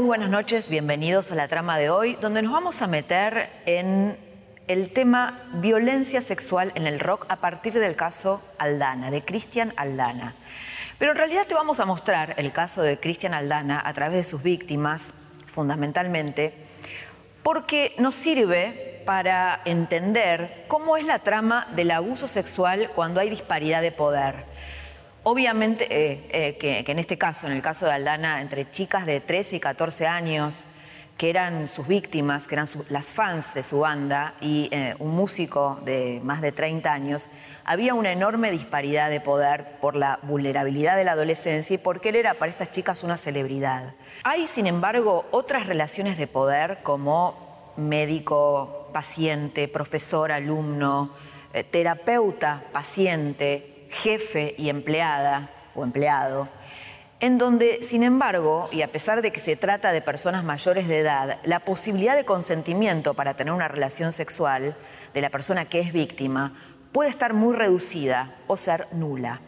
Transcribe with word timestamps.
Muy 0.00 0.06
buenas 0.06 0.30
noches, 0.30 0.70
bienvenidos 0.70 1.30
a 1.30 1.34
la 1.34 1.46
trama 1.46 1.76
de 1.76 1.90
hoy, 1.90 2.16
donde 2.22 2.40
nos 2.40 2.52
vamos 2.52 2.80
a 2.80 2.86
meter 2.86 3.50
en 3.66 4.16
el 4.66 4.94
tema 4.94 5.42
violencia 5.56 6.22
sexual 6.22 6.72
en 6.74 6.86
el 6.86 6.98
rock 6.98 7.26
a 7.28 7.36
partir 7.36 7.74
del 7.74 7.96
caso 7.96 8.42
Aldana, 8.56 9.10
de 9.10 9.22
Cristian 9.22 9.74
Aldana. 9.76 10.36
Pero 10.98 11.10
en 11.10 11.18
realidad 11.18 11.46
te 11.46 11.52
vamos 11.52 11.80
a 11.80 11.84
mostrar 11.84 12.34
el 12.38 12.50
caso 12.50 12.80
de 12.80 12.98
Cristian 12.98 13.34
Aldana 13.34 13.82
a 13.84 13.92
través 13.92 14.16
de 14.16 14.24
sus 14.24 14.42
víctimas, 14.42 15.12
fundamentalmente, 15.44 16.54
porque 17.42 17.94
nos 17.98 18.14
sirve 18.14 19.02
para 19.04 19.60
entender 19.66 20.64
cómo 20.66 20.96
es 20.96 21.04
la 21.04 21.18
trama 21.18 21.68
del 21.76 21.90
abuso 21.90 22.26
sexual 22.26 22.90
cuando 22.94 23.20
hay 23.20 23.28
disparidad 23.28 23.82
de 23.82 23.92
poder. 23.92 24.46
Obviamente 25.22 25.86
eh, 25.90 26.28
eh, 26.30 26.56
que, 26.56 26.90
en 26.90 26.98
este 26.98 27.18
caso, 27.18 27.46
en 27.46 27.52
el 27.52 27.60
caso 27.60 27.84
de 27.84 27.92
Aldana, 27.92 28.40
entre 28.40 28.70
chicas 28.70 29.04
de 29.04 29.20
13 29.20 29.56
y 29.56 29.60
14 29.60 30.06
años, 30.06 30.66
que 31.18 31.28
eran 31.28 31.68
sus 31.68 31.86
víctimas, 31.86 32.46
que 32.46 32.54
eran 32.54 32.66
las 32.88 33.12
fans 33.12 33.52
de 33.52 33.62
su 33.62 33.80
banda, 33.80 34.34
y 34.40 34.70
eh, 34.72 34.94
un 34.98 35.14
músico 35.14 35.78
de 35.84 36.22
más 36.24 36.40
de 36.40 36.52
30 36.52 36.90
años, 36.90 37.28
había 37.66 37.92
una 37.92 38.12
enorme 38.12 38.50
disparidad 38.50 39.10
de 39.10 39.20
poder 39.20 39.78
por 39.82 39.94
la 39.94 40.18
vulnerabilidad 40.22 40.96
de 40.96 41.04
la 41.04 41.12
adolescencia 41.12 41.74
y 41.74 41.78
porque 41.78 42.08
él 42.08 42.16
era 42.16 42.34
para 42.34 42.50
estas 42.50 42.70
chicas 42.70 43.02
una 43.02 43.18
celebridad. 43.18 43.92
Hay, 44.24 44.48
sin 44.48 44.66
embargo, 44.66 45.26
otras 45.32 45.66
relaciones 45.66 46.16
de 46.16 46.28
poder 46.28 46.78
como 46.82 47.74
médico, 47.76 48.88
paciente, 48.94 49.68
profesor, 49.68 50.32
alumno, 50.32 51.12
terapeuta, 51.70 52.62
paciente, 52.72 53.69
jefe 53.90 54.54
y 54.56 54.68
empleada 54.68 55.50
o 55.74 55.84
empleado, 55.84 56.48
en 57.20 57.36
donde, 57.36 57.82
sin 57.82 58.02
embargo, 58.02 58.68
y 58.72 58.82
a 58.82 58.88
pesar 58.88 59.20
de 59.20 59.30
que 59.30 59.40
se 59.40 59.56
trata 59.56 59.92
de 59.92 60.00
personas 60.00 60.42
mayores 60.42 60.88
de 60.88 61.00
edad, 61.00 61.38
la 61.44 61.60
posibilidad 61.60 62.16
de 62.16 62.24
consentimiento 62.24 63.14
para 63.14 63.34
tener 63.34 63.52
una 63.52 63.68
relación 63.68 64.12
sexual 64.12 64.74
de 65.12 65.20
la 65.20 65.28
persona 65.28 65.66
que 65.66 65.80
es 65.80 65.92
víctima 65.92 66.54
puede 66.92 67.10
estar 67.10 67.34
muy 67.34 67.54
reducida 67.54 68.36
o 68.46 68.56
ser 68.56 68.86
nula. 68.92 69.42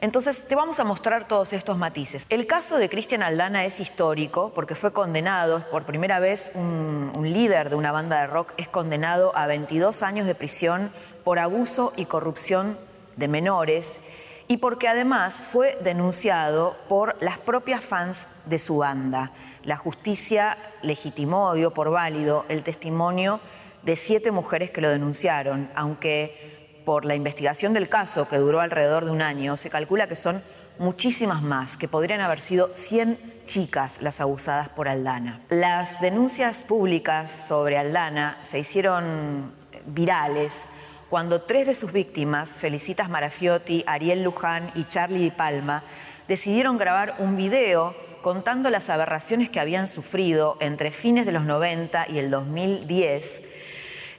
Entonces, 0.00 0.46
te 0.46 0.54
vamos 0.54 0.80
a 0.80 0.84
mostrar 0.84 1.26
todos 1.26 1.52
estos 1.52 1.78
matices. 1.78 2.26
El 2.28 2.46
caso 2.46 2.76
de 2.76 2.90
Cristian 2.90 3.22
Aldana 3.22 3.64
es 3.64 3.80
histórico 3.80 4.52
porque 4.54 4.74
fue 4.74 4.92
condenado, 4.92 5.64
por 5.70 5.86
primera 5.86 6.20
vez 6.20 6.52
un, 6.54 7.10
un, 7.14 7.32
líder 7.32 7.70
de 7.70 7.76
una 7.76 7.90
banda 7.90 8.20
de 8.20 8.26
rock 8.26 8.52
es 8.58 8.68
condenado 8.68 9.34
a 9.34 9.46
22 9.46 10.02
años 10.02 10.26
de 10.26 10.34
prisión 10.34 10.92
por 11.24 11.38
abuso 11.38 11.94
y 11.96 12.04
corrupción 12.04 12.76
de 13.16 13.28
menores 13.28 14.00
y 14.46 14.58
porque 14.58 14.88
además 14.88 15.42
fue 15.42 15.78
denunciado 15.82 16.76
por 16.88 17.16
las 17.22 17.38
propias 17.38 17.84
fans 17.84 18.28
de 18.46 18.58
su 18.58 18.78
banda. 18.78 19.32
La 19.62 19.76
justicia 19.76 20.58
legitimó, 20.82 21.54
dio 21.54 21.72
por 21.72 21.90
válido 21.90 22.44
el 22.48 22.62
testimonio 22.62 23.40
de 23.82 23.96
siete 23.96 24.30
mujeres 24.30 24.70
que 24.70 24.80
lo 24.80 24.90
denunciaron, 24.90 25.70
aunque 25.74 26.82
por 26.84 27.04
la 27.04 27.14
investigación 27.14 27.72
del 27.72 27.88
caso, 27.88 28.28
que 28.28 28.36
duró 28.36 28.60
alrededor 28.60 29.04
de 29.06 29.10
un 29.10 29.22
año, 29.22 29.56
se 29.56 29.70
calcula 29.70 30.06
que 30.06 30.16
son 30.16 30.42
muchísimas 30.78 31.42
más, 31.42 31.76
que 31.76 31.88
podrían 31.88 32.20
haber 32.20 32.40
sido 32.40 32.70
100 32.74 33.42
chicas 33.44 34.00
las 34.02 34.20
abusadas 34.20 34.68
por 34.68 34.88
Aldana. 34.88 35.40
Las 35.48 36.00
denuncias 36.00 36.62
públicas 36.62 37.30
sobre 37.30 37.78
Aldana 37.78 38.38
se 38.42 38.58
hicieron 38.58 39.52
virales 39.86 40.66
cuando 41.14 41.42
tres 41.42 41.68
de 41.68 41.76
sus 41.76 41.92
víctimas, 41.92 42.58
Felicitas 42.58 43.08
Marafiotti, 43.08 43.84
Ariel 43.86 44.24
Luján 44.24 44.68
y 44.74 44.82
Charlie 44.82 45.20
Di 45.20 45.30
Palma, 45.30 45.84
decidieron 46.26 46.76
grabar 46.76 47.14
un 47.20 47.36
video 47.36 47.94
contando 48.20 48.68
las 48.68 48.90
aberraciones 48.90 49.48
que 49.48 49.60
habían 49.60 49.86
sufrido 49.86 50.56
entre 50.58 50.90
fines 50.90 51.24
de 51.24 51.30
los 51.30 51.44
90 51.44 52.06
y 52.08 52.18
el 52.18 52.32
2010 52.32 53.42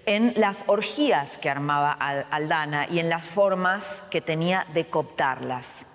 en 0.06 0.36
las 0.38 0.64
orgías 0.68 1.38
que 1.38 1.50
armaba 1.50 1.92
Aldana 1.92 2.88
y 2.90 3.00
en 3.00 3.10
las 3.10 3.26
formas 3.26 4.06
que 4.10 4.22
tenía 4.22 4.66
de 4.74 4.88
cooptarlas. 4.88 5.88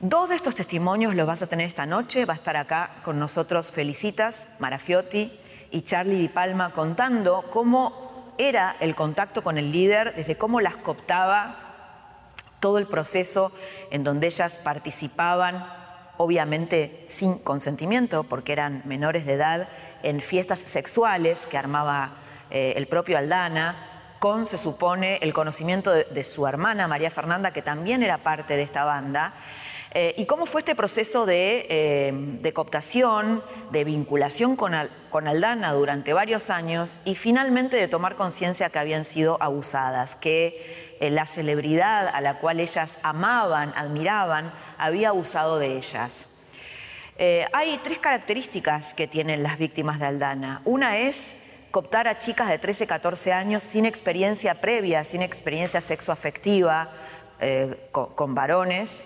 Dos 0.00 0.30
de 0.30 0.34
estos 0.34 0.56
testimonios 0.56 1.14
los 1.14 1.28
vas 1.28 1.42
a 1.42 1.46
tener 1.46 1.68
esta 1.68 1.86
noche. 1.86 2.26
Va 2.26 2.32
a 2.32 2.36
estar 2.36 2.56
acá 2.56 2.96
con 3.04 3.20
nosotros 3.20 3.70
Felicitas 3.70 4.48
Marafiotti 4.58 5.30
y 5.70 5.82
Charlie 5.82 6.18
Di 6.18 6.28
Palma 6.28 6.72
contando 6.72 7.44
cómo 7.52 8.09
era 8.48 8.76
el 8.80 8.94
contacto 8.94 9.42
con 9.42 9.58
el 9.58 9.70
líder, 9.70 10.14
desde 10.14 10.38
cómo 10.38 10.60
las 10.60 10.76
cooptaba, 10.76 11.56
todo 12.58 12.78
el 12.78 12.86
proceso 12.86 13.52
en 13.90 14.02
donde 14.02 14.28
ellas 14.28 14.58
participaban, 14.58 15.66
obviamente 16.16 17.04
sin 17.06 17.38
consentimiento, 17.38 18.24
porque 18.24 18.52
eran 18.52 18.82
menores 18.86 19.26
de 19.26 19.34
edad, 19.34 19.68
en 20.02 20.20
fiestas 20.20 20.60
sexuales 20.60 21.46
que 21.46 21.58
armaba 21.58 22.12
eh, 22.50 22.74
el 22.76 22.86
propio 22.86 23.18
Aldana, 23.18 23.86
con, 24.18 24.46
se 24.46 24.58
supone, 24.58 25.18
el 25.22 25.32
conocimiento 25.32 25.92
de 25.92 26.24
su 26.24 26.46
hermana 26.46 26.88
María 26.88 27.10
Fernanda, 27.10 27.52
que 27.52 27.62
también 27.62 28.02
era 28.02 28.18
parte 28.18 28.56
de 28.56 28.62
esta 28.62 28.84
banda. 28.84 29.34
Eh, 29.92 30.14
¿Y 30.16 30.26
cómo 30.26 30.46
fue 30.46 30.60
este 30.60 30.76
proceso 30.76 31.26
de, 31.26 31.66
eh, 31.68 32.52
cooptación, 32.52 33.42
de 33.72 33.82
vinculación 33.82 34.54
con, 34.54 34.74
Aldana 34.74 35.72
durante 35.72 36.12
varios 36.12 36.48
años 36.48 37.00
y 37.04 37.16
finalmente 37.16 37.76
de 37.76 37.88
tomar 37.88 38.14
conciencia 38.14 38.70
que 38.70 38.78
habían 38.78 39.04
sido 39.04 39.36
abusadas, 39.40 40.14
que 40.14 40.96
eh, 41.00 41.10
la 41.10 41.26
celebridad 41.26 42.06
a 42.06 42.20
la 42.20 42.38
cual 42.38 42.60
ellas 42.60 42.98
amaban, 43.02 43.72
admiraban, 43.76 44.52
había 44.78 45.08
abusado 45.08 45.58
de 45.58 45.76
ellas? 45.76 46.26
hay 47.52 47.78
tres 47.82 47.98
características 47.98 48.94
que 48.94 49.06
tienen 49.06 49.42
las 49.42 49.58
víctimas 49.58 50.00
de 50.00 50.06
Aldana. 50.06 50.62
Una 50.64 50.96
es 50.96 51.34
cooptar 51.70 52.08
a 52.08 52.16
chicas 52.16 52.48
de 52.48 52.58
13, 52.58 52.86
14 52.86 53.34
años 53.34 53.62
sin 53.62 53.84
experiencia 53.84 54.58
previa, 54.62 55.04
sin 55.04 55.20
experiencia 55.20 55.82
sexoafectiva 55.82 56.90
con 57.92 58.34
varones. 58.34 59.04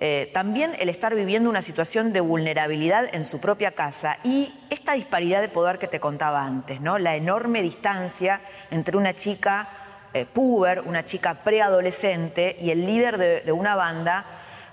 Eh, 0.00 0.30
también 0.32 0.72
el 0.78 0.88
estar 0.88 1.14
viviendo 1.16 1.50
una 1.50 1.60
situación 1.60 2.12
de 2.12 2.20
vulnerabilidad 2.20 3.12
en 3.12 3.24
su 3.24 3.40
propia 3.40 3.72
casa 3.72 4.18
y 4.22 4.54
esta 4.70 4.92
disparidad 4.92 5.40
de 5.40 5.48
poder 5.48 5.80
que 5.80 5.88
te 5.88 5.98
contaba 5.98 6.44
antes, 6.44 6.80
¿no? 6.80 6.98
la 6.98 7.16
enorme 7.16 7.62
distancia 7.62 8.40
entre 8.70 8.96
una 8.96 9.14
chica 9.14 9.68
eh, 10.14 10.24
puber, 10.24 10.82
una 10.82 11.04
chica 11.04 11.42
preadolescente 11.42 12.56
y 12.60 12.70
el 12.70 12.86
líder 12.86 13.18
de, 13.18 13.50
una 13.50 13.74
banda 13.74 14.24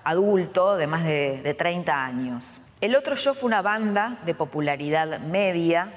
adulto 0.03 0.78
de 0.78 0.85
más 0.85 1.03
de, 1.03 1.41
de 1.41 1.53
30 1.56 2.06
años. 2.06 2.62
El 2.80 2.96
otro 2.96 3.16
yo 3.16 3.34
fue 3.34 3.47
una 3.47 3.64
banda 3.64 4.19
de 4.25 4.35
popularidad 4.35 5.19
media 5.22 5.91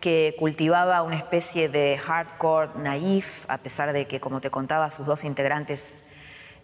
que 0.00 0.36
cultivaba 0.38 1.02
una 1.02 1.16
especie 1.16 1.68
de 1.68 1.98
hardcore 1.98 2.70
naif, 2.76 3.46
a 3.48 3.58
pesar 3.58 3.92
de 3.92 4.06
que, 4.06 4.20
como 4.20 4.40
te 4.40 4.48
contaba, 4.48 4.92
sus 4.92 5.06
dos 5.06 5.24
integrantes 5.24 6.04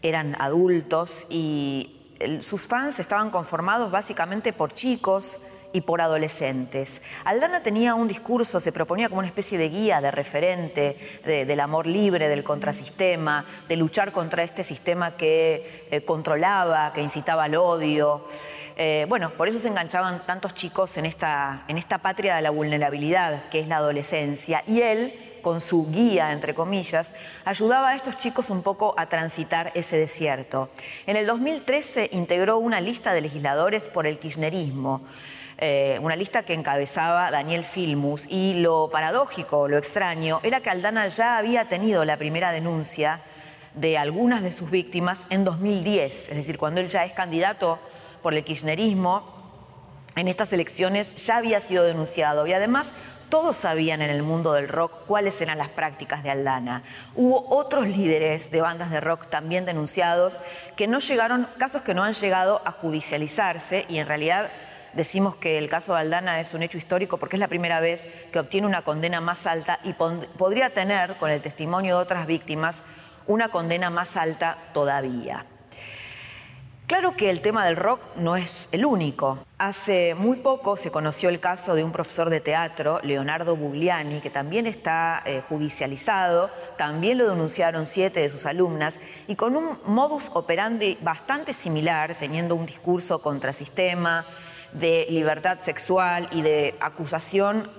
eran 0.04 0.36
adultos 0.38 1.26
y 1.30 1.96
sus 2.40 2.66
fans 2.66 2.98
estaban 3.00 3.30
conformados 3.30 3.90
básicamente 3.90 4.52
por 4.52 4.72
chicos 4.72 5.40
y 5.72 5.80
por 5.80 6.00
adolescentes. 6.00 7.02
Aldana 7.24 7.60
tenía 7.62 7.96
un 7.96 8.06
discurso, 8.06 8.60
se 8.60 8.70
proponía 8.70 9.08
como 9.08 9.18
una 9.18 9.26
especie 9.26 9.58
de 9.58 9.68
guía, 9.70 10.00
de 10.00 10.12
referente 10.12 10.96
del 11.24 11.58
amor 11.58 11.88
libre, 11.88 12.28
del 12.28 12.44
contrasistema, 12.44 13.44
de 13.68 13.76
luchar 13.76 14.12
contra 14.12 14.44
este 14.44 14.62
sistema 14.62 15.16
que 15.16 15.88
eh, 15.90 16.04
controlaba, 16.04 16.92
que 16.92 17.02
incitaba 17.02 17.44
al 17.44 17.56
odio. 17.56 18.24
Eh, 18.76 19.06
bueno, 19.08 19.30
por 19.30 19.48
eso 19.48 19.58
se 19.58 19.66
enganchaban 19.66 20.24
tantos 20.26 20.54
chicos 20.54 20.96
en 20.96 21.06
esta, 21.06 21.64
en 21.66 21.76
esta 21.76 21.98
patria 21.98 22.36
de 22.36 22.42
la 22.42 22.50
vulnerabilidad, 22.50 23.48
que 23.48 23.58
es 23.58 23.66
la 23.66 23.78
adolescencia. 23.78 24.62
Y 24.68 24.80
él 24.80 25.33
con 25.44 25.60
su 25.60 25.86
guía, 25.90 26.32
entre 26.32 26.54
comillas, 26.54 27.12
ayudaba 27.44 27.90
a 27.90 27.94
estos 27.94 28.16
chicos 28.16 28.50
un 28.50 28.62
poco 28.62 28.94
a 28.96 29.08
transitar 29.08 29.70
ese 29.74 29.98
desierto. 29.98 30.70
En 31.06 31.16
el 31.16 31.26
2013 31.26 32.08
integró 32.12 32.58
una 32.58 32.80
lista 32.80 33.12
de 33.12 33.20
legisladores 33.20 33.88
por 33.88 34.08
el 34.08 34.18
kirchnerismo. 34.18 35.02
Eh, 35.58 35.98
una 36.02 36.16
lista 36.16 36.42
que 36.42 36.54
encabezaba 36.54 37.30
Daniel 37.30 37.64
Filmus 37.64 38.26
y 38.28 38.54
lo 38.54 38.88
paradójico, 38.90 39.68
lo 39.68 39.78
extraño, 39.78 40.40
era 40.42 40.60
que 40.60 40.70
Aldana 40.70 41.06
ya 41.08 41.36
había 41.36 41.68
tenido 41.68 42.04
la 42.04 42.16
primera 42.16 42.50
denuncia 42.50 43.20
de 43.74 43.98
algunas 43.98 44.42
de 44.42 44.52
sus 44.52 44.70
víctimas 44.70 45.26
en 45.30 45.44
2010, 45.44 46.30
es 46.30 46.36
decir, 46.36 46.58
cuando 46.58 46.80
él 46.80 46.88
ya 46.88 47.04
es 47.04 47.12
candidato 47.12 47.78
por 48.22 48.34
el 48.34 48.44
kirchnerismo, 48.44 49.34
en 50.16 50.28
estas 50.28 50.52
elecciones 50.52 51.14
ya 51.16 51.36
había 51.36 51.60
sido 51.60 51.84
denunciado 51.84 52.46
y 52.46 52.52
además 52.52 52.92
todos 53.34 53.56
sabían 53.56 54.00
en 54.00 54.10
el 54.10 54.22
mundo 54.22 54.52
del 54.52 54.68
rock 54.68 55.06
cuáles 55.08 55.40
eran 55.40 55.58
las 55.58 55.68
prácticas 55.68 56.22
de 56.22 56.30
Aldana. 56.30 56.84
Hubo 57.16 57.52
otros 57.52 57.88
líderes 57.88 58.52
de 58.52 58.60
bandas 58.60 58.92
de 58.92 59.00
rock 59.00 59.26
también 59.26 59.64
denunciados 59.64 60.38
que 60.76 60.86
no 60.86 61.00
llegaron, 61.00 61.48
casos 61.58 61.82
que 61.82 61.94
no 61.94 62.04
han 62.04 62.12
llegado 62.12 62.62
a 62.64 62.70
judicializarse 62.70 63.86
y 63.88 63.98
en 63.98 64.06
realidad 64.06 64.52
decimos 64.92 65.34
que 65.34 65.58
el 65.58 65.68
caso 65.68 65.94
de 65.94 66.02
Aldana 66.02 66.38
es 66.38 66.54
un 66.54 66.62
hecho 66.62 66.78
histórico 66.78 67.18
porque 67.18 67.34
es 67.34 67.40
la 67.40 67.48
primera 67.48 67.80
vez 67.80 68.06
que 68.30 68.38
obtiene 68.38 68.68
una 68.68 68.82
condena 68.82 69.20
más 69.20 69.48
alta 69.48 69.80
y 69.82 69.94
podría 69.94 70.70
tener, 70.70 71.16
con 71.16 71.32
el 71.32 71.42
testimonio 71.42 71.96
de 71.96 72.02
otras 72.02 72.28
víctimas, 72.28 72.84
una 73.26 73.48
condena 73.48 73.90
más 73.90 74.16
alta 74.16 74.58
todavía. 74.72 75.44
Claro 76.86 77.16
que 77.16 77.30
el 77.30 77.40
tema 77.40 77.64
del 77.64 77.76
rock 77.76 78.02
no 78.16 78.36
es 78.36 78.68
el 78.70 78.84
único. 78.84 79.38
Hace 79.56 80.14
muy 80.14 80.36
poco 80.36 80.76
se 80.76 80.90
conoció 80.90 81.30
el 81.30 81.40
caso 81.40 81.74
de 81.74 81.82
un 81.82 81.92
profesor 81.92 82.28
de 82.28 82.40
teatro, 82.40 83.00
Leonardo 83.02 83.56
Bugliani, 83.56 84.20
que 84.20 84.28
también 84.28 84.66
está 84.66 85.22
eh, 85.24 85.42
judicializado, 85.48 86.50
también 86.76 87.16
lo 87.16 87.26
denunciaron 87.26 87.86
siete 87.86 88.20
de 88.20 88.28
sus 88.28 88.44
alumnas, 88.44 89.00
y 89.26 89.34
con 89.34 89.56
un 89.56 89.78
modus 89.86 90.30
operandi 90.34 90.98
bastante 91.00 91.54
similar, 91.54 92.16
teniendo 92.16 92.54
un 92.54 92.66
discurso 92.66 93.22
contrasistema, 93.22 94.26
de 94.74 95.06
libertad 95.08 95.60
sexual 95.60 96.28
y 96.32 96.42
de 96.42 96.74
acusación 96.80 97.70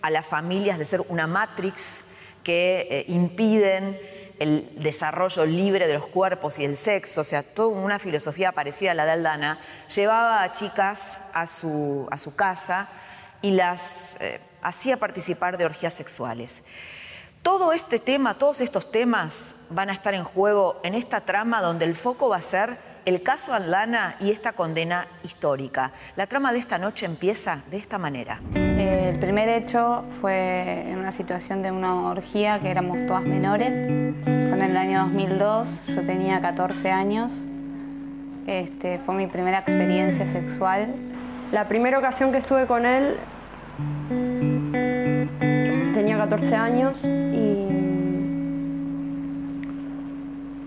a 0.00 0.10
las 0.10 0.26
familias 0.26 0.78
de 0.78 0.84
ser 0.84 1.00
una 1.08 1.26
matrix 1.26 2.04
que 2.44 2.86
eh, 2.88 3.04
impiden 3.08 3.98
el 4.38 4.70
desarrollo 4.80 5.44
libre 5.46 5.86
de 5.86 5.94
los 5.94 6.06
cuerpos 6.06 6.58
y 6.58 6.64
el 6.64 6.76
sexo, 6.76 7.22
o 7.22 7.24
sea, 7.24 7.42
toda 7.42 7.68
una 7.68 7.98
filosofía 7.98 8.52
parecida 8.52 8.92
a 8.92 8.94
la 8.94 9.04
de 9.04 9.12
Aldana, 9.12 9.58
llevaba 9.94 10.42
a 10.42 10.52
chicas 10.52 11.20
a 11.32 11.46
su, 11.46 12.06
a 12.10 12.18
su 12.18 12.34
casa 12.34 12.88
y 13.42 13.52
las 13.52 14.16
eh, 14.20 14.40
hacía 14.62 14.96
participar 14.96 15.58
de 15.58 15.64
orgías 15.64 15.94
sexuales. 15.94 16.62
Todo 17.42 17.72
este 17.72 17.98
tema, 17.98 18.36
todos 18.36 18.60
estos 18.60 18.90
temas 18.90 19.56
van 19.70 19.90
a 19.90 19.92
estar 19.92 20.14
en 20.14 20.24
juego 20.24 20.80
en 20.82 20.94
esta 20.94 21.20
trama 21.20 21.62
donde 21.62 21.84
el 21.84 21.94
foco 21.94 22.28
va 22.28 22.36
a 22.36 22.42
ser 22.42 22.78
el 23.04 23.22
caso 23.22 23.54
Aldana 23.54 24.16
y 24.20 24.30
esta 24.30 24.52
condena 24.52 25.08
histórica. 25.22 25.92
La 26.16 26.26
trama 26.26 26.52
de 26.52 26.58
esta 26.58 26.78
noche 26.78 27.06
empieza 27.06 27.62
de 27.70 27.78
esta 27.78 27.96
manera. 27.96 28.40
El 29.08 29.18
primer 29.18 29.48
hecho 29.48 30.04
fue 30.20 30.84
en 30.86 30.98
una 30.98 31.12
situación 31.12 31.62
de 31.62 31.72
una 31.72 32.10
orgía 32.10 32.58
que 32.60 32.70
éramos 32.70 32.98
todas 33.06 33.22
menores. 33.22 33.70
Fue 34.22 34.58
en 34.58 34.62
el 34.62 34.76
año 34.76 35.04
2002, 35.04 35.66
yo 35.88 36.02
tenía 36.02 36.42
14 36.42 36.90
años. 36.90 37.32
Este, 38.46 38.98
fue 39.06 39.14
mi 39.14 39.26
primera 39.26 39.60
experiencia 39.60 40.30
sexual. 40.30 40.94
La 41.52 41.68
primera 41.68 41.98
ocasión 41.98 42.32
que 42.32 42.38
estuve 42.38 42.66
con 42.66 42.84
él 42.84 43.16
tenía 45.94 46.18
14 46.18 46.54
años 46.54 47.02
y 47.02 47.66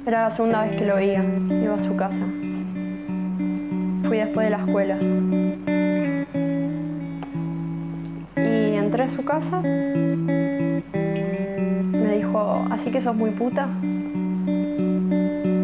era 0.07 0.29
la 0.29 0.35
segunda 0.35 0.63
vez 0.63 0.77
que 0.77 0.85
lo 0.87 0.95
veía. 0.95 1.23
Iba 1.23 1.75
a 1.75 1.83
su 1.83 1.95
casa. 1.95 2.25
Fui 4.07 4.17
después 4.17 4.45
de 4.45 4.49
la 4.49 4.57
escuela. 4.65 4.97
A 9.01 9.09
su 9.09 9.23
casa. 9.23 9.61
Me 11.91 12.17
dijo, 12.17 12.65
así 12.69 12.91
que 12.91 13.01
sos 13.01 13.15
muy 13.15 13.31
puta. 13.31 13.67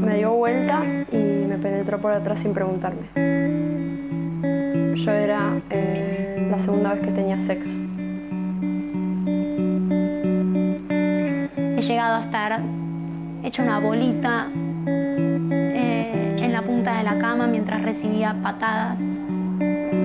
Me 0.02 0.18
dio 0.18 0.34
vuelta 0.34 0.82
y 1.12 1.46
me 1.48 1.58
penetró 1.58 2.00
por 2.00 2.14
atrás 2.14 2.40
sin 2.40 2.54
preguntarme. 2.54 3.08
Yo 4.96 5.12
era 5.12 5.60
eh, 5.70 6.48
la 6.50 6.60
segunda 6.60 6.94
vez 6.94 7.04
que 7.04 7.12
tenía 7.12 7.38
sexo. 7.46 7.70
He 11.78 11.82
llegado 11.82 12.16
a 12.16 12.22
estar 12.22 12.62
hecho 13.44 13.62
una 13.62 13.80
bolita 13.80 14.48
eh, 14.88 16.38
en 16.40 16.52
la 16.52 16.64
punta 16.64 16.98
de 16.98 17.04
la 17.04 17.20
cama 17.20 17.48
mientras 17.48 17.84
recibía 17.84 18.36
patadas. 18.42 18.98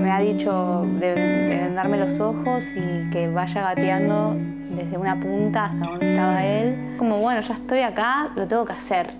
Me 0.03 0.11
ha 0.11 0.19
dicho 0.19 0.85
de, 0.99 1.15
vendarme 1.15 1.97
los 1.97 2.19
ojos 2.19 2.65
y 2.75 3.11
que 3.11 3.29
vaya 3.29 3.63
gateando 3.63 4.37
desde 4.75 4.99
una 4.99 5.19
punta 5.21 5.67
hasta 5.67 5.87
donde 5.87 6.11
estaba 6.11 6.45
él. 6.45 6.97
Como 6.99 7.19
bueno, 7.19 7.41
ya 7.41 7.55
estoy 7.55 7.81
acá, 7.81 8.31
lo 8.35 8.49
tengo 8.49 8.65
que 8.65 8.73
hacer. 8.73 9.15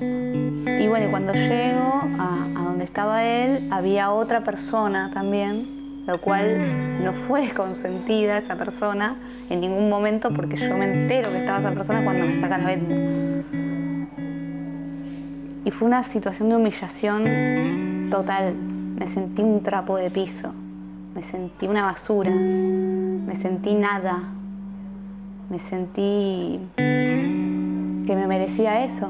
Y 0.00 0.88
bueno, 0.88 1.10
cuando 1.10 1.34
llego 1.34 2.02
a, 2.18 2.46
a 2.56 2.64
donde 2.64 2.84
estaba 2.84 3.24
él, 3.24 3.68
había 3.70 4.10
otra 4.10 4.42
persona 4.42 5.10
también 5.12 5.80
lo 6.06 6.20
cual 6.20 7.04
no 7.04 7.12
fue 7.28 7.50
consentida 7.50 8.38
esa 8.38 8.56
persona 8.56 9.16
en 9.48 9.60
ningún 9.60 9.88
momento 9.88 10.30
porque 10.34 10.56
yo 10.56 10.76
me 10.76 10.86
entero 10.86 11.30
que 11.30 11.38
estaba 11.38 11.60
esa 11.60 11.72
persona 11.72 12.02
cuando 12.02 12.26
me 12.26 12.40
sacan 12.40 12.62
la 12.62 12.66
venda. 12.66 12.96
Y 15.64 15.70
fue 15.70 15.86
una 15.86 16.02
situación 16.04 16.48
de 16.48 16.56
humillación 16.56 18.08
total. 18.10 18.69
Me 19.00 19.08
sentí 19.08 19.42
un 19.42 19.62
trapo 19.62 19.96
de 19.96 20.10
piso, 20.10 20.52
me 21.14 21.24
sentí 21.24 21.66
una 21.66 21.84
basura, 21.86 22.30
me 22.30 23.34
sentí 23.34 23.74
nada, 23.74 24.24
me 25.48 25.58
sentí 25.58 26.60
que 26.76 28.14
me 28.14 28.26
merecía 28.26 28.84
eso, 28.84 29.08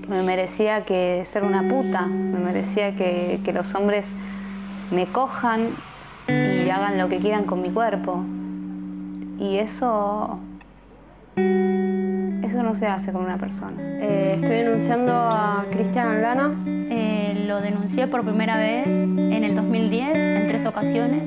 que 0.00 0.08
me 0.08 0.22
merecía 0.22 0.86
que 0.86 1.22
ser 1.26 1.44
una 1.44 1.68
puta, 1.68 2.06
me 2.06 2.38
merecía 2.38 2.96
que, 2.96 3.40
que 3.44 3.52
los 3.52 3.74
hombres 3.74 4.06
me 4.90 5.06
cojan 5.06 5.76
y 6.26 6.70
hagan 6.70 6.96
lo 6.96 7.10
que 7.10 7.18
quieran 7.18 7.44
con 7.44 7.60
mi 7.60 7.68
cuerpo. 7.68 8.24
Y 9.38 9.58
eso, 9.58 10.38
eso 11.36 12.62
no 12.62 12.74
se 12.74 12.86
hace 12.86 13.12
con 13.12 13.22
una 13.22 13.36
persona. 13.36 13.74
Eh, 13.78 14.32
estoy 14.36 14.48
denunciando 14.48 15.12
a 15.12 15.66
Cristian 15.70 16.08
Aldana. 16.08 16.85
Eh, 16.98 17.44
lo 17.46 17.60
denuncié 17.60 18.06
por 18.06 18.24
primera 18.24 18.56
vez 18.56 18.86
en 18.86 19.44
el 19.44 19.54
2010, 19.54 20.16
en 20.16 20.48
tres 20.48 20.64
ocasiones. 20.64 21.22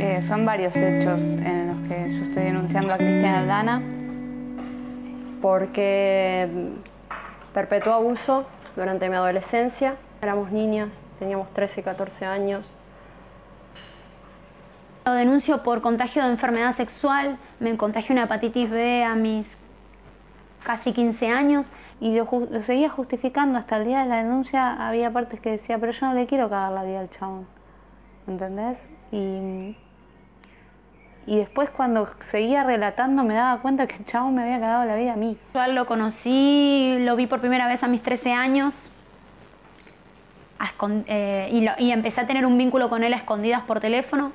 Eh, 0.00 0.22
son 0.26 0.46
varios 0.46 0.74
hechos 0.74 1.20
en 1.20 1.68
los 1.68 1.88
que 1.88 2.16
yo 2.16 2.22
estoy 2.22 2.44
denunciando 2.44 2.94
a 2.94 2.96
Cristian 2.96 3.34
Aldana. 3.34 3.82
Porque 5.42 6.48
perpetuó 7.52 7.92
abuso 7.92 8.46
durante 8.74 9.08
mi 9.10 9.16
adolescencia. 9.16 9.96
Éramos 10.22 10.50
niñas, 10.50 10.88
teníamos 11.18 11.52
13, 11.52 11.82
14 11.82 12.24
años 12.24 12.64
lo 15.06 15.12
denuncio 15.12 15.62
por 15.62 15.82
contagio 15.82 16.24
de 16.24 16.30
enfermedad 16.30 16.74
sexual, 16.74 17.38
me 17.60 17.76
contagié 17.76 18.12
una 18.12 18.24
hepatitis 18.24 18.68
B 18.68 19.04
a 19.04 19.14
mis 19.14 19.46
casi 20.64 20.92
15 20.92 21.28
años 21.28 21.64
y 22.00 22.14
lo, 22.14 22.28
seguía 22.64 22.90
justificando 22.90 23.58
hasta 23.58 23.78
el 23.78 23.86
día 23.86 24.00
de 24.00 24.06
la 24.06 24.16
denuncia. 24.16 24.86
Había 24.86 25.10
partes 25.12 25.40
que 25.40 25.50
decía, 25.50 25.78
pero 25.78 25.92
yo 25.92 26.06
no 26.06 26.14
le 26.14 26.26
quiero 26.26 26.48
cagar 26.50 26.72
la 26.72 26.84
vida 26.84 27.00
al 27.00 27.10
chabón, 27.10 27.46
¿entendés? 28.26 28.78
Y, 29.12 29.76
y 31.26 31.36
después 31.36 31.70
cuando 31.70 32.08
seguía 32.26 32.64
relatando 32.64 33.24
me 33.24 33.34
daba 33.34 33.60
cuenta 33.62 33.86
que 33.86 33.96
el 33.96 34.04
chabón 34.04 34.34
me 34.34 34.42
había 34.42 34.60
cagado 34.60 34.84
la 34.84 34.96
vida 34.96 35.14
a 35.14 35.16
mí. 35.16 35.36
Yo 35.54 35.66
lo 35.68 35.86
conocí, 35.86 36.98
lo 37.00 37.16
vi 37.16 37.26
por 37.26 37.40
primera 37.40 37.66
vez 37.66 37.82
a 37.82 37.88
mis 37.88 38.02
13 38.02 38.32
años, 38.32 38.90
eh, 41.06 41.74
y, 41.78 41.90
empecé 41.90 42.22
a 42.22 42.26
tener 42.26 42.46
un 42.46 42.56
vínculo 42.56 42.88
con 42.88 43.04
él 43.04 43.12
a 43.12 43.16
escondidas 43.16 43.62
por 43.62 43.80
teléfono 43.80 44.32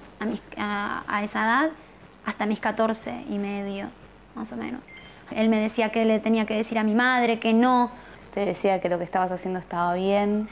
a, 0.58 1.24
esa 1.24 1.42
edad 1.42 1.70
hasta 2.26 2.46
mis 2.46 2.60
14 2.60 3.26
y 3.30 3.38
medio, 3.38 3.88
más 4.36 4.52
o 4.52 4.56
menos. 4.56 4.82
Él 5.36 5.50
me 5.50 5.60
decía 5.60 5.90
que 5.90 6.06
le 6.06 6.20
tenía 6.20 6.46
que 6.46 6.56
decir 6.56 6.78
a 6.78 6.84
mi 6.84 6.94
madre 6.94 7.40
que 7.40 7.54
no. 7.54 7.92
Te 8.34 8.46
decía 8.46 8.80
que 8.80 8.90
lo 8.90 8.98
que 8.98 9.04
estabas 9.04 9.32
haciendo 9.32 9.60
estaba 9.60 9.94
bien, 9.94 10.48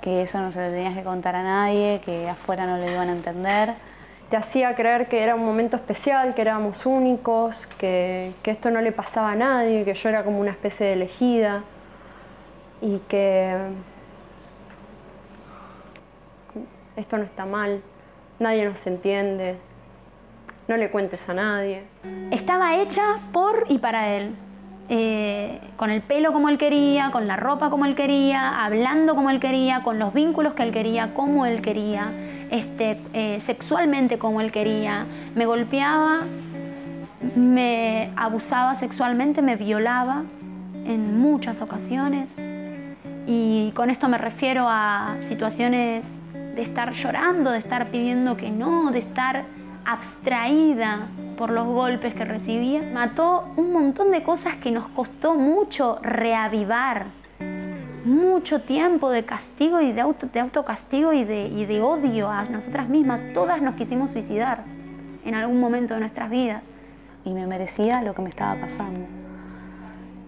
que 0.00 0.22
eso 0.22 0.38
no 0.38 0.52
se 0.52 0.60
lo 0.60 0.72
tenías 0.72 0.94
que 0.94 1.02
contar 1.02 1.36
a 1.36 1.42
nadie, 1.42 2.00
que 2.04 2.28
afuera 2.28 2.66
no 2.66 2.78
le 2.78 2.92
iban 2.92 3.08
a 3.08 3.12
entender. 3.12 3.74
Te 4.30 4.36
hacía 4.36 4.74
creer 4.74 5.08
que 5.08 5.22
era 5.22 5.34
un 5.34 5.44
momento 5.44 5.76
especial, 5.76 6.34
que 6.34 6.42
éramos 6.42 6.86
únicos, 6.86 7.66
que, 7.78 8.32
que 8.42 8.50
esto 8.52 8.70
no 8.70 8.80
le 8.80 8.92
pasaba 8.92 9.32
a 9.32 9.34
nadie, 9.34 9.84
que 9.84 9.94
yo 9.94 10.08
era 10.08 10.24
como 10.24 10.40
una 10.40 10.52
especie 10.52 10.86
de 10.86 10.92
elegida 10.94 11.64
y 12.80 12.98
que 13.08 13.56
esto 16.96 17.16
no 17.16 17.24
está 17.24 17.44
mal, 17.44 17.82
nadie 18.38 18.64
nos 18.66 18.86
entiende, 18.86 19.56
no 20.70 20.76
le 20.76 20.88
cuentes 20.88 21.20
a 21.28 21.34
nadie. 21.34 21.82
Estaba 22.30 22.76
hecha 22.76 23.16
por 23.32 23.66
y 23.68 23.78
para 23.78 24.16
él. 24.16 24.36
Eh, 24.88 25.60
con 25.76 25.90
el 25.90 26.00
pelo 26.00 26.32
como 26.32 26.48
él 26.48 26.58
quería, 26.58 27.10
con 27.10 27.26
la 27.26 27.36
ropa 27.36 27.70
como 27.70 27.86
él 27.86 27.96
quería, 27.96 28.64
hablando 28.64 29.16
como 29.16 29.30
él 29.30 29.40
quería, 29.40 29.82
con 29.82 29.98
los 29.98 30.14
vínculos 30.14 30.54
que 30.54 30.62
él 30.62 30.72
quería, 30.72 31.12
como 31.12 31.44
él 31.44 31.60
quería, 31.60 32.12
este, 32.50 33.00
eh, 33.12 33.40
sexualmente 33.40 34.18
como 34.18 34.40
él 34.40 34.52
quería. 34.52 35.06
Me 35.34 35.44
golpeaba, 35.44 36.20
me 37.34 38.10
abusaba 38.14 38.76
sexualmente, 38.76 39.42
me 39.42 39.56
violaba 39.56 40.22
en 40.84 41.18
muchas 41.18 41.60
ocasiones. 41.62 42.28
Y 43.26 43.72
con 43.74 43.90
esto 43.90 44.08
me 44.08 44.18
refiero 44.18 44.66
a 44.68 45.16
situaciones 45.28 46.04
de 46.32 46.62
estar 46.62 46.92
llorando, 46.92 47.50
de 47.50 47.58
estar 47.58 47.88
pidiendo 47.88 48.36
que 48.36 48.50
no, 48.50 48.92
de 48.92 49.00
estar 49.00 49.44
abstraída 49.84 51.08
por 51.36 51.50
los 51.50 51.66
golpes 51.66 52.14
que 52.14 52.24
recibía. 52.24 52.82
Mató 52.92 53.48
un 53.56 53.72
montón 53.72 54.10
de 54.10 54.22
cosas 54.22 54.56
que 54.56 54.70
nos 54.70 54.88
costó 54.88 55.34
mucho 55.34 55.98
reavivar. 56.02 57.06
Mucho 58.04 58.62
tiempo 58.62 59.10
de 59.10 59.24
castigo 59.24 59.80
y 59.80 59.92
de, 59.92 60.00
auto, 60.00 60.26
de 60.26 60.40
autocastigo 60.40 61.12
y 61.12 61.24
de, 61.24 61.48
y 61.48 61.66
de 61.66 61.82
odio 61.82 62.30
a 62.30 62.44
nosotras 62.44 62.88
mismas. 62.88 63.20
Todas 63.34 63.60
nos 63.60 63.76
quisimos 63.76 64.10
suicidar 64.10 64.64
en 65.24 65.34
algún 65.34 65.60
momento 65.60 65.94
de 65.94 66.00
nuestras 66.00 66.30
vidas. 66.30 66.62
Y 67.24 67.32
me 67.32 67.46
merecía 67.46 68.02
lo 68.02 68.14
que 68.14 68.22
me 68.22 68.30
estaba 68.30 68.58
pasando. 68.58 69.06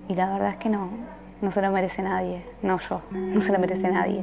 Y 0.09 0.15
la 0.15 0.31
verdad 0.31 0.51
es 0.51 0.57
que 0.57 0.69
no, 0.69 0.91
no 1.41 1.51
se 1.51 1.63
lo 1.63 1.71
merece 1.71 2.03
nadie. 2.03 2.45
No 2.63 2.79
yo, 2.89 3.01
no 3.11 3.41
se 3.41 3.53
lo 3.53 3.59
merece 3.59 3.91
nadie. 3.91 4.23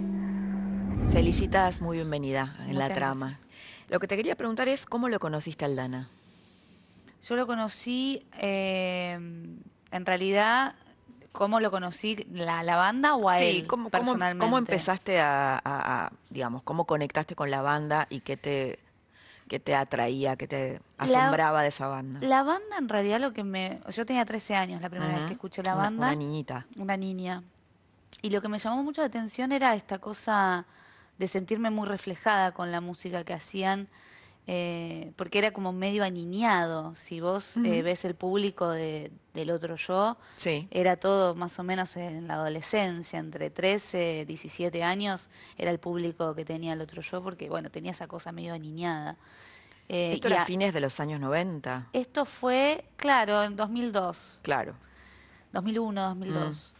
Felicitas, 1.09 1.81
muy 1.81 1.97
bienvenida 1.97 2.55
en 2.67 2.77
la 2.77 2.89
trama. 2.89 3.33
Lo 3.89 3.99
que 3.99 4.07
te 4.07 4.15
quería 4.15 4.35
preguntar 4.35 4.67
es, 4.67 4.85
¿cómo 4.85 5.09
lo 5.09 5.19
conociste 5.19 5.65
al 5.65 5.75
Dana? 5.75 6.09
Yo 7.23 7.35
lo 7.35 7.47
conocí, 7.47 8.25
eh, 8.39 9.13
en 9.13 10.05
realidad, 10.05 10.75
¿cómo 11.31 11.59
lo 11.59 11.71
conocí? 11.71 12.15
¿La, 12.31 12.63
la 12.63 12.77
banda 12.77 13.15
o 13.15 13.29
a 13.29 13.39
sí, 13.39 13.59
él 13.59 13.67
¿cómo, 13.67 13.89
cómo, 13.89 14.03
personalmente? 14.05 14.45
cómo 14.45 14.57
empezaste 14.57 15.19
a, 15.19 15.55
a- 15.57 16.05
a, 16.05 16.11
digamos, 16.29 16.61
cómo 16.63 16.85
conectaste 16.85 17.35
con 17.35 17.49
la 17.51 17.61
banda 17.61 18.07
y 18.09 18.21
qué 18.21 18.37
te, 18.37 18.79
qué 19.47 19.59
te 19.59 19.75
atraía, 19.75 20.35
qué 20.37 20.47
te 20.47 20.81
asombraba 20.97 21.61
de 21.63 21.69
esa 21.69 21.87
banda? 21.87 22.19
La 22.21 22.43
banda, 22.43 22.77
en 22.77 22.87
realidad, 22.87 23.19
lo 23.19 23.33
que 23.33 23.43
me... 23.43 23.81
Yo 23.89 24.05
tenía 24.05 24.23
13 24.23 24.55
años 24.55 24.81
la 24.81 24.89
primera 24.89 25.15
vez 25.15 25.25
que 25.25 25.33
escuché 25.33 25.61
la 25.63 25.73
Una- 25.73 25.83
banda. 25.83 26.07
Una 26.07 26.15
niñita. 26.15 26.65
una 26.77 26.95
niña. 26.95 27.43
Y 28.21 28.29
lo 28.29 28.41
que 28.41 28.49
me 28.49 28.59
llamó 28.59 28.83
mucho 28.83 29.01
la 29.01 29.07
atención 29.07 29.51
era 29.51 29.75
esta 29.75 29.97
cosa 29.99 30.65
de 31.19 31.27
sentirme 31.27 31.69
muy 31.69 31.87
reflejada 31.87 32.51
con 32.53 32.71
la 32.71 32.81
música 32.81 33.23
que 33.23 33.33
hacían, 33.33 33.87
eh, 34.47 35.11
porque 35.15 35.37
era 35.37 35.51
como 35.51 35.71
medio 35.73 36.03
aniñado. 36.03 36.95
Si 36.95 37.19
vos 37.21 37.57
eh, 37.57 37.83
ves 37.83 38.03
el 38.05 38.15
público 38.15 38.69
de- 38.71 39.11
del 39.35 39.51
otro 39.51 39.75
yo, 39.75 40.17
Sí. 40.37 40.67
era 40.71 40.95
todo 40.97 41.35
más 41.35 41.59
o 41.59 41.63
menos 41.63 41.95
en 41.97 42.27
la 42.27 42.33
adolescencia, 42.35 43.19
entre 43.19 43.51
13, 43.51 44.25
17 44.25 44.81
años, 44.81 45.29
era 45.57 45.69
el 45.69 45.79
público 45.79 46.33
que 46.33 46.45
tenía 46.45 46.73
el 46.73 46.81
otro 46.81 47.01
yo, 47.03 47.21
porque 47.21 47.47
bueno, 47.49 47.69
tenía 47.69 47.91
esa 47.91 48.07
cosa 48.07 48.31
medio 48.31 48.53
aniñada. 48.55 49.17
Eh, 49.87 50.13
Esto 50.13 50.27
era 50.29 50.41
a- 50.43 50.45
fines 50.45 50.73
de 50.73 50.81
los 50.81 50.99
años 50.99 51.19
90. 51.19 51.89
esto 51.93 52.25
fue, 52.25 52.85
claro, 52.95 53.43
en 53.43 53.55
2002. 53.55 54.39
Claro. 54.41 54.73
2001, 55.51 56.01
2002. 56.09 56.75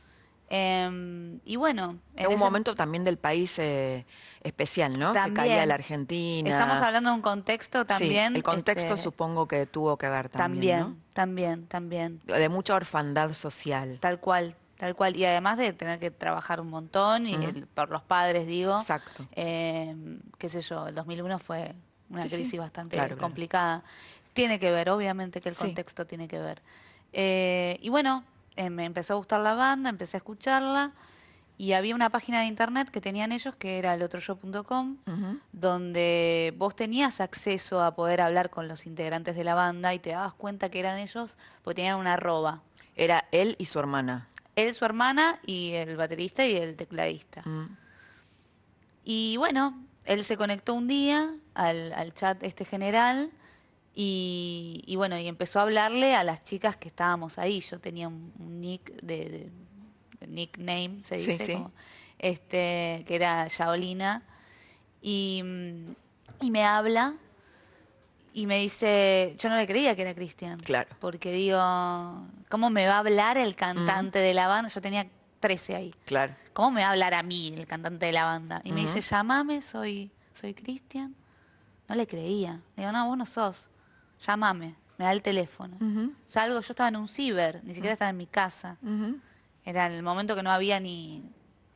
Em, 0.50 1.40
y 1.46 1.56
bueno, 1.58 2.00
en 2.16 2.28
un 2.28 2.34
ese- 2.34 2.40
momento 2.44 2.76
también 2.76 3.04
del 3.04 3.18
país 3.18 3.58
eh, 3.60 4.06
especial, 4.42 4.98
¿no? 4.98 5.10
Se 5.14 5.20
También. 5.20 5.36
caía 5.36 5.66
la 5.66 5.76
Argentina. 5.76 6.50
Estamos 6.50 6.82
hablando 6.82 7.12
de 7.12 7.16
un 7.16 7.22
contexto 7.22 7.86
también. 7.86 8.34
Sí, 8.34 8.38
el 8.38 8.44
contexto 8.44 8.94
este, 8.96 9.04
supongo 9.04 9.48
que 9.48 9.66
tuvo 9.68 9.98
que 9.98 10.10
ver 10.10 10.30
también, 10.30 10.80
También, 11.14 11.68
también, 11.68 11.68
también. 11.68 12.22
De 12.26 12.50
mucha 12.50 12.74
orfandad 12.76 13.34
social. 13.34 14.00
Tal 14.02 14.20
cual, 14.20 14.56
tal 14.78 14.96
cual. 14.96 15.16
Y 15.18 15.26
además 15.26 15.58
de 15.60 15.72
tener 15.74 16.00
que 16.00 16.10
trabajar 16.10 16.60
un 16.62 16.70
montón, 16.70 17.28
y 17.28 17.36
el- 17.36 17.68
por 17.68 17.90
los 17.92 18.02
padres, 18.02 18.48
digo. 18.48 18.80
Exacto. 18.80 19.28
em, 19.34 20.20
qué 20.40 20.50
sé 20.50 20.62
yo, 20.62 20.88
el 20.88 20.96
2001 20.96 21.38
fue 21.38 21.76
una 22.10 22.24
Sí, 22.24 22.30
sí. 22.30 22.36
crisis 22.38 22.60
bastante 22.60 22.96
Claro, 22.96 23.10
claro. 23.10 23.22
complicada. 23.22 23.84
Tiene 24.34 24.60
que 24.60 24.72
ver, 24.72 24.90
obviamente 24.90 25.42
que 25.42 25.50
el 25.50 25.56
contexto 25.56 26.08
tiene 26.08 26.28
que 26.28 26.40
ver. 26.40 26.62
Eh, 27.14 27.78
y 27.82 27.90
bueno, 27.90 28.24
eh, 28.60 28.70
me 28.70 28.84
empezó 28.84 29.14
a 29.14 29.16
gustar 29.16 29.40
la 29.40 29.54
banda, 29.54 29.90
empecé 29.90 30.18
a 30.18 30.20
escucharla. 30.20 30.92
Y 31.58 31.72
había 31.72 31.96
una 31.96 32.10
página 32.10 32.42
de 32.42 32.48
internet 32.48 32.90
que 32.90 33.00
tenían 33.00 33.32
ellos, 33.32 33.56
que 33.56 33.80
era 33.80 33.94
elotroyo.com, 33.94 34.98
donde 35.54 36.54
vos 36.58 36.76
tenías 36.76 37.22
acceso 37.22 37.82
a 37.82 37.96
poder 37.96 38.20
hablar 38.20 38.50
con 38.50 38.68
los 38.68 38.86
integrantes 38.86 39.38
de 39.38 39.46
la 39.46 39.56
banda 39.56 39.94
y 39.94 40.00
te 40.00 40.10
dabas 40.10 40.34
cuenta 40.34 40.70
que 40.70 40.80
eran 40.80 40.98
ellos, 40.98 41.38
porque 41.64 41.76
tenían 41.76 42.00
una 42.00 42.14
arroba. 42.14 42.62
Era 42.98 43.26
él 43.32 43.56
y 43.60 43.66
su 43.66 43.80
hermana. 43.80 44.28
Él, 44.58 44.74
su 44.74 44.84
hermana 44.84 45.40
y 45.46 45.72
el 45.72 45.96
baterista 45.96 46.46
y 46.46 46.56
el 46.56 46.76
tecladista. 46.76 47.42
Mm. 47.44 47.78
Y 49.06 49.38
bueno, 49.38 49.82
él 50.04 50.26
se 50.26 50.36
conectó 50.36 50.74
un 50.74 50.88
día 50.88 51.34
al, 51.54 51.94
al 51.94 52.14
chat 52.14 52.44
este 52.44 52.66
general 52.66 53.32
y, 53.96 54.84
y 54.86 54.96
bueno, 54.96 55.18
y 55.18 55.28
empezó 55.28 55.60
a 55.60 55.64
hablarle 55.64 56.16
a 56.16 56.24
las 56.24 56.42
chicas 56.44 56.78
que 56.78 56.88
estábamos 56.88 57.38
ahí. 57.38 57.60
Yo 57.62 57.80
tenía 57.80 58.08
un, 58.08 58.34
un 58.40 58.62
nick 58.62 58.92
de, 59.02 59.30
de- 59.30 59.52
de 60.20 60.28
nickname, 60.28 61.02
se 61.02 61.16
dice, 61.16 61.46
sí. 61.46 61.54
como, 61.54 61.72
este, 62.18 63.04
que 63.08 63.16
era 63.16 63.48
Shaolina. 63.48 64.24
Y, 65.02 65.42
y 66.42 66.52
me 66.52 66.66
habla 66.66 67.16
y 68.34 68.46
me 68.46 68.60
dice, 68.60 69.34
yo 69.38 69.50
no 69.50 69.56
le 69.58 69.66
creía 69.66 69.96
que 69.96 70.02
era 70.04 70.14
Cristian. 70.14 70.60
Claro. 70.60 70.90
Porque 71.00 71.32
digo, 71.32 71.58
¿cómo 72.50 72.70
me 72.70 72.86
va 72.86 72.96
a 72.96 73.00
hablar 73.00 73.38
el 73.38 73.56
cantante 73.56 74.20
de 74.20 74.34
la 74.34 74.48
banda? 74.48 74.70
Yo 74.70 74.82
tenía 74.82 75.08
13 75.40 75.76
ahí. 75.76 75.96
Claro. 76.06 76.36
¿Cómo 76.54 76.72
me 76.72 76.82
va 76.82 76.88
a 76.88 76.92
hablar 76.92 77.14
a 77.14 77.24
mí, 77.24 77.54
el 77.56 77.66
cantante 77.66 78.06
de 78.08 78.12
la 78.12 78.26
banda? 78.26 78.62
Y 78.66 78.72
me 78.74 78.82
dice, 78.82 79.00
llámame, 79.02 79.62
soy, 79.62 80.12
soy 80.34 80.54
Cristian. 80.54 81.16
No 81.88 81.96
le 81.96 82.06
creía. 82.06 82.60
Digo, 82.76 82.92
no, 82.92 83.08
vos 83.08 83.18
no 83.18 83.26
sos. 83.26 83.68
Llámame. 84.26 84.76
Me 84.98 85.06
da 85.06 85.12
el 85.14 85.22
teléfono. 85.22 85.78
Salgo, 86.26 86.60
yo 86.60 86.72
estaba 86.72 86.90
en 86.90 86.98
un 86.98 87.08
ciber, 87.08 87.62
ni 87.64 87.74
siquiera 87.74 87.94
estaba 87.94 88.10
en 88.10 88.18
mi 88.18 88.28
casa. 88.28 88.78
Ujú. 88.84 89.18
Era 89.64 89.88
el 89.88 90.04
momento 90.04 90.36
que 90.36 90.44
no 90.44 90.52
había 90.52 90.80
ni, 90.80 91.24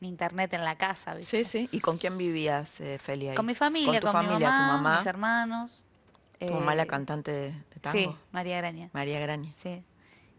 ni 0.00 0.08
internet 0.08 0.52
en 0.52 0.62
la 0.64 0.76
casa, 0.76 1.14
¿viste? 1.14 1.42
Sí, 1.44 1.50
sí. 1.50 1.68
¿Y 1.72 1.80
con 1.80 1.96
quién 1.96 2.18
vivías, 2.18 2.80
eh, 2.80 2.98
Feli? 2.98 3.28
ahí? 3.28 3.34
Con 3.36 3.46
mi 3.46 3.54
familia, 3.54 4.00
con 4.00 4.10
mi 4.20 4.26
mamá, 4.26 4.38
tu 4.38 4.42
mamá, 4.42 4.96
mis 4.98 5.06
hermanos. 5.06 5.84
tu 6.38 6.52
mamá 6.52 6.74
eh, 6.74 6.76
la 6.76 6.86
cantante 6.86 7.30
de, 7.30 7.52
de 7.52 7.80
tango. 7.80 7.98
Sí, 7.98 8.10
María 8.30 8.58
Graña. 8.58 8.90
María 8.92 9.18
Graña. 9.20 9.50
Sí. 9.56 9.82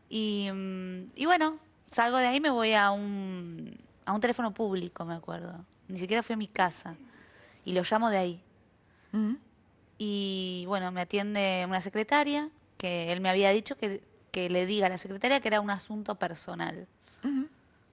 Y, 0.08 0.50
mm, 0.54 1.08
y 1.16 1.26
bueno, 1.26 1.58
salgo 1.92 2.18
de 2.18 2.28
ahí 2.28 2.40
me 2.40 2.52
voy 2.52 2.74
a 2.74 2.92
un, 2.92 3.80
a 4.06 4.14
un 4.14 4.22
teléfono 4.22 4.54
público, 4.54 5.06
me 5.06 5.16
acuerdo. 5.16 5.66
Ni 5.88 5.98
siquiera 5.98 6.22
fui 6.22 6.34
a 6.34 6.38
mi 6.38 6.48
casa. 6.48 6.96
Y 7.64 7.74
lo 7.74 7.82
llamo 7.82 8.12
de 8.12 8.18
ahí. 8.18 8.44
Ujú. 9.12 9.38
Y 9.98 10.66
bueno, 10.68 10.92
me 10.92 11.02
atiende 11.02 11.64
una 11.68 11.82
secretaria, 11.82 12.50
que 12.78 13.12
él 13.14 13.22
me 13.22 13.30
había 13.30 13.50
dicho 13.52 13.78
que, 13.78 14.04
que 14.32 14.50
le 14.50 14.66
diga 14.66 14.88
a 14.88 14.90
la 14.90 14.98
secretaria 14.98 15.40
que 15.40 15.48
era 15.48 15.62
un 15.62 15.70
asunto 15.70 16.16
personal. 16.16 16.88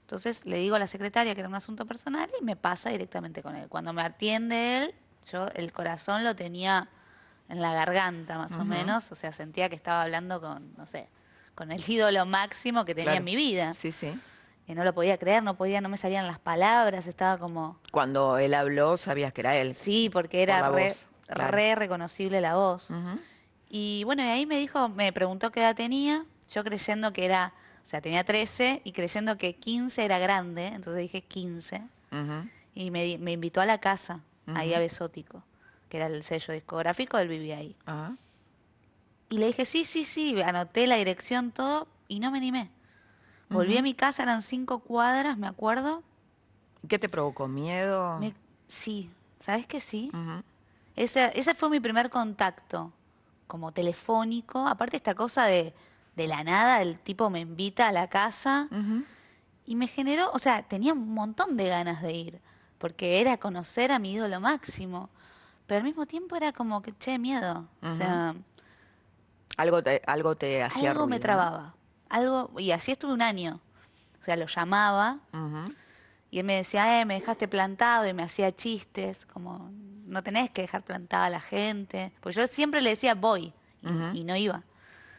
Entonces 0.02 0.44
le 0.44 0.58
digo 0.58 0.76
a 0.76 0.78
la 0.78 0.86
secretaria 0.86 1.34
que 1.34 1.40
era 1.40 1.48
un 1.48 1.54
asunto 1.54 1.86
personal 1.86 2.28
y 2.38 2.44
me 2.44 2.54
pasa 2.54 2.90
directamente 2.90 3.42
con 3.42 3.54
él. 3.56 3.68
Cuando 3.68 3.92
me 3.94 4.02
atiende 4.02 4.78
él, 4.84 4.94
yo 5.30 5.46
el 5.54 5.72
corazón 5.72 6.22
lo 6.24 6.36
tenía 6.36 6.88
en 7.48 7.62
la 7.62 7.72
garganta 7.72 8.36
más 8.38 8.52
o 8.52 8.64
menos, 8.64 9.10
o 9.10 9.14
sea, 9.14 9.32
sentía 9.32 9.68
que 9.70 9.74
estaba 9.76 10.02
hablando 10.02 10.40
con, 10.40 10.74
no 10.76 10.86
sé, 10.86 11.08
con 11.54 11.72
el 11.72 11.82
ídolo 11.88 12.26
máximo 12.26 12.84
que 12.84 12.94
tenía 12.94 13.12
Claro. 13.12 13.18
en 13.18 13.24
mi 13.24 13.36
vida. 13.36 13.72
Sí, 13.74 13.90
sí. 13.92 14.12
Y 14.66 14.74
no 14.74 14.84
lo 14.84 14.92
podía 14.94 15.16
creer, 15.18 15.42
no 15.42 15.56
podía, 15.56 15.80
no 15.80 15.88
me 15.88 15.96
salían 15.96 16.26
las 16.26 16.38
palabras, 16.38 17.06
estaba 17.06 17.38
como, 17.38 17.78
Cuando 17.90 18.36
él 18.38 18.52
habló, 18.54 18.96
sabías 18.96 19.32
que 19.32 19.40
era 19.40 19.56
él. 19.56 19.74
sí, 19.74 20.08
porque 20.12 20.42
era 20.42 20.68
re, 20.70 20.94
claro. 21.34 21.52
re 21.52 21.74
reconocible 21.74 22.40
la 22.40 22.54
voz. 22.56 22.92
Y 23.68 24.02
bueno, 24.04 24.22
y 24.22 24.26
ahí 24.26 24.46
me 24.46 24.58
dijo, 24.58 24.88
me 24.88 25.12
preguntó 25.12 25.50
qué 25.50 25.60
edad 25.60 25.74
tenía, 25.74 26.24
yo 26.50 26.62
creyendo 26.62 27.12
que 27.12 27.24
era, 27.24 27.54
o 27.82 27.86
sea, 27.86 28.00
tenía 28.00 28.22
13 28.24 28.82
y 28.84 28.92
creyendo 28.92 29.38
que 29.38 29.54
15 29.56 30.04
era 30.04 30.18
grande, 30.18 30.66
entonces 30.68 31.00
dije 31.02 31.22
15. 31.22 31.82
Ujú. 32.10 32.48
Y 32.74 32.90
me, 32.90 33.16
me 33.18 33.32
invitó 33.32 33.60
a 33.60 33.66
la 33.66 33.78
casa, 33.78 34.20
ahí 34.46 34.74
a 34.74 34.78
Besótico, 34.78 35.42
que 35.88 35.96
era 35.98 36.06
el 36.06 36.22
sello 36.22 36.52
discográfico, 36.52 37.18
él 37.18 37.28
vivía 37.28 37.56
ahí. 37.58 37.76
Ajá. 37.86 38.14
Y 39.30 39.38
le 39.38 39.46
dije, 39.46 39.64
sí, 39.64 39.84
sí, 39.86 40.04
sí, 40.04 40.40
anoté 40.42 40.86
la 40.86 40.96
dirección, 40.96 41.52
todo, 41.52 41.88
y 42.08 42.20
no 42.20 42.30
me 42.30 42.38
animé. 42.38 42.70
Volví 43.48 43.76
a 43.76 43.82
mi 43.82 43.92
casa, 43.94 44.22
eran 44.22 44.42
cinco 44.42 44.80
cuadras, 44.80 45.36
me 45.38 45.46
acuerdo. 45.46 46.02
¿Qué 46.88 46.98
te 46.98 47.08
provocó? 47.08 47.48
¿Miedo? 47.48 48.18
Me- 48.18 48.34
sí, 48.68 49.10
¿sabes 49.40 49.66
que 49.66 49.80
sí? 49.80 50.10
Ese, 50.96 51.30
ese 51.38 51.54
fue 51.54 51.70
mi 51.70 51.80
primer 51.80 52.10
contacto, 52.10 52.92
como 53.46 53.72
telefónico. 53.72 54.66
Aparte 54.66 54.96
esta 54.96 55.14
cosa 55.14 55.44
de, 55.46 55.74
de 56.16 56.26
la 56.26 56.44
nada, 56.44 56.82
el 56.82 56.98
tipo 56.98 57.30
me 57.30 57.40
invita 57.40 57.88
a 57.88 57.92
la 57.92 58.08
casa 58.08 58.68
y 59.64 59.76
me 59.76 59.86
generó, 59.86 60.30
o 60.32 60.38
sea, 60.38 60.62
tenía 60.62 60.92
un 60.92 61.14
montón 61.14 61.56
de 61.56 61.68
ganas 61.68 62.02
de 62.02 62.12
ir, 62.12 62.40
porque 62.78 63.20
era 63.20 63.36
conocer 63.38 63.92
a 63.92 63.98
mi 63.98 64.12
ídolo 64.12 64.40
máximo. 64.40 65.08
Pero 65.66 65.78
al 65.78 65.84
mismo 65.84 66.06
tiempo 66.06 66.36
era 66.36 66.52
como 66.52 66.82
que, 66.82 66.92
che, 66.98 67.18
miedo. 67.18 67.66
O 67.82 67.92
sea, 67.92 68.34
Algo 69.56 69.82
te, 69.82 70.02
algo 70.06 70.34
te 70.34 70.62
hacía 70.62 70.90
algo 70.90 71.06
me 71.06 71.20
trababa. 71.20 71.74
Algo, 72.08 72.50
y 72.58 72.72
así 72.72 72.92
estuve 72.92 73.12
un 73.12 73.22
año. 73.22 73.60
O 74.20 74.24
sea, 74.24 74.36
lo 74.36 74.46
llamaba 74.46 75.18
y 76.30 76.38
él 76.38 76.44
me 76.44 76.54
decía, 76.54 77.00
eh, 77.00 77.04
me 77.04 77.14
dejaste 77.14 77.48
plantado 77.48 78.06
y 78.06 78.12
me 78.12 78.22
hacía 78.22 78.54
chistes, 78.54 79.24
como, 79.26 79.70
no 80.12 80.22
tenés 80.22 80.50
que 80.50 80.62
dejar 80.62 80.82
plantada 80.82 81.26
a 81.26 81.30
la 81.30 81.40
gente. 81.40 82.12
Pues 82.20 82.36
yo 82.36 82.46
siempre 82.46 82.82
le 82.82 82.90
decía, 82.90 83.14
voy, 83.14 83.52
y, 84.12 84.24
no 84.24 84.36
iba. 84.36 84.62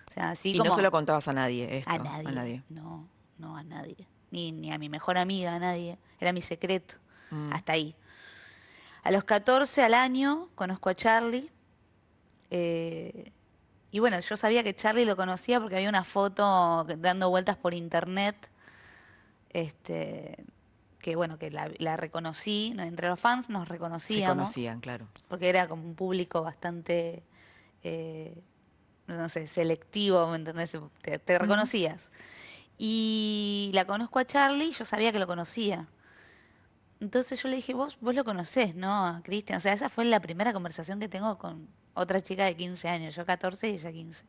O 0.09 0.13
sea, 0.13 0.31
así 0.31 0.51
Y 0.51 0.57
como... 0.57 0.69
no 0.69 0.75
se 0.75 0.81
lo 0.81 0.91
contabas 0.91 1.27
a 1.27 1.33
nadie 1.33 1.79
esto. 1.79 1.89
a 1.89 1.97
nadie. 1.97 2.63
No, 2.69 3.07
no 3.39 3.57
a 3.57 3.63
nadie, 3.63 4.07
ni, 4.31 4.51
ni 4.51 4.71
a 4.71 4.77
mi 4.77 4.89
mejor 4.89 5.17
amiga, 5.17 5.55
a 5.55 5.59
nadie. 5.59 5.97
Era 6.19 6.31
mi 6.31 6.41
secreto, 6.41 6.95
hasta 7.51 7.73
ahí. 7.73 7.95
A 9.01 9.11
los 9.11 9.23
14 9.23 9.81
al 9.83 9.95
año 9.95 10.49
conozco 10.55 10.89
a 10.89 10.95
Charlie. 10.95 11.49
eh, 12.51 13.31
y 13.91 13.99
bueno, 13.99 14.19
yo 14.19 14.37
sabía 14.37 14.63
que 14.63 14.73
Charlie 14.73 15.05
lo 15.05 15.15
conocía 15.15 15.59
porque 15.59 15.75
había 15.75 15.87
una 15.89 16.03
foto 16.03 16.83
dando 16.97 17.29
vueltas 17.29 17.57
por 17.57 17.75
internet. 17.75 18.49
Este, 19.49 20.43
que 21.03 21.15
bueno, 21.17 21.37
que 21.37 21.51
la, 21.51 21.69
la 21.77 21.97
reconocí. 21.97 22.73
¿no? 22.75 22.81
Entre 22.81 23.07
los 23.09 23.19
fans 23.19 23.49
nos 23.49 23.67
Se 23.67 23.73
reconocíamos 23.73 24.35
conocían, 24.35 24.79
claro. 24.79 25.07
porque 25.27 25.49
era 25.49 25.67
como 25.67 25.83
un 25.83 25.93
público 25.93 26.41
bastante, 26.41 27.23
eh, 27.83 28.41
no 29.05 29.29
sé, 29.29 29.47
selectivo, 29.47 30.25
¿me 30.29 30.37
entendés? 30.37 30.75
Te, 31.01 31.19
te 31.19 31.37
reconocías. 31.37 32.09
Y 32.77 33.69
la 33.73 33.85
conozco 33.85 34.17
a 34.17 34.25
Charlie, 34.25 34.71
yo 34.71 34.85
sabía 34.85 35.11
que 35.11 35.19
lo 35.19 35.27
conocía. 35.27 35.87
Entonces 37.01 37.43
yo 37.43 37.49
le 37.49 37.57
dije, 37.57 37.73
vos, 37.73 37.97
vos 37.99 38.15
lo 38.15 38.23
conocés, 38.23 38.73
¿no? 38.73 39.05
A 39.05 39.21
Cristian. 39.23 39.57
O 39.57 39.59
sea, 39.59 39.73
esa 39.73 39.89
fue 39.89 40.05
la 40.05 40.21
primera 40.21 40.53
conversación 40.53 41.01
que 41.01 41.09
tengo 41.09 41.37
con 41.37 41.67
otra 41.95 42.21
chica 42.21 42.45
de 42.45 42.55
15 42.55 42.87
años, 42.87 43.13
yo 43.15 43.25
14 43.25 43.69
y 43.69 43.73
ella 43.73 43.91
15. 43.91 44.25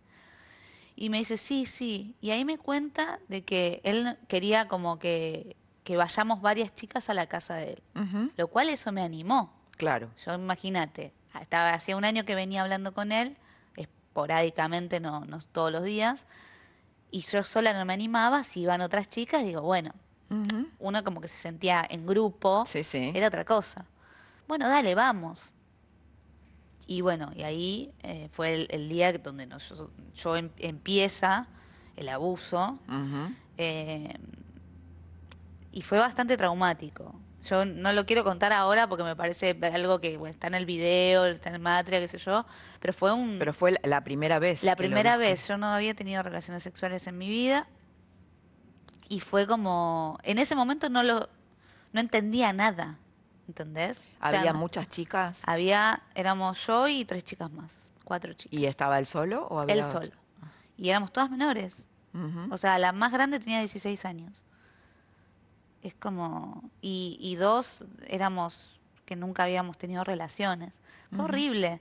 Y 0.97 1.09
me 1.09 1.19
dice, 1.19 1.37
sí, 1.37 1.67
sí. 1.67 2.17
Y 2.21 2.31
ahí 2.31 2.45
me 2.45 2.59
cuenta 2.59 3.21
de 3.29 3.45
que 3.45 3.81
él 3.85 4.19
quería 4.27 4.67
como 4.67 4.99
que, 4.99 5.57
que 5.85 5.97
vayamos 5.97 6.41
varias 6.41 6.75
chicas 6.75 7.09
a 7.11 7.15
la 7.15 7.27
casa 7.29 7.55
de 7.57 7.75
él. 7.95 8.33
Lo 8.37 8.49
cual 8.49 8.69
eso 8.71 8.91
me 8.91 9.03
animó. 9.03 9.53
Claro. 9.77 10.11
Yo 10.25 10.35
imagínate, 10.35 11.13
estaba 11.41 11.73
hacía 11.75 11.97
un 11.97 12.05
año 12.05 12.25
que 12.25 12.35
venía 12.35 12.63
hablando 12.63 12.93
con 12.95 13.13
él, 13.13 13.37
esporádicamente, 13.77 15.01
no, 15.01 15.25
no 15.25 15.39
todos 15.53 15.71
los 15.73 15.83
días, 15.85 16.27
y 17.11 17.21
yo 17.21 17.43
sola 17.43 17.73
no 17.73 17.85
me 17.85 17.93
animaba, 17.93 18.45
si 18.45 18.61
iban 18.61 18.81
otras 18.81 19.09
chicas, 19.09 19.45
digo, 19.45 19.61
bueno, 19.63 19.93
uno 20.81 21.05
como 21.05 21.21
que 21.21 21.29
se 21.29 21.37
sentía 21.37 21.87
en 21.89 22.07
grupo, 22.07 22.65
Sí, 22.67 22.83
sí. 22.83 23.13
era 23.15 23.29
otra 23.29 23.45
cosa. 23.45 23.85
Bueno, 24.49 24.69
dale, 24.69 24.95
vamos. 24.97 25.53
Y 26.87 27.01
bueno, 27.03 27.31
y 27.37 27.43
ahí 27.45 27.93
eh, 28.03 28.29
fue 28.33 28.55
el, 28.55 28.67
el 28.71 28.89
día 28.89 29.13
donde 29.19 29.47
nos- 29.47 29.69
yo, 29.71 29.91
yo 30.15 30.37
em- 30.37 30.51
empieza 30.59 31.47
el 31.97 32.09
abuso, 32.09 32.79
eh, 33.59 34.15
y 35.75 35.83
fue 35.83 35.99
bastante 35.99 36.37
traumático. 36.37 37.21
Yo 37.43 37.65
no 37.67 37.93
lo 37.93 38.07
quiero 38.07 38.23
contar 38.23 38.53
ahora 38.53 38.89
porque 38.89 39.03
me 39.03 39.17
parece 39.17 39.59
algo 39.75 40.01
que 40.01 40.17
bueno, 40.17 40.33
está 40.33 40.47
en 40.47 40.55
el 40.55 40.65
video, 40.65 41.27
está 41.27 41.51
en 41.51 41.61
Matria, 41.61 41.99
qué 41.99 42.07
sé 42.09 42.17
yo, 42.17 42.47
pero 42.81 42.93
fue 42.93 43.13
un... 43.13 43.37
Pero 43.41 43.53
fue 43.53 43.77
la- 43.83 44.03
primera 44.03 44.39
vez. 44.39 44.63
la 44.63 44.77
primera 44.77 45.17
vez, 45.19 45.49
yo 45.49 45.59
no 45.59 45.67
había 45.67 45.95
tenido 45.95 46.23
relaciones 46.23 46.63
sexuales 46.63 47.07
en 47.09 47.19
mi 47.19 47.29
vida 47.29 47.67
y 49.09 49.19
fue 49.19 49.47
como... 49.49 50.19
En 50.23 50.39
ese 50.39 50.55
momento 50.55 50.89
no 50.89 51.03
lo... 51.03 51.29
No 51.93 52.01
entendía 52.01 52.53
nada, 52.53 52.99
¿entendés? 53.49 54.09
O 54.25 54.31
sea, 54.31 54.39
Había 54.41 54.55
muchas 54.55 54.89
chicas. 54.89 55.43
Había, 55.45 56.03
éramos 56.15 56.65
yo 56.67 56.87
y 56.89 57.05
tres 57.05 57.25
chicas 57.25 57.51
más, 57.51 57.91
cuatro 58.05 58.33
chicas. 58.33 58.59
¿Y 58.59 58.67
estaba 58.67 58.99
él 59.01 59.07
solo 59.07 59.47
o 59.49 59.61
había 59.61 59.75
Él 59.75 59.85
solo. 59.85 60.13
Y 60.77 60.89
éramos 60.89 61.13
todas 61.13 61.31
menores. 61.31 61.89
O 62.51 62.59
sea, 62.59 62.79
la 62.79 62.93
más 62.93 63.13
grande 63.13 63.41
tenía 63.41 63.59
16 63.59 64.05
años. 64.05 64.45
Es 65.85 65.95
como... 65.95 66.69
Y, 66.81 67.17
y 67.21 67.37
dos 67.37 67.85
éramos 68.09 68.75
que 69.05 69.15
nunca 69.15 69.45
habíamos 69.45 69.79
tenido 69.79 70.03
relaciones. 70.03 70.73
Fue 71.15 71.27
horrible. 71.27 71.81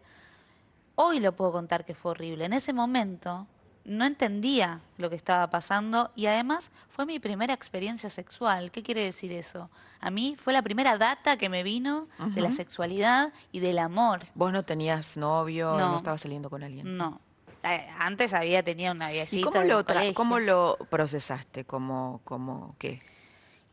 Hoy 0.96 1.20
lo 1.20 1.32
puedo 1.36 1.52
contar 1.52 1.86
que 1.86 1.96
fue 1.96 2.12
horrible. 2.12 2.46
En 2.46 2.54
ese 2.54 2.74
momento 2.74 3.48
no 3.86 4.06
entendía 4.06 4.82
lo 4.98 5.10
que 5.10 5.16
estaba 5.16 5.50
pasando 5.50 6.12
y 6.16 6.28
además 6.28 6.70
fue 6.90 7.06
mi 7.06 7.20
primera 7.20 7.54
experiencia 7.54 8.10
sexual. 8.10 8.72
¿Qué 8.72 8.84
quiere 8.84 9.04
decir 9.04 9.32
eso? 9.32 9.70
A 10.00 10.12
mí 10.12 10.36
fue 10.38 10.54
la 10.54 10.62
primera 10.62 10.98
data 10.98 11.38
que 11.38 11.50
me 11.50 11.64
vino 11.64 12.08
de 12.36 12.42
la 12.42 12.52
sexualidad 12.52 13.34
y 13.52 13.60
del 13.60 13.80
amor. 13.80 14.28
¿Vos 14.36 14.52
no 14.52 14.64
tenías 14.64 15.18
novio? 15.18 15.72
No. 15.78 15.92
¿No 15.92 15.98
estabas 15.98 16.22
saliendo 16.22 16.50
con 16.50 16.62
alguien? 16.62 16.98
No. 16.98 17.20
Eh, 17.64 17.88
Antes 18.00 18.34
había 18.34 18.62
tenido 18.62 18.92
una 18.92 19.12
¿Y 19.12 19.16
viejita 19.16 19.50
cómo 19.50 19.64
lo, 19.64 19.86
cómo 20.14 20.40
lo 20.40 20.78
procesaste? 20.90 21.64
¿Cómo, 21.64 22.20
cómo 22.26 22.76
qué? 22.78 23.02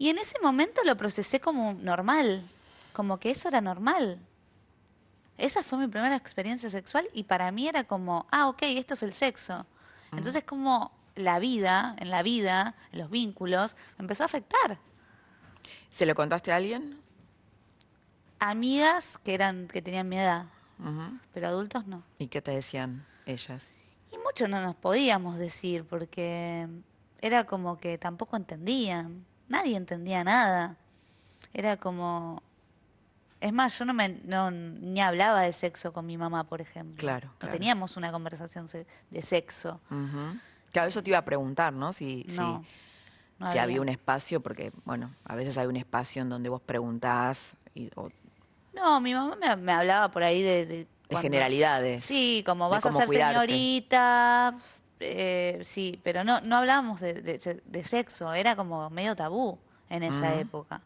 Y 0.00 0.08
en 0.08 0.16
ese 0.16 0.38
momento 0.40 0.80
lo 0.82 0.96
procesé 0.96 1.40
como 1.40 1.74
normal, 1.74 2.42
como 2.94 3.20
que 3.20 3.30
eso 3.30 3.48
era 3.48 3.60
normal. 3.60 4.18
Esa 5.36 5.62
fue 5.62 5.76
mi 5.76 5.88
primera 5.88 6.16
experiencia 6.16 6.70
sexual 6.70 7.06
y 7.12 7.24
para 7.24 7.52
mí 7.52 7.68
era 7.68 7.84
como, 7.84 8.26
ah, 8.30 8.48
ok, 8.48 8.62
esto 8.62 8.94
es 8.94 9.02
el 9.02 9.12
sexo. 9.12 9.66
Entonces 10.10 10.42
como 10.44 10.90
la 11.16 11.38
vida, 11.38 11.94
en 11.98 12.08
la 12.08 12.22
vida, 12.22 12.76
en 12.92 13.00
los 13.00 13.10
vínculos, 13.10 13.76
me 13.98 14.04
empezó 14.04 14.22
a 14.22 14.26
afectar. 14.26 14.78
¿Se 15.90 16.06
lo 16.06 16.14
contaste 16.14 16.50
a 16.50 16.56
alguien? 16.56 16.98
Amigas 18.38 19.18
que 19.18 19.34
eran 19.34 19.68
que 19.68 19.82
tenían 19.82 20.08
mi 20.08 20.16
edad, 20.16 20.46
pero 21.34 21.48
adultos 21.48 21.86
no. 21.86 22.02
¿Y 22.16 22.28
qué 22.28 22.40
te 22.40 22.52
decían 22.52 23.04
ellas? 23.26 23.74
Y 24.10 24.16
mucho 24.16 24.48
no 24.48 24.62
nos 24.62 24.76
podíamos 24.76 25.36
decir 25.36 25.84
porque 25.84 26.66
era 27.20 27.44
como 27.44 27.76
que 27.76 27.98
tampoco 27.98 28.38
entendían. 28.38 29.26
Nadie 29.50 29.76
entendía 29.76 30.24
nada. 30.24 30.76
Era 31.52 31.76
como... 31.76 32.42
Es 33.40 33.52
más, 33.52 33.78
yo 33.78 33.84
no, 33.84 33.92
me, 33.94 34.08
no 34.24 34.50
ni 34.50 35.00
hablaba 35.00 35.40
de 35.42 35.52
sexo 35.52 35.92
con 35.92 36.06
mi 36.06 36.16
mamá, 36.16 36.44
por 36.44 36.60
ejemplo. 36.60 36.96
Claro, 36.98 37.28
No 37.28 37.38
claro. 37.38 37.52
teníamos 37.54 37.96
una 37.96 38.12
conversación 38.12 38.66
de 39.10 39.22
sexo. 39.22 39.80
Ujú. 39.90 40.38
Claro, 40.72 40.88
eso 40.88 41.02
te 41.02 41.10
iba 41.10 41.18
a 41.18 41.24
preguntar, 41.24 41.72
¿no? 41.72 41.92
Si, 41.92 42.24
si- 42.28 42.36
No. 42.38 42.64
no 43.38 43.50
si 43.50 43.58
había 43.58 43.80
un 43.80 43.88
espacio, 43.88 44.40
porque, 44.40 44.70
bueno, 44.84 45.10
a 45.24 45.34
veces 45.34 45.58
hay 45.58 45.66
un 45.66 45.76
espacio 45.76 46.22
en 46.22 46.28
donde 46.28 46.48
vos 46.48 46.60
preguntás 46.60 47.56
y, 47.74 47.90
o 47.96 48.10
No, 48.74 49.00
mi 49.00 49.14
mamá 49.14 49.36
me, 49.36 49.56
me 49.56 49.72
hablaba 49.72 50.10
por 50.10 50.22
ahí 50.22 50.42
de... 50.42 50.66
de 50.66 50.86
cuando- 51.08 51.22
generalidades. 51.22 52.04
Sí, 52.04 52.44
como 52.46 52.68
vas 52.68 52.86
a 52.86 52.92
ser 52.92 53.06
cuidarte. 53.06 53.34
señorita, 53.40 54.54
eh, 55.00 55.60
sí, 55.64 55.98
pero 56.04 56.22
no, 56.24 56.40
no 56.42 56.56
hablábamos 56.56 57.00
de, 57.00 57.14
de- 57.14 57.62
de 57.64 57.84
sexo, 57.84 58.32
era 58.32 58.54
como 58.56 58.88
medio 58.90 59.16
tabú 59.16 59.58
en 59.88 60.02
esa 60.02 60.34
época. 60.36 60.82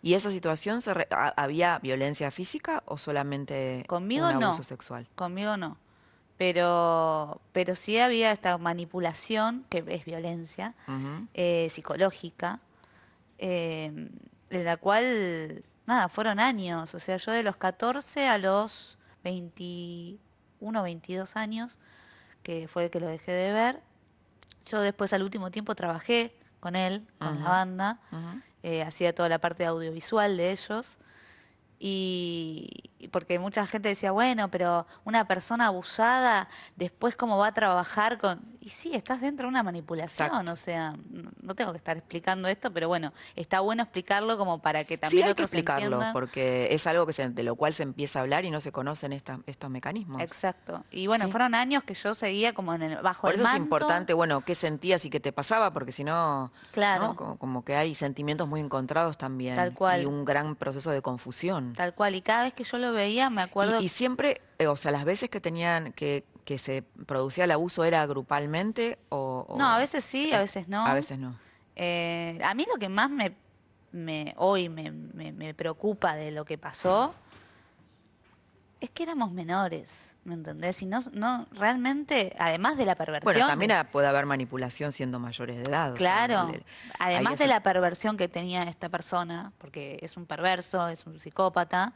¿Y 0.00 0.14
esa 0.14 0.30
situación, 0.30 0.80
se 0.80 0.94
re- 0.94 1.08
ha- 1.10 1.34
había 1.36 1.78
violencia 1.78 2.30
física 2.30 2.82
o 2.86 2.98
solamente 2.98 3.84
Conmigo 3.86 4.28
un 4.28 4.40
no. 4.40 4.46
abuso 4.48 4.62
sexual? 4.64 5.06
Conmigo 5.14 5.56
no. 5.56 5.76
Pero, 6.38 7.40
pero 7.52 7.76
sí 7.76 7.98
había 7.98 8.32
esta 8.32 8.58
manipulación, 8.58 9.64
que 9.70 9.84
es 9.86 10.04
violencia, 10.04 10.74
eh, 11.34 11.68
psicológica, 11.70 12.58
eh, 13.38 14.08
en 14.50 14.64
la 14.64 14.76
cual, 14.76 15.62
nada, 15.86 16.08
fueron 16.08 16.40
años. 16.40 16.94
O 16.96 16.98
sea, 16.98 17.16
yo 17.18 17.30
de 17.32 17.44
los 17.44 17.56
14 17.56 18.26
a 18.26 18.38
los 18.38 18.98
21, 19.22 20.82
22 20.82 21.36
años, 21.36 21.78
que 22.42 22.68
fue 22.68 22.90
que 22.90 23.00
lo 23.00 23.06
dejé 23.06 23.32
de 23.32 23.52
ver, 23.52 23.80
yo 24.66 24.80
después 24.80 25.12
al 25.12 25.22
último 25.22 25.50
tiempo 25.50 25.74
trabajé 25.74 26.34
con 26.60 26.76
él, 26.76 27.06
con 27.18 27.42
la 27.42 27.48
banda, 27.48 28.00
eh, 28.62 28.82
hacía 28.82 29.14
toda 29.14 29.28
la 29.28 29.40
parte 29.40 29.64
audiovisual 29.64 30.36
de 30.36 30.52
ellos. 30.52 30.98
Y 31.78 32.91
porque 33.08 33.38
mucha 33.38 33.66
gente 33.66 33.88
decía, 33.88 34.12
bueno, 34.12 34.50
pero 34.50 34.86
una 35.04 35.26
persona 35.26 35.66
abusada, 35.66 36.48
después 36.76 37.16
cómo 37.16 37.38
va 37.38 37.48
a 37.48 37.52
trabajar 37.54 38.18
con... 38.18 38.52
Y 38.60 38.68
sí, 38.68 38.94
estás 38.94 39.20
dentro 39.20 39.46
de 39.46 39.48
una 39.48 39.64
manipulación, 39.64 40.28
Exacto. 40.28 40.52
o 40.52 40.56
sea, 40.56 40.94
no 41.42 41.54
tengo 41.56 41.72
que 41.72 41.78
estar 41.78 41.96
explicando 41.96 42.46
esto, 42.46 42.72
pero 42.72 42.86
bueno, 42.86 43.12
está 43.34 43.58
bueno 43.58 43.82
explicarlo 43.82 44.38
como 44.38 44.62
para 44.62 44.84
que 44.84 44.94
Sí, 44.94 45.00
también 45.00 45.22
hay 45.24 45.28
que 45.30 45.32
otros 45.32 45.46
explicarlo, 45.50 45.84
entiendan. 45.86 46.12
porque 46.12 46.68
es 46.70 46.86
algo 46.86 47.04
que 47.04 47.12
se- 47.12 47.28
de 47.28 47.42
lo 47.42 47.56
cual 47.56 47.74
se 47.74 47.82
empieza 47.82 48.20
a 48.20 48.22
hablar 48.22 48.44
y 48.44 48.50
no 48.50 48.60
se 48.60 48.70
conocen 48.70 49.12
esta- 49.12 49.40
estos 49.46 49.68
mecanismos. 49.68 50.22
Exacto. 50.22 50.84
Y 50.92 51.08
bueno, 51.08 51.24
Sí. 51.26 51.32
fueron 51.32 51.56
años 51.56 51.82
que 51.82 51.94
yo 51.94 52.14
seguía 52.14 52.52
como 52.54 52.72
en 52.74 52.82
el, 52.82 52.96
bajo 53.02 53.22
Por 53.22 53.30
el 53.30 53.40
eso 53.40 53.44
es 53.48 53.50
manto. 53.52 53.62
importante, 53.64 54.14
bueno, 54.14 54.42
qué 54.42 54.54
sentías 54.54 55.04
y 55.04 55.10
qué 55.10 55.18
te 55.18 55.32
pasaba, 55.32 55.72
porque 55.72 55.90
si 55.90 56.04
no, 56.04 56.52
Claro. 56.70 57.08
¿no? 57.08 57.16
como, 57.16 57.38
como 57.38 57.64
que 57.64 57.74
hay 57.74 57.96
sentimientos 57.96 58.46
muy 58.46 58.60
encontrados 58.60 59.18
también. 59.18 59.56
Tal 59.56 59.74
cual. 59.74 60.02
Y 60.02 60.06
un 60.06 60.24
gran 60.24 60.54
proceso 60.54 60.92
de 60.92 61.02
confusión. 61.02 61.72
Tal 61.74 61.94
cual. 61.94 62.14
Y 62.14 62.22
cada 62.22 62.44
vez 62.44 62.54
que 62.54 62.62
yo 62.62 62.78
lo 62.78 62.91
veía, 62.92 63.30
me 63.30 63.42
acuerdo... 63.42 63.80
Y, 63.80 63.84
y 63.84 63.88
siempre, 63.88 64.40
eh, 64.58 64.66
o 64.66 64.76
sea, 64.76 64.90
las 64.92 65.04
veces 65.04 65.28
que 65.30 65.40
tenían, 65.40 65.92
que, 65.92 66.24
que 66.44 66.58
se 66.58 66.82
producía 67.06 67.44
el 67.44 67.50
abuso 67.50 67.84
era 67.84 68.04
grupalmente 68.06 68.98
o... 69.08 69.46
o- 69.48 69.58
No, 69.58 69.66
a 69.68 69.78
veces 69.78 70.04
sí, 70.04 70.32
a 70.32 70.38
veces 70.40 70.68
no. 70.68 70.86
A 70.86 70.94
veces 70.94 71.18
no. 71.18 71.34
Eh, 71.76 72.38
a 72.44 72.54
mí 72.54 72.66
lo 72.72 72.78
que 72.78 72.88
más 72.88 73.10
me, 73.10 73.34
me 73.92 74.34
hoy 74.36 74.68
me, 74.68 74.90
me- 74.90 75.32
me 75.32 75.54
preocupa 75.54 76.14
de 76.14 76.30
lo 76.30 76.44
que 76.44 76.58
pasó 76.58 77.14
es 78.80 78.90
que 78.90 79.04
éramos 79.04 79.30
menores, 79.30 80.12
¿me 80.24 80.34
entendés? 80.34 80.82
Y 80.82 80.86
no, 80.86 81.00
no 81.12 81.46
realmente, 81.52 82.34
además 82.38 82.76
de 82.76 82.84
la 82.84 82.96
perversión. 82.96 83.32
Bueno, 83.32 83.46
también 83.46 83.68
de- 83.70 83.84
puede 83.84 84.08
haber 84.08 84.26
manipulación 84.26 84.90
siendo 84.90 85.20
mayores 85.20 85.56
de 85.56 85.62
edad. 85.62 85.92
o 85.92 85.96
sea, 85.96 86.26
Claro, 86.26 86.48
el- 86.48 86.56
el- 86.56 86.64
además 86.98 87.38
de 87.38 87.44
eso- 87.44 87.52
la 87.54 87.62
perversión 87.62 88.16
que 88.16 88.26
tenía 88.26 88.64
esta 88.64 88.88
persona, 88.88 89.52
porque 89.58 89.98
es 90.02 90.16
un 90.16 90.26
perverso, 90.26 90.88
es 90.88 91.06
un 91.06 91.20
psicópata, 91.20 91.92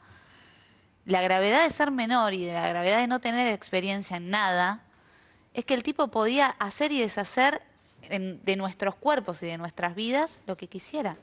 la 1.06 1.22
gravedad 1.22 1.64
de 1.64 1.70
ser 1.70 1.90
menor 1.90 2.34
y 2.34 2.44
de 2.44 2.52
la 2.52 2.68
gravedad 2.68 2.98
de 2.98 3.06
no 3.06 3.20
tener 3.20 3.52
experiencia 3.52 4.18
en 4.18 4.28
nada, 4.30 4.82
es 5.54 5.64
que 5.64 5.72
el 5.74 5.82
tipo 5.82 6.08
podía 6.08 6.48
hacer 6.58 6.92
y 6.92 7.00
deshacer 7.00 7.62
en- 8.02 8.44
de 8.44 8.56
nuestros 8.56 8.94
cuerpos 8.96 9.42
y 9.42 9.46
de 9.46 9.56
nuestras 9.56 9.94
vidas 9.94 10.40
lo 10.46 10.56
que 10.56 10.68
quisiera. 10.68 11.16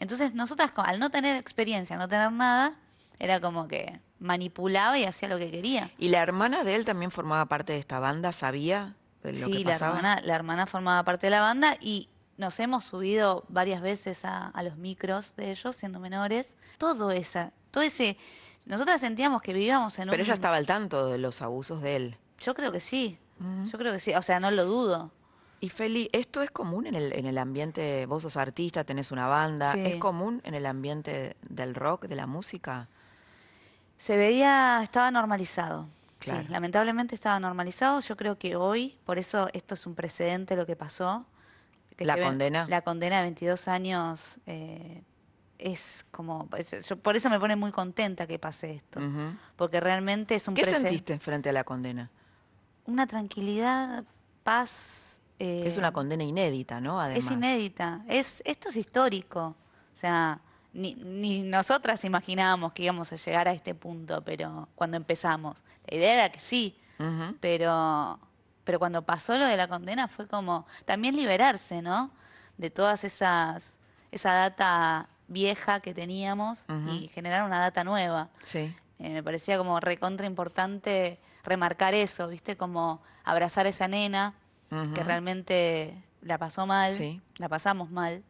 Entonces 0.00 0.34
nosotras, 0.34 0.72
al 0.76 0.98
no 0.98 1.10
tener 1.10 1.36
experiencia, 1.36 1.96
no 1.96 2.08
tener 2.08 2.32
nada, 2.32 2.74
era 3.18 3.40
como 3.40 3.68
que 3.68 4.00
manipulaba 4.18 4.98
y 4.98 5.04
hacía 5.04 5.28
lo 5.28 5.38
que 5.38 5.50
quería. 5.50 5.90
¿Y 5.98 6.08
la 6.08 6.22
hermana 6.22 6.64
de 6.64 6.74
él 6.76 6.84
también 6.84 7.10
formaba 7.10 7.46
parte 7.46 7.72
de 7.74 7.78
esta 7.78 7.98
banda? 7.98 8.32
¿Sabía 8.32 8.94
de 9.22 9.32
lo 9.32 9.46
sí, 9.46 9.52
que 9.52 9.64
la 9.64 9.70
pasaba? 9.72 9.96
hermana, 9.98 10.20
la 10.24 10.34
hermana 10.34 10.66
formaba 10.66 11.02
parte 11.04 11.26
de 11.26 11.30
la 11.30 11.40
banda 11.40 11.76
y 11.80 12.08
nos 12.36 12.58
hemos 12.60 12.84
subido 12.84 13.44
varias 13.48 13.80
veces 13.80 14.24
a, 14.24 14.46
a 14.48 14.62
los 14.62 14.76
micros 14.76 15.36
de 15.36 15.50
ellos, 15.50 15.76
siendo 15.76 16.00
menores. 16.00 16.54
Todo 16.78 17.10
esa, 17.10 17.52
todo 17.70 17.82
ese... 17.82 18.16
Nosotras 18.66 19.00
sentíamos 19.00 19.42
que 19.42 19.52
vivíamos 19.52 19.98
en 19.98 20.04
un... 20.04 20.10
Pero 20.10 20.22
ella 20.22 20.34
estaba 20.34 20.56
al 20.56 20.66
tanto 20.66 21.06
de 21.06 21.18
los 21.18 21.42
abusos 21.42 21.82
de 21.82 21.96
él. 21.96 22.16
Yo 22.40 22.54
creo 22.54 22.72
que 22.72 22.80
sí, 22.80 23.18
yo 23.70 23.78
creo 23.78 23.92
que 23.92 24.00
sí, 24.00 24.14
o 24.14 24.22
sea, 24.22 24.40
no 24.40 24.50
lo 24.50 24.64
dudo. 24.64 25.10
Y 25.60 25.68
Feli, 25.68 26.08
¿esto 26.12 26.42
es 26.42 26.50
común 26.50 26.86
en 26.86 26.94
el, 26.94 27.12
en 27.12 27.26
el 27.26 27.38
ambiente? 27.38 28.04
Vos 28.06 28.22
sos 28.22 28.36
artista, 28.36 28.82
tenés 28.82 29.12
una 29.12 29.28
banda. 29.28 29.72
Sí. 29.72 29.82
¿Es 29.84 29.96
común 29.96 30.40
en 30.44 30.54
el 30.54 30.66
ambiente 30.66 31.36
del 31.42 31.74
rock, 31.74 32.06
de 32.06 32.16
la 32.16 32.26
música? 32.26 32.88
Se 33.96 34.16
veía, 34.16 34.80
estaba 34.82 35.10
normalizado. 35.12 35.86
Claro. 36.18 36.42
Sí, 36.42 36.48
lamentablemente 36.48 37.14
estaba 37.14 37.38
normalizado. 37.38 38.00
Yo 38.00 38.16
creo 38.16 38.38
que 38.38 38.56
hoy, 38.56 38.98
por 39.04 39.18
eso 39.18 39.48
esto 39.52 39.74
es 39.74 39.86
un 39.86 39.94
precedente 39.94 40.56
lo 40.56 40.66
que 40.66 40.74
pasó. 40.74 41.26
que 41.96 42.04
¿La 42.04 42.20
condena? 42.20 42.66
La 42.68 42.82
condena 42.82 43.18
de 43.18 43.22
22 43.22 43.68
años 43.68 44.38
eh, 44.46 45.02
es 45.64 46.04
como... 46.10 46.48
es- 46.56 46.88
yo 46.88 46.96
por 46.96 47.16
eso 47.16 47.30
me 47.30 47.38
pone 47.38 47.56
muy 47.56 47.70
contenta 47.72 48.26
que 48.26 48.38
pase 48.38 48.72
esto. 48.74 49.00
Porque 49.56 49.80
realmente 49.80 50.34
es 50.34 50.46
un 50.48 50.54
¿Qué 50.54 50.68
sentiste 50.68 51.18
frente 51.18 51.48
a 51.50 51.52
la 51.52 51.64
condena? 51.64 52.10
Una 52.86 53.06
tranquilidad, 53.06 54.04
paz. 54.42 55.20
eh, 55.38 55.62
es 55.64 55.76
una 55.76 55.92
condena 55.92 56.24
inédita, 56.24 56.80
¿no? 56.80 57.00
Además. 57.00 57.24
es 57.24 57.30
inédita. 57.30 58.02
Es, 58.08 58.42
esto 58.44 58.70
es 58.70 58.76
histórico. 58.76 59.54
O 59.92 59.96
sea, 59.96 60.40
ni, 60.72 60.94
ni 60.94 61.42
nosotras 61.42 62.04
imaginábamos 62.04 62.72
que 62.72 62.82
íbamos 62.84 63.12
a 63.12 63.16
llegar 63.16 63.46
a 63.46 63.52
este 63.52 63.74
punto, 63.74 64.22
pero 64.22 64.68
cuando 64.74 64.96
empezamos. 64.96 65.62
La 65.86 65.96
idea 65.96 66.12
era 66.14 66.32
que 66.32 66.40
sí, 66.40 66.76
pero, 67.40 68.18
pero 68.64 68.78
cuando 68.78 69.02
pasó 69.02 69.36
lo 69.36 69.44
de 69.44 69.56
la 69.56 69.68
condena 69.68 70.08
fue 70.08 70.26
como 70.26 70.66
también 70.84 71.16
liberarse, 71.16 71.82
¿no? 71.82 72.10
De 72.56 72.70
todas 72.70 73.04
esas, 73.04 73.78
esa 74.10 74.32
data 74.34 75.08
vieja 75.32 75.80
que 75.80 75.94
teníamos 75.94 76.64
y 76.90 77.08
generar 77.08 77.44
una 77.44 77.58
data 77.58 77.84
nueva. 77.84 78.28
Sí. 78.42 78.74
Eh, 78.98 79.10
me 79.10 79.22
parecía 79.22 79.58
como 79.58 79.80
recontra 79.80 80.26
importante 80.26 81.18
remarcar 81.44 81.94
eso, 81.94 82.28
¿viste? 82.28 82.56
Como 82.56 83.02
abrazar 83.24 83.66
a 83.66 83.70
esa 83.70 83.88
nena 83.88 84.34
que 84.94 85.02
realmente 85.04 86.02
la 86.22 86.38
pasó 86.38 86.66
mal, 86.66 86.92
Sí. 86.92 87.20
la 87.38 87.48
pasamos 87.48 87.90
mal. 87.90 88.22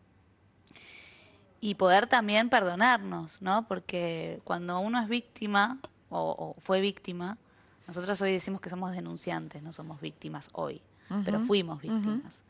Y 1.61 1.77
poder 1.77 2.09
también 2.09 2.49
perdonarnos, 2.49 3.41
¿no? 3.41 3.69
Porque 3.69 4.41
cuando 4.45 4.81
uno 4.81 5.01
es 5.01 5.09
víctima 5.09 5.79
o, 6.11 6.55
o 6.57 6.61
fue 6.61 6.81
víctima, 6.81 7.39
nosotros 7.87 8.21
hoy 8.21 8.33
decimos 8.33 8.61
que 8.61 8.71
somos 8.71 8.91
denunciantes, 8.93 9.63
no 9.63 9.73
somos 9.73 10.01
víctimas 10.01 10.49
hoy, 10.53 10.83
pero 11.25 11.39
fuimos 11.41 11.81
víctimas. 11.83 12.43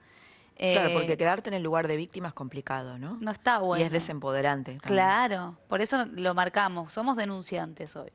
Claro, 0.73 0.89
Eh, 0.91 0.93
porque 0.95 1.17
quedarte 1.17 1.49
en 1.51 1.55
el 1.55 1.63
lugar 1.63 1.89
de 1.89 1.97
víctima 1.97 2.29
es 2.29 2.35
complicado, 2.35 2.99
¿no? 2.99 3.17
no 3.21 3.31
está 3.33 3.59
bueno. 3.59 3.83
Y 3.83 3.87
es 3.87 3.91
desempoderante. 3.93 4.73
también. 4.73 4.89
Claro, 4.95 5.57
por 5.69 5.81
eso 5.81 6.05
lo 6.13 6.35
marcamos, 6.35 6.93
somos 6.93 7.17
denunciantes 7.17 7.97
hoy. 7.97 8.11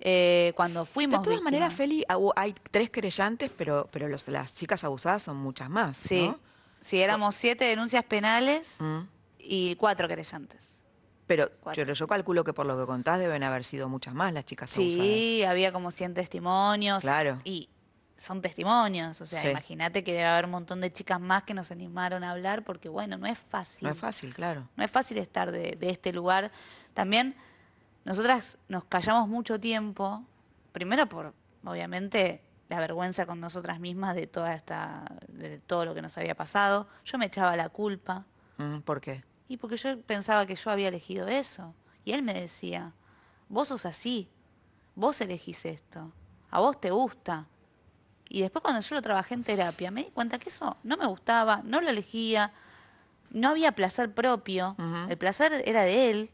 Eh, 0.00 0.52
cuando 0.56 0.80
De 0.80 0.86
fuimos 0.86 1.22
todas 1.22 1.40
maneras, 1.42 1.72
Feli, 1.72 2.04
hay 2.36 2.54
tres 2.70 2.90
querellantes, 2.90 3.50
pero, 3.56 3.88
pero 3.90 4.08
los- 4.08 4.28
las 4.28 4.52
chicas 4.54 4.84
abusadas 4.84 5.22
son 5.22 5.36
muchas 5.36 5.70
más. 5.70 5.96
Sí, 5.96 6.28
¿no? 6.28 6.38
sí, 6.80 7.00
éramos 7.00 7.34
siete 7.34 7.64
denuncias 7.64 8.04
penales 8.04 8.76
Mm. 8.80 9.00
y 9.38 9.74
cuatro 9.76 10.06
querellantes. 10.08 10.76
Pero 11.26 11.50
Cuatro. 11.60 11.84
yo, 11.84 11.92
yo 11.92 12.06
calculo 12.06 12.44
que 12.44 12.52
por 12.52 12.66
lo 12.66 12.78
que 12.78 12.86
contás 12.86 13.18
deben 13.18 13.42
haber 13.42 13.64
sido 13.64 13.88
muchas 13.88 14.14
más 14.14 14.32
las 14.32 14.44
chicas 14.44 14.72
abusadas. 14.76 15.06
Sí, 15.06 15.42
había 15.44 15.72
como 15.72 15.90
100 15.90 16.14
testimonios. 16.14 17.00
Claro. 17.00 17.40
Y 17.42 17.68
son 18.16 18.40
testimonios, 18.40 19.20
o 19.20 19.26
sea, 19.26 19.42
Sí. 19.42 19.48
imagínate 19.48 20.02
que 20.02 20.12
debe 20.12 20.24
haber 20.24 20.46
un 20.46 20.52
montón 20.52 20.80
de 20.80 20.90
chicas 20.92 21.20
más 21.20 21.42
que 21.42 21.52
nos 21.54 21.70
animaron 21.70 22.24
a 22.24 22.30
hablar 22.30 22.64
porque, 22.64 22.88
bueno, 22.88 23.18
no 23.18 23.26
es 23.26 23.38
fácil. 23.38 23.86
No 23.86 23.92
es 23.92 23.98
fácil, 23.98 24.32
claro. 24.34 24.68
No 24.76 24.84
es 24.84 24.90
fácil 24.90 25.18
estar 25.18 25.52
de, 25.52 25.76
de 25.78 25.90
este 25.90 26.12
lugar. 26.12 26.50
También 26.94 27.34
nosotras 28.04 28.56
nos 28.68 28.84
callamos 28.84 29.28
mucho 29.28 29.60
tiempo, 29.60 30.24
primero 30.72 31.06
por, 31.08 31.34
obviamente, 31.64 32.42
la 32.68 32.80
vergüenza 32.80 33.26
con 33.26 33.38
nosotras 33.40 33.78
mismas 33.80 34.14
de 34.16 34.26
toda 34.26 34.54
esta, 34.54 35.04
de 35.28 35.58
todo 35.60 35.84
lo 35.84 35.94
que 35.94 36.02
nos 36.02 36.16
había 36.18 36.34
pasado. 36.34 36.88
Yo 37.04 37.18
me 37.18 37.26
echaba 37.26 37.54
la 37.56 37.68
culpa. 37.68 38.24
¿Por 38.84 39.00
qué? 39.00 39.22
Y 39.48 39.58
porque 39.58 39.76
yo 39.76 40.00
pensaba 40.02 40.46
que 40.46 40.54
yo 40.56 40.70
había 40.70 40.88
elegido 40.88 41.28
eso. 41.28 41.74
Y 42.04 42.12
él 42.12 42.22
me 42.22 42.34
decía, 42.34 42.92
vos 43.48 43.68
sos 43.68 43.84
así, 43.86 44.28
vos 44.94 45.20
elegís 45.20 45.64
esto, 45.66 46.12
a 46.50 46.60
vos 46.60 46.80
te 46.80 46.90
gusta. 46.90 47.46
Y 48.28 48.40
después 48.40 48.62
cuando 48.62 48.80
yo 48.80 48.94
lo 48.94 49.02
trabajé 49.02 49.34
en 49.34 49.44
terapia, 49.44 49.90
me 49.90 50.04
di 50.04 50.10
cuenta 50.10 50.38
que 50.38 50.48
eso 50.48 50.76
no 50.82 50.96
me 50.96 51.06
gustaba, 51.06 51.62
no 51.64 51.80
lo 51.80 51.88
elegía, 51.88 52.52
no 53.30 53.50
había 53.50 53.72
placer 53.72 54.12
propio, 54.12 54.76
el 55.08 55.16
placer 55.16 55.62
era 55.64 55.82
de 55.82 56.10
él. 56.10 56.30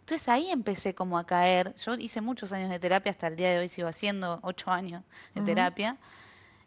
Entonces 0.00 0.28
ahí 0.28 0.50
empecé 0.50 0.94
como 0.94 1.18
a 1.18 1.24
caer. 1.24 1.74
Yo 1.76 1.94
hice 1.94 2.20
muchos 2.20 2.52
años 2.52 2.70
de 2.70 2.80
terapia, 2.80 3.10
hasta 3.12 3.28
el 3.28 3.36
día 3.36 3.50
de 3.50 3.58
hoy 3.60 3.68
sigo 3.68 3.86
haciendo 3.86 4.40
ocho 4.42 4.70
años 4.70 5.04
de 5.34 5.42
terapia. 5.42 5.98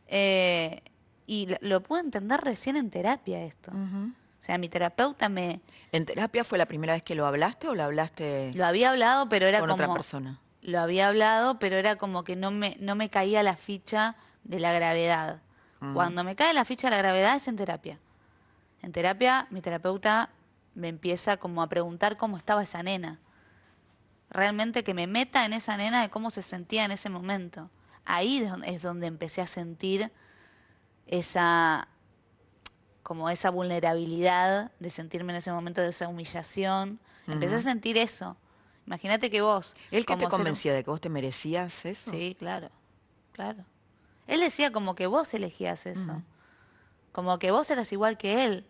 Eh, 0.07 0.81
y 1.25 1.47
lo, 1.47 1.57
lo 1.61 1.83
pude 1.83 2.01
entender 2.01 2.39
recién 2.41 2.75
en 2.77 2.89
terapia 2.89 3.43
esto. 3.43 3.71
O 3.71 4.45
sea, 4.45 4.57
mi 4.57 4.67
terapeuta 4.67 5.29
me 5.29 5.61
¿En 5.93 6.05
terapia 6.05 6.43
fue 6.43 6.57
la 6.57 6.65
primera 6.65 6.93
vez 6.93 7.03
que 7.03 7.15
lo 7.15 7.25
hablaste 7.25 7.67
o 7.69 7.75
lo 7.75 7.83
hablaste 7.83 8.51
lo 8.53 8.65
había 8.65 8.89
hablado, 8.89 9.29
pero 9.29 9.45
era 9.45 9.59
con 9.59 9.69
como 9.69 9.81
otra 9.81 9.93
persona? 9.93 10.39
lo 10.61 10.79
había 10.79 11.07
hablado, 11.07 11.59
pero 11.59 11.77
era 11.77 11.95
como 11.95 12.23
que 12.23 12.35
no 12.35 12.51
me 12.51 12.75
no 12.79 12.95
me 12.95 13.09
caía 13.09 13.41
la 13.43 13.55
ficha 13.55 14.15
de 14.43 14.59
la 14.59 14.73
gravedad. 14.73 15.41
Cuando 15.93 16.23
me 16.23 16.35
cae 16.37 16.53
la 16.53 16.63
ficha 16.63 16.87
de 16.87 16.91
la 16.91 16.97
gravedad 16.99 17.35
es 17.35 17.47
en 17.49 17.57
terapia. 17.57 17.99
En 18.81 18.91
terapia 18.93 19.47
mi 19.49 19.61
terapeuta 19.61 20.29
me 20.75 20.87
empieza 20.87 21.35
como 21.37 21.61
a 21.61 21.67
preguntar 21.67 22.15
cómo 22.15 22.37
estaba 22.37 22.63
esa 22.63 22.81
nena. 22.83 23.19
Realmente 24.29 24.83
que 24.85 24.93
me 24.93 25.07
meta 25.07 25.45
en 25.45 25.51
esa 25.53 25.75
nena 25.75 26.01
de 26.01 26.09
cómo 26.09 26.31
se 26.31 26.41
sentía 26.41 26.85
en 26.85 26.91
ese 26.91 27.09
momento. 27.09 27.69
Ahí 28.05 28.49
es 28.65 28.81
donde- 28.81 29.07
empecé 29.07 29.41
a 29.41 29.47
sentir 29.47 30.09
esa 31.05 31.87
como 33.03 33.29
esa 33.29 33.49
vulnerabilidad 33.49 34.71
de 34.79 34.89
sentirme 34.89 35.33
en 35.33 35.39
ese 35.39 35.51
momento 35.51 35.81
de 35.81 35.89
esa 35.89 36.07
humillación. 36.07 36.99
Empecé 37.27 37.55
a 37.55 37.61
sentir 37.61 37.97
eso. 37.97 38.37
Imagínate 38.87 39.29
que 39.29 39.41
vos. 39.41 39.75
¿Él 39.91 40.05
que 40.05 40.13
te 40.15 40.21
ser- 40.21 40.29
convencía 40.29 40.73
de 40.73 40.83
que 40.85 40.89
vos 40.89 41.01
te 41.01 41.09
merecías 41.09 41.83
eso? 41.85 42.11
Sí, 42.11 42.35
claro, 42.39 42.69
claro. 43.33 43.65
Él 44.27 44.39
decía 44.41 44.71
como 44.71 44.95
que 44.95 45.07
vos 45.07 45.33
elegías 45.33 45.85
eso. 45.85 46.21
Como 47.11 47.37
que 47.39 47.51
vos 47.51 47.69
eras 47.69 47.91
igual 47.91 48.17
que 48.17 48.45
él. 48.45 48.65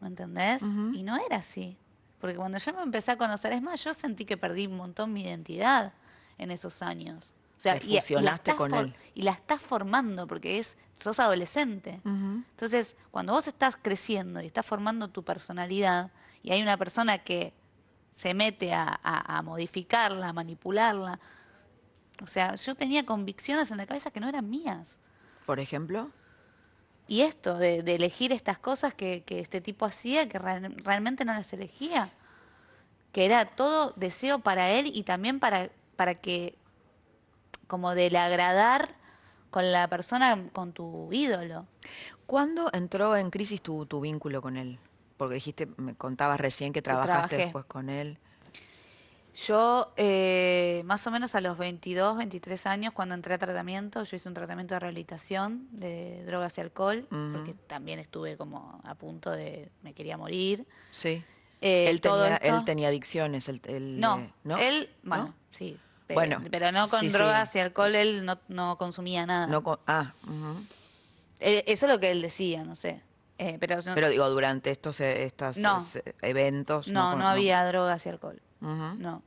¿Me 0.00 0.08
entendés? 0.08 0.62
Y 0.94 1.02
no 1.02 1.16
era 1.24 1.36
así. 1.36 1.76
Porque 2.20 2.36
cuando 2.36 2.58
yo 2.58 2.72
me 2.74 2.82
empecé 2.82 3.10
a 3.12 3.16
conocer, 3.18 3.52
es 3.52 3.62
más, 3.62 3.82
yo 3.82 3.94
sentí 3.94 4.24
que 4.24 4.36
perdí 4.36 4.66
un 4.66 4.76
montón 4.76 5.12
mi 5.12 5.22
identidad 5.22 5.92
en 6.38 6.50
esos 6.50 6.82
años. 6.82 7.32
O 7.56 7.60
sea, 7.62 7.78
Te 7.78 7.86
y- 7.86 7.90
y, 7.90 8.22
la 8.24 8.34
estás 8.34 8.54
con 8.56 8.70
for- 8.70 8.84
él. 8.86 8.94
Y 9.14 9.22
la 9.22 9.30
estás 9.32 9.62
formando 9.62 10.26
porque 10.26 10.58
es 10.58 10.76
sos 10.96 11.18
adolescente. 11.20 12.00
Entonces, 12.04 12.96
cuando 13.10 13.32
vos 13.32 13.46
estás 13.48 13.76
creciendo 13.80 14.40
y 14.40 14.46
estás 14.46 14.66
formando 14.66 15.08
tu 15.08 15.22
personalidad 15.24 16.10
y 16.42 16.50
hay 16.52 16.60
una 16.62 16.76
persona 16.76 17.18
que 17.18 17.52
se 18.16 18.34
mete 18.34 18.74
a, 18.74 19.00
a- 19.02 19.38
a 19.38 19.42
modificarla, 19.42 20.28
a 20.28 20.32
manipularla, 20.32 21.18
o 22.22 22.26
sea, 22.26 22.54
yo 22.54 22.74
tenía 22.74 23.04
convicciones 23.04 23.70
en 23.70 23.76
la 23.76 23.86
cabeza 23.86 24.10
que 24.10 24.20
no 24.20 24.28
eran 24.28 24.48
mías. 24.48 24.96
Por 25.46 25.60
ejemplo. 25.60 26.10
Y 27.08 27.22
esto, 27.22 27.58
de, 27.58 27.82
de 27.82 27.94
elegir 27.96 28.32
estas 28.32 28.58
cosas 28.58 28.94
que, 28.94 29.22
que 29.24 29.40
este 29.40 29.60
tipo 29.60 29.84
hacía, 29.84 30.28
que 30.28 30.38
real- 30.38 30.76
realmente 30.84 31.24
no 31.24 31.34
las 31.34 31.52
elegía. 31.52 32.10
Que 33.12 33.24
era 33.26 33.44
todo 33.44 33.92
deseo 33.96 34.38
para 34.38 34.70
él 34.70 34.86
y 34.94 35.02
también 35.02 35.40
para, 35.40 35.68
para 35.96 36.14
que, 36.14 36.56
como 37.66 37.94
del 37.94 38.16
agradar 38.16 38.94
con 39.50 39.70
la 39.70 39.88
persona, 39.88 40.48
con 40.52 40.72
tu 40.72 41.12
ídolo. 41.12 41.66
¿Cuándo 42.24 42.70
entró 42.72 43.16
en 43.16 43.30
crisis 43.30 43.60
tu, 43.60 43.84
tu 43.84 44.00
vínculo 44.00 44.40
con 44.40 44.56
él? 44.56 44.78
Porque 45.18 45.34
dijiste, 45.34 45.66
me 45.76 45.94
contabas 45.94 46.40
recién 46.40 46.72
que 46.72 46.80
trabajaste 46.80 47.36
después 47.36 47.66
con 47.66 47.90
él. 47.90 48.18
Yo, 49.34 49.92
eh, 49.96 50.82
más 50.84 51.06
o 51.06 51.10
menos 51.10 51.34
a 51.34 51.40
los 51.40 51.56
22, 51.56 52.18
23 52.18 52.66
años, 52.66 52.92
cuando 52.92 53.14
entré 53.14 53.32
a 53.34 53.38
tratamiento, 53.38 54.04
yo 54.04 54.16
hice 54.16 54.28
un 54.28 54.34
tratamiento 54.34 54.74
de 54.74 54.80
rehabilitación 54.80 55.68
de 55.70 56.22
drogas 56.26 56.58
y 56.58 56.60
alcohol, 56.60 57.06
porque 57.08 57.54
también 57.66 57.98
estuve 57.98 58.36
como 58.36 58.80
a 58.84 58.94
punto 58.94 59.30
de, 59.30 59.70
me 59.82 59.94
quería 59.94 60.18
morir. 60.18 60.66
Sí. 60.90 61.24
Eh, 61.62 61.86
él, 61.88 62.00
todo 62.02 62.24
tenía, 62.24 62.36
esto- 62.36 62.56
él 62.58 62.64
tenía 62.66 62.88
adicciones. 62.88 63.48
Él, 63.48 63.62
él, 63.64 64.00
No, 64.00 64.18
eh, 64.18 64.32
¿no? 64.44 64.58
él, 64.58 64.90
bueno, 65.02 65.24
¿No? 65.28 65.34
sí, 65.50 65.78
pero, 66.06 66.20
Bueno, 66.20 66.42
pero 66.50 66.70
no 66.72 66.88
con 66.88 67.00
sí, 67.00 67.06
sí. 67.06 67.12
drogas 67.12 67.54
y 67.56 67.58
alcohol, 67.60 67.94
él 67.94 68.26
no, 68.26 68.38
no 68.48 68.76
consumía 68.76 69.24
nada. 69.24 69.46
No 69.46 69.62
con- 69.62 69.78
ah. 69.86 70.12
Eh, 71.40 71.64
eso 71.68 71.86
es 71.86 71.92
lo 71.92 71.98
que 72.00 72.10
él 72.10 72.20
decía, 72.20 72.64
no 72.64 72.74
sé. 72.76 73.00
Eh, 73.38 73.56
pero, 73.58 73.80
digo, 74.10 74.28
durante 74.28 74.70
estos, 74.70 75.00
estos 75.00 75.56
No. 75.56 75.78
eventos. 76.20 76.88
no, 76.88 77.16
no, 77.16 77.26
había 77.26 77.64
drogas 77.64 78.04
y 78.04 78.08
alcohol. 78.10 78.42
No. 78.62 79.22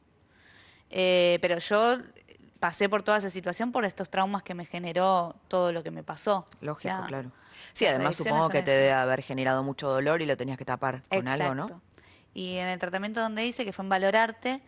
Eh, 0.89 1.39
pero 1.41 1.57
yo 1.59 1.97
pasé 2.59 2.89
por 2.89 3.03
toda 3.03 3.17
esa 3.17 3.29
situación 3.29 3.71
por 3.71 3.85
estos 3.85 4.09
traumas 4.09 4.43
que 4.43 4.53
me 4.53 4.65
generó 4.65 5.35
todo 5.47 5.71
lo 5.71 5.83
que 5.83 5.91
me 5.91 6.03
pasó. 6.03 6.47
Lógico, 6.61 6.93
O 6.93 6.97
sea, 6.97 7.07
claro. 7.07 7.31
Sí, 7.73 7.85
además 7.85 8.15
supongo 8.15 8.49
que 8.49 8.61
te 8.61 8.71
debe 8.71 8.93
haber 8.93 9.21
generado 9.21 9.63
mucho 9.63 9.89
dolor 9.89 10.21
y 10.21 10.25
lo 10.25 10.37
tenías 10.37 10.57
que 10.57 10.65
tapar 10.65 11.03
con 11.09 11.27
algo, 11.27 11.53
¿no? 11.53 11.81
Y 12.33 12.57
en 12.57 12.67
el 12.67 12.79
tratamiento 12.79 13.21
donde 13.21 13.45
hice, 13.45 13.65
que 13.65 13.71
fue 13.71 13.83
en 13.83 13.89
Valorarte, 13.89 14.61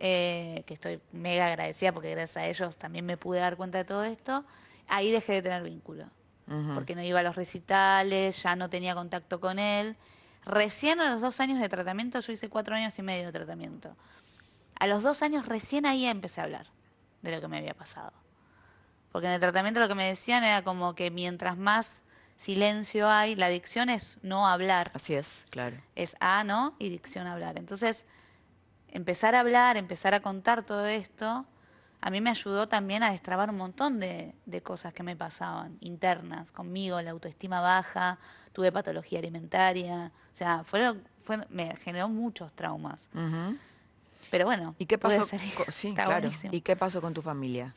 eh, 0.00 0.64
que 0.66 0.74
estoy 0.74 1.00
mega 1.12 1.46
agradecida 1.46 1.92
porque 1.92 2.10
gracias 2.10 2.36
a 2.38 2.46
ellos 2.46 2.76
también 2.76 3.06
me 3.06 3.16
pude 3.16 3.40
dar 3.40 3.56
cuenta 3.56 3.78
de 3.78 3.84
todo 3.84 4.04
esto, 4.04 4.44
ahí 4.88 5.10
dejé 5.10 5.34
de 5.34 5.42
tener 5.42 5.62
vínculo. 5.62 6.06
Porque 6.74 6.94
no 6.94 7.02
iba 7.02 7.20
a 7.20 7.22
los 7.22 7.34
recitales, 7.34 8.42
ya 8.42 8.56
no 8.56 8.68
tenía 8.68 8.94
contacto 8.94 9.40
con 9.40 9.58
él. 9.58 9.96
Recién 10.44 11.00
a 11.00 11.10
los 11.10 11.20
dos 11.20 11.40
años 11.40 11.60
de 11.60 11.68
tratamiento, 11.68 12.20
yo 12.20 12.32
hice 12.32 12.48
cuatro 12.48 12.74
años 12.74 12.98
y 12.98 13.02
medio 13.02 13.26
de 13.26 13.32
tratamiento. 13.32 13.96
A 14.78 14.86
los 14.86 15.02
dos 15.02 15.22
años 15.22 15.46
recién 15.46 15.86
ahí 15.86 16.06
empecé 16.06 16.40
a 16.40 16.44
hablar 16.44 16.66
de 17.22 17.32
lo 17.32 17.40
que 17.40 17.48
me 17.48 17.58
había 17.58 17.74
pasado. 17.74 18.12
Porque 19.12 19.28
en 19.28 19.34
el 19.34 19.40
tratamiento 19.40 19.78
lo 19.78 19.88
que 19.88 19.94
me 19.94 20.08
decían 20.08 20.42
era 20.42 20.62
como 20.62 20.94
que 20.94 21.10
mientras 21.10 21.56
más 21.56 22.02
silencio 22.36 23.08
hay, 23.08 23.36
la 23.36 23.46
adicción 23.46 23.88
es 23.88 24.18
no 24.22 24.48
hablar 24.48 24.90
Así 24.94 25.14
es, 25.14 25.44
claro. 25.50 25.76
es 25.94 26.16
A, 26.18 26.42
¿no? 26.42 26.74
Y 26.78 26.88
dicción 26.88 27.26
hablar. 27.26 27.58
Entonces, 27.58 28.04
empezar 28.88 29.34
a 29.36 29.40
hablar, 29.40 29.76
empezar 29.76 30.14
a 30.14 30.20
contar 30.20 30.64
todo 30.64 30.86
esto, 30.86 31.46
a 32.04 32.10
mí 32.10 32.20
me 32.20 32.30
ayudó 32.30 32.68
también 32.68 33.02
a 33.02 33.12
destrabar 33.12 33.48
un 33.48 33.56
montón 33.56 34.00
de, 34.00 34.34
de 34.44 34.60
cosas 34.60 34.92
que 34.92 35.02
me 35.02 35.16
pasaban, 35.16 35.78
internas, 35.80 36.50
conmigo, 36.52 37.00
la 37.00 37.12
autoestima 37.12 37.60
baja, 37.60 38.18
tuve 38.52 38.70
patología 38.72 39.20
alimentaria, 39.20 40.10
o 40.32 40.34
sea, 40.36 40.64
fue, 40.64 40.94
fue, 41.24 41.38
me 41.48 41.74
generó 41.76 42.08
muchos 42.08 42.52
traumas. 42.52 43.08
Pero 44.30 44.46
bueno, 44.46 44.74
¿Y 44.78 44.86
qué 44.86 44.98
pude 44.98 45.16
pasó? 45.18 45.26
salir. 45.38 45.54
co- 45.54 45.66
Sí, 45.70 45.88
Está 45.90 46.04
claro. 46.04 46.20
buenísimo. 46.22 46.54
¿Y 46.54 46.60
qué 46.60 46.74
pasó 46.76 47.00
con 47.00 47.14
tu 47.14 47.22
familia? 47.22 47.74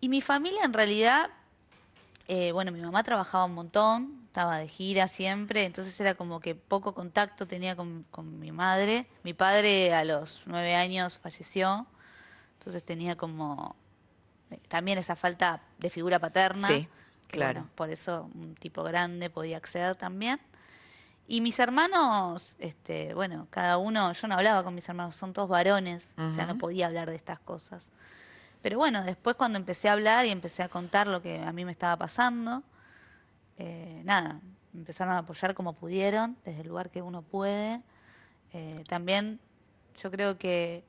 Y 0.00 0.08
mi 0.08 0.20
familia 0.20 0.62
en 0.64 0.72
realidad, 0.72 1.30
eh, 2.28 2.52
bueno, 2.52 2.70
mi 2.72 2.80
mamá 2.80 3.02
trabajaba 3.02 3.44
un 3.46 3.54
montón, 3.54 4.20
estaba 4.26 4.58
de 4.58 4.68
gira 4.68 5.08
siempre, 5.08 5.64
entonces 5.64 5.98
era 5.98 6.14
como 6.14 6.40
que 6.40 6.54
poco 6.54 6.94
contacto 6.94 7.46
tenía 7.48 7.74
con, 7.74 8.04
con 8.10 8.38
mi 8.38 8.52
madre. 8.52 9.06
Mi 9.22 9.32
padre 9.34 9.94
a 9.94 10.04
los 10.04 10.42
nueve 10.46 10.74
años 10.74 11.18
falleció, 11.18 11.86
entonces 12.66 12.82
tenía 12.82 13.16
como 13.16 13.76
eh, 14.50 14.58
también 14.66 14.98
esa 14.98 15.14
falta 15.14 15.62
de 15.78 15.88
figura 15.88 16.18
paterna. 16.18 16.66
Sí, 16.66 16.88
claro. 17.28 17.60
bueno, 17.60 17.70
por 17.76 17.90
eso 17.90 18.28
un 18.34 18.56
tipo 18.56 18.82
grande 18.82 19.30
podía 19.30 19.56
acceder 19.56 19.94
también. 19.94 20.40
Y 21.28 21.40
mis 21.40 21.60
hermanos, 21.60 22.56
este, 22.58 23.14
bueno, 23.14 23.46
cada 23.50 23.78
uno, 23.78 24.12
yo 24.12 24.26
no 24.26 24.34
hablaba 24.34 24.64
con 24.64 24.74
mis 24.74 24.88
hermanos, 24.88 25.14
son 25.14 25.32
todos 25.32 25.48
varones, 25.48 26.14
o 26.18 26.32
sea, 26.32 26.46
no 26.46 26.58
podía 26.58 26.86
hablar 26.86 27.08
de 27.08 27.14
estas 27.14 27.38
cosas. 27.38 27.88
Pero 28.62 28.78
bueno, 28.78 29.04
después 29.04 29.36
cuando 29.36 29.58
empecé 29.58 29.88
a 29.88 29.92
hablar 29.92 30.26
y 30.26 30.30
empecé 30.30 30.64
a 30.64 30.68
contar 30.68 31.06
lo 31.06 31.22
que 31.22 31.38
a 31.38 31.52
mí 31.52 31.64
me 31.64 31.70
estaba 31.70 31.96
pasando, 31.96 32.64
eh, 33.58 34.02
nada, 34.04 34.40
empezaron 34.74 35.14
a 35.14 35.18
apoyar 35.18 35.54
como 35.54 35.72
pudieron, 35.72 36.36
desde 36.44 36.62
el 36.62 36.68
lugar 36.68 36.90
que 36.90 37.00
uno 37.00 37.22
puede. 37.22 37.80
Eh, 38.52 38.82
también 38.88 39.38
yo 40.02 40.10
creo 40.10 40.36
que 40.36 40.84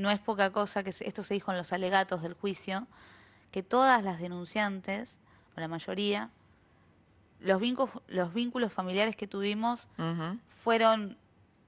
no 0.00 0.10
es 0.10 0.18
poca 0.18 0.50
cosa, 0.50 0.82
que 0.82 0.90
esto 0.90 1.22
se 1.22 1.34
dijo 1.34 1.50
en 1.52 1.58
los 1.58 1.72
alegatos 1.72 2.22
del 2.22 2.34
juicio, 2.34 2.86
que 3.50 3.62
todas 3.62 4.02
las 4.02 4.18
denunciantes, 4.20 5.18
o 5.56 5.60
la 5.60 5.68
mayoría, 5.68 6.30
los 7.40 7.60
vínculos, 7.60 7.90
los 8.08 8.32
vínculos 8.34 8.72
familiares 8.72 9.16
que 9.16 9.26
tuvimos 9.26 9.88
fueron 10.62 11.16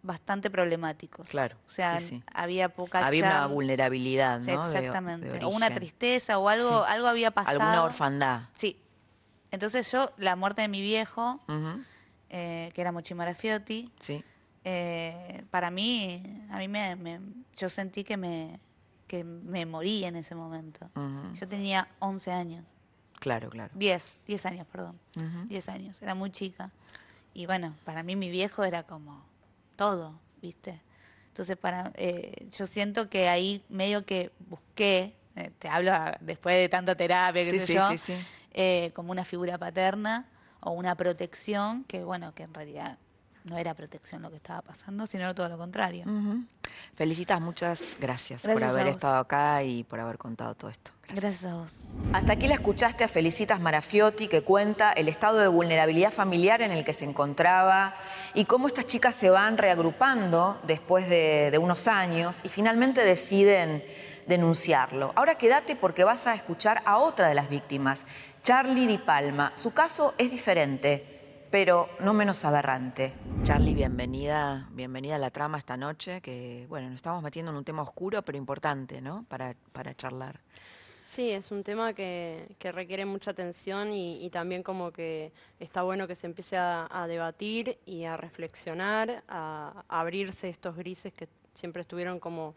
bastante 0.02 0.50
problemáticos. 0.50 1.28
Claro, 1.28 1.56
O 1.66 1.70
sea, 1.70 2.00
sí, 2.00 2.08
sí. 2.08 2.22
había 2.34 2.68
poca 2.70 3.06
Había 3.06 3.24
una 3.24 3.46
vulnerabilidad, 3.46 4.40
Sí, 4.42 4.50
¿no? 4.52 4.66
De- 4.66 4.72
de 4.72 4.78
exactamente. 4.78 5.44
o 5.44 5.48
una 5.48 5.70
tristeza 5.70 6.38
o 6.38 6.48
algo, 6.48 6.68
Sí. 6.68 6.84
algo 6.88 7.06
había 7.06 7.30
pasado. 7.30 7.60
Alguna 7.60 7.84
orfandad. 7.84 8.40
Sí. 8.54 8.78
Entonces 9.52 9.90
yo, 9.92 10.12
la 10.16 10.34
muerte 10.34 10.62
de 10.62 10.68
mi 10.68 10.80
viejo, 10.80 11.40
eh, 12.30 12.70
que 12.74 12.80
era 12.80 12.90
Mochimara 12.90 13.34
Fiotti, 13.34 13.92
Sí. 14.00 14.24
Eh, 14.64 15.44
para 15.50 15.70
mí, 15.70 16.22
a 16.50 16.58
mí 16.58 16.68
me, 16.68 16.96
me- 16.96 17.20
yo 17.56 17.68
sentí 17.68 18.04
que 18.04 18.16
me, 18.16 18.60
que 19.06 19.24
me 19.24 19.66
morí 19.66 20.04
en 20.04 20.16
ese 20.16 20.34
momento. 20.34 20.88
Yo 21.34 21.48
tenía 21.48 21.88
11 21.98 22.30
años, 22.32 22.76
Claro, 23.18 23.50
claro. 23.50 23.70
10, 23.74 24.18
10 24.26 24.44
años, 24.46 24.66
perdón, 24.70 24.98
Ujú. 25.16 25.46
10 25.48 25.68
años, 25.68 26.00
era 26.02 26.14
muy 26.14 26.30
chica. 26.30 26.70
Y 27.34 27.46
bueno, 27.46 27.74
para 27.84 28.02
mí 28.02 28.16
mi 28.16 28.28
viejo 28.30 28.64
era 28.64 28.82
como 28.82 29.24
todo, 29.76 30.18
¿viste? 30.42 30.80
Entonces 31.28 31.56
para 31.56 31.92
eh, 31.94 32.46
yo 32.50 32.66
siento 32.66 33.08
que 33.08 33.28
ahí 33.28 33.64
medio 33.70 34.04
que 34.04 34.32
busqué, 34.50 35.14
eh, 35.36 35.50
te 35.58 35.68
hablo 35.68 35.92
a- 35.94 36.16
después 36.20 36.56
de 36.56 36.68
tanta 36.68 36.94
terapia, 36.94 37.44
qué 37.44 37.50
Sí, 37.50 37.58
sé 37.60 37.66
sí, 37.66 37.74
yo, 37.74 37.96
sí. 37.98 38.14
eh, 38.52 38.90
como 38.94 39.12
una 39.12 39.24
figura 39.24 39.56
paterna 39.56 40.26
o 40.60 40.72
una 40.72 40.94
protección, 40.94 41.84
que 41.84 42.04
bueno, 42.04 42.34
que 42.34 42.42
en 42.42 42.52
realidad 42.52 42.98
no 43.44 43.58
era 43.58 43.74
protección 43.74 44.22
lo 44.22 44.30
que 44.30 44.36
estaba 44.36 44.62
pasando, 44.62 45.06
sino 45.06 45.34
todo 45.34 45.48
lo 45.48 45.58
contrario. 45.58 46.04
Felicitas, 46.94 47.40
muchas 47.40 47.96
gracias, 48.00 48.42
por 48.42 48.52
Gracias 48.52 48.70
haber 48.70 48.88
estado 48.88 49.16
acá 49.16 49.62
y 49.62 49.84
por 49.84 50.00
haber 50.00 50.18
contado 50.18 50.54
todo 50.54 50.70
esto. 50.70 50.90
Gracias 51.08 51.44
a 51.44 51.54
vos. 51.56 51.84
Hasta 52.12 52.32
aquí 52.32 52.48
la 52.48 52.54
escuchaste 52.54 53.04
a 53.04 53.08
Felicitas 53.08 53.60
Marafiotti 53.60 54.28
que 54.28 54.42
cuenta 54.42 54.92
el 54.92 55.08
estado 55.08 55.38
de 55.38 55.48
vulnerabilidad 55.48 56.12
familiar 56.12 56.62
en 56.62 56.70
el 56.72 56.84
que 56.84 56.92
se 56.92 57.04
encontraba 57.04 57.94
y 58.34 58.46
cómo 58.46 58.66
estas 58.66 58.86
chicas 58.86 59.14
se 59.14 59.28
van 59.28 59.58
reagrupando 59.58 60.60
después 60.66 61.08
de, 61.08 61.50
de 61.50 61.58
unos 61.58 61.88
años 61.88 62.40
y 62.44 62.48
finalmente 62.48 63.04
deciden 63.04 63.84
denunciarlo. 64.26 65.12
Ahora 65.16 65.34
quédate 65.34 65.76
porque 65.76 66.04
vas 66.04 66.26
a 66.26 66.34
escuchar 66.34 66.82
a 66.86 66.98
otra 66.98 67.28
de 67.28 67.34
las 67.34 67.48
víctimas, 67.48 68.04
Charlie 68.42 68.86
Di 68.86 68.98
Palma. 68.98 69.52
Su 69.56 69.72
caso 69.72 70.14
es 70.18 70.30
diferente, 70.30 71.11
pero 71.52 71.90
no 72.00 72.14
menos 72.14 72.46
aberrante. 72.46 73.12
Charlie, 73.44 73.74
bienvenida, 73.74 74.68
bienvenida 74.72 75.16
a 75.16 75.18
la 75.18 75.30
trama 75.30 75.58
esta 75.58 75.76
noche, 75.76 76.22
que 76.22 76.64
bueno, 76.70 76.88
nos 76.88 76.96
estamos 76.96 77.22
metiendo 77.22 77.50
en 77.50 77.58
un 77.58 77.64
tema 77.64 77.82
oscuro 77.82 78.22
pero 78.22 78.38
importante, 78.38 79.02
¿no? 79.02 79.26
Para, 79.28 79.54
para 79.72 79.94
charlar. 79.94 80.40
Sí, 81.04 81.30
es 81.30 81.50
un 81.50 81.62
tema 81.62 81.92
que, 81.92 82.56
que 82.58 82.72
requiere 82.72 83.04
mucha 83.04 83.32
atención 83.32 83.92
y, 83.92 84.24
y 84.24 84.30
también 84.30 84.62
como 84.62 84.92
que 84.92 85.30
está 85.60 85.82
bueno 85.82 86.08
que 86.08 86.14
se 86.14 86.26
empiece 86.26 86.56
a, 86.56 86.88
a 86.90 87.06
debatir 87.06 87.76
y 87.84 88.04
a 88.04 88.16
reflexionar, 88.16 89.22
a, 89.28 89.84
a 89.90 90.00
abrirse 90.00 90.48
estos 90.48 90.74
grises 90.74 91.12
que 91.12 91.28
siempre 91.52 91.82
estuvieron 91.82 92.18
como 92.18 92.54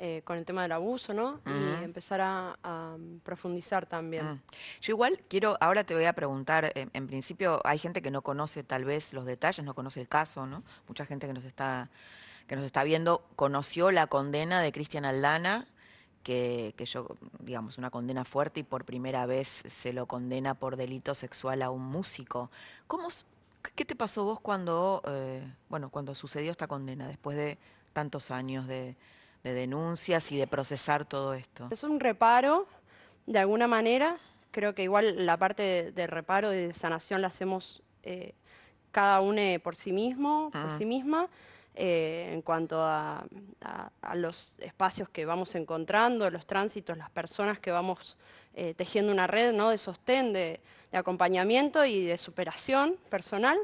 eh, 0.00 0.22
con 0.24 0.38
el 0.38 0.44
tema 0.44 0.62
del 0.62 0.70
abuso, 0.70 1.12
¿no? 1.12 1.40
Y 1.44 1.84
empezar 1.84 2.20
a, 2.20 2.56
a 2.62 2.96
profundizar 3.24 3.84
también. 3.84 4.26
Mm. 4.26 4.42
Yo 4.80 4.92
igual 4.92 5.18
quiero, 5.28 5.58
ahora 5.60 5.82
te 5.82 5.94
voy 5.94 6.04
a 6.04 6.12
preguntar, 6.12 6.70
en, 6.76 6.88
en 6.92 7.06
principio 7.08 7.60
hay 7.64 7.78
gente 7.78 8.00
que 8.00 8.12
no 8.12 8.22
conoce 8.22 8.62
tal 8.62 8.84
vez 8.84 9.12
los 9.12 9.24
detalles, 9.24 9.66
no 9.66 9.74
conoce 9.74 10.00
el 10.00 10.06
caso, 10.06 10.46
¿no? 10.46 10.62
Mucha 10.86 11.04
gente 11.04 11.26
que 11.26 11.32
nos 11.32 11.44
está, 11.44 11.90
que 12.46 12.54
nos 12.54 12.64
está 12.64 12.84
viendo 12.84 13.24
conoció 13.34 13.90
la 13.90 14.06
condena 14.06 14.62
de 14.62 14.70
Cristian 14.70 15.04
Aldana, 15.04 15.66
que, 16.22 16.74
que 16.76 16.84
yo, 16.84 17.08
digamos, 17.40 17.76
una 17.76 17.90
condena 17.90 18.24
fuerte 18.24 18.60
y 18.60 18.62
por 18.62 18.84
primera 18.84 19.26
vez 19.26 19.48
se 19.68 19.92
lo 19.92 20.06
condena 20.06 20.54
por 20.54 20.76
delito 20.76 21.16
sexual 21.16 21.60
a 21.62 21.70
un 21.70 21.82
músico. 21.82 22.50
¿Cómo, 22.86 23.08
¿Qué 23.74 23.84
te 23.84 23.96
pasó 23.96 24.22
vos 24.24 24.38
cuando, 24.38 25.02
eh, 25.06 25.42
bueno, 25.68 25.90
cuando 25.90 26.14
sucedió 26.14 26.52
esta 26.52 26.68
condena, 26.68 27.08
después 27.08 27.36
de 27.36 27.58
tantos 27.92 28.30
años 28.30 28.68
de, 28.68 28.94
de 29.48 29.54
denuncias 29.54 30.30
y 30.32 30.38
de 30.38 30.46
procesar 30.46 31.04
todo 31.04 31.34
esto? 31.34 31.68
Es 31.70 31.84
un 31.84 32.00
reparo, 32.00 32.66
de 33.26 33.38
alguna 33.38 33.66
manera. 33.66 34.16
Creo 34.50 34.74
que 34.74 34.82
igual 34.82 35.26
la 35.26 35.36
parte 35.36 35.62
de, 35.62 35.92
de 35.92 36.06
reparo 36.06 36.52
y 36.54 36.56
de 36.68 36.74
sanación 36.74 37.20
la 37.20 37.28
hacemos 37.28 37.82
eh, 38.02 38.32
cada 38.92 39.20
uno 39.20 39.42
por 39.62 39.76
sí 39.76 39.92
mismo, 39.92 40.50
por 40.50 40.72
sí 40.72 40.84
misma, 40.86 41.28
eh, 41.74 42.30
en 42.32 42.42
cuanto 42.42 42.80
a, 42.82 43.24
a- 43.60 43.90
a 44.02 44.14
los 44.14 44.58
espacios 44.60 45.08
que 45.10 45.26
vamos 45.26 45.54
encontrando, 45.54 46.28
los 46.30 46.46
tránsitos, 46.46 46.96
las 46.96 47.10
personas 47.10 47.60
que 47.60 47.70
vamos 47.70 48.16
eh, 48.54 48.74
tejiendo 48.74 49.12
una 49.12 49.26
red 49.26 49.52
¿no? 49.54 49.68
de 49.70 49.78
sostén, 49.78 50.32
de, 50.32 50.60
de 50.90 50.98
acompañamiento 50.98 51.84
y 51.84 52.04
de 52.06 52.18
superación 52.18 52.96
personal, 53.10 53.58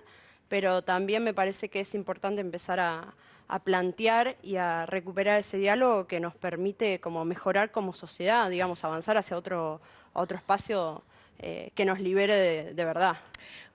pero 0.48 0.82
también 0.82 1.24
me 1.24 1.34
parece 1.34 1.68
que 1.70 1.80
es 1.80 1.94
importante 1.94 2.40
empezar 2.42 2.78
a, 2.78 3.14
a 3.48 3.58
plantear 3.58 4.36
y 4.42 4.56
a 4.56 4.86
recuperar 4.86 5.38
ese 5.38 5.58
diálogo 5.58 6.06
que 6.06 6.20
nos 6.20 6.34
permite 6.34 7.00
como 7.00 7.24
mejorar 7.24 7.70
como 7.70 7.92
sociedad, 7.92 8.48
digamos, 8.50 8.84
avanzar 8.84 9.16
hacia 9.16 9.36
otro, 9.36 9.80
a 10.14 10.20
otro 10.20 10.36
espacio 10.36 11.02
eh, 11.38 11.70
que 11.74 11.84
nos 11.84 12.00
libere 12.00 12.34
de, 12.34 12.74
de 12.74 12.84
verdad. 12.84 13.16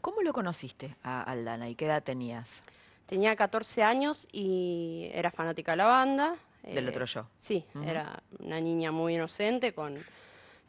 ¿Cómo 0.02 0.22
lo 0.22 0.34
conociste 0.34 0.96
a 1.04 1.22
Aldana 1.24 1.70
y 1.70 1.76
qué 1.76 1.86
edad 1.86 2.04
tenías? 2.04 2.62
Tenía 3.06 3.36
14 3.36 3.84
años 3.84 4.28
y 4.32 5.10
era 5.14 5.32
fanática 5.32 5.74
de 5.74 5.78
la 5.78 5.86
banda. 5.86 6.36
Del 6.64 6.88
otro 6.88 7.06
yo. 7.06 7.28
Sí, 7.38 7.66
era 7.86 8.22
una 8.40 8.60
niña 8.60 8.92
muy 8.92 9.16
inocente 9.16 9.74
con 9.74 10.04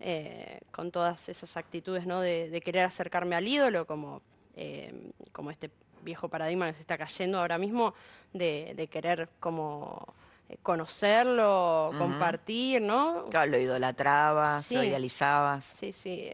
eh, 0.02 0.60
con 0.70 0.90
todas 0.90 1.28
esas 1.28 1.58
actitudes 1.58 2.06
¿no? 2.06 2.22
de, 2.22 2.62
querer 2.64 2.84
acercarme 2.84 3.36
al 3.36 3.46
ídolo, 3.46 3.86
como, 3.86 4.22
eh, 4.56 5.12
como 5.30 5.50
este 5.50 5.70
viejo 6.02 6.28
paradigma 6.28 6.66
que 6.68 6.74
se 6.74 6.82
está 6.82 6.98
cayendo 6.98 7.38
ahora 7.38 7.58
mismo, 7.58 7.94
de, 8.32 8.88
querer 8.90 9.28
como 9.40 10.14
eh, 10.48 10.56
conocerlo, 10.62 11.92
compartir, 11.98 12.82
¿no? 12.82 13.26
Claro, 13.30 13.52
lo 13.52 13.58
idolatrabas, 13.58 14.70
lo 14.72 14.82
idealizabas. 14.82 15.64
Sí, 15.64 15.92
sí. 15.92 16.28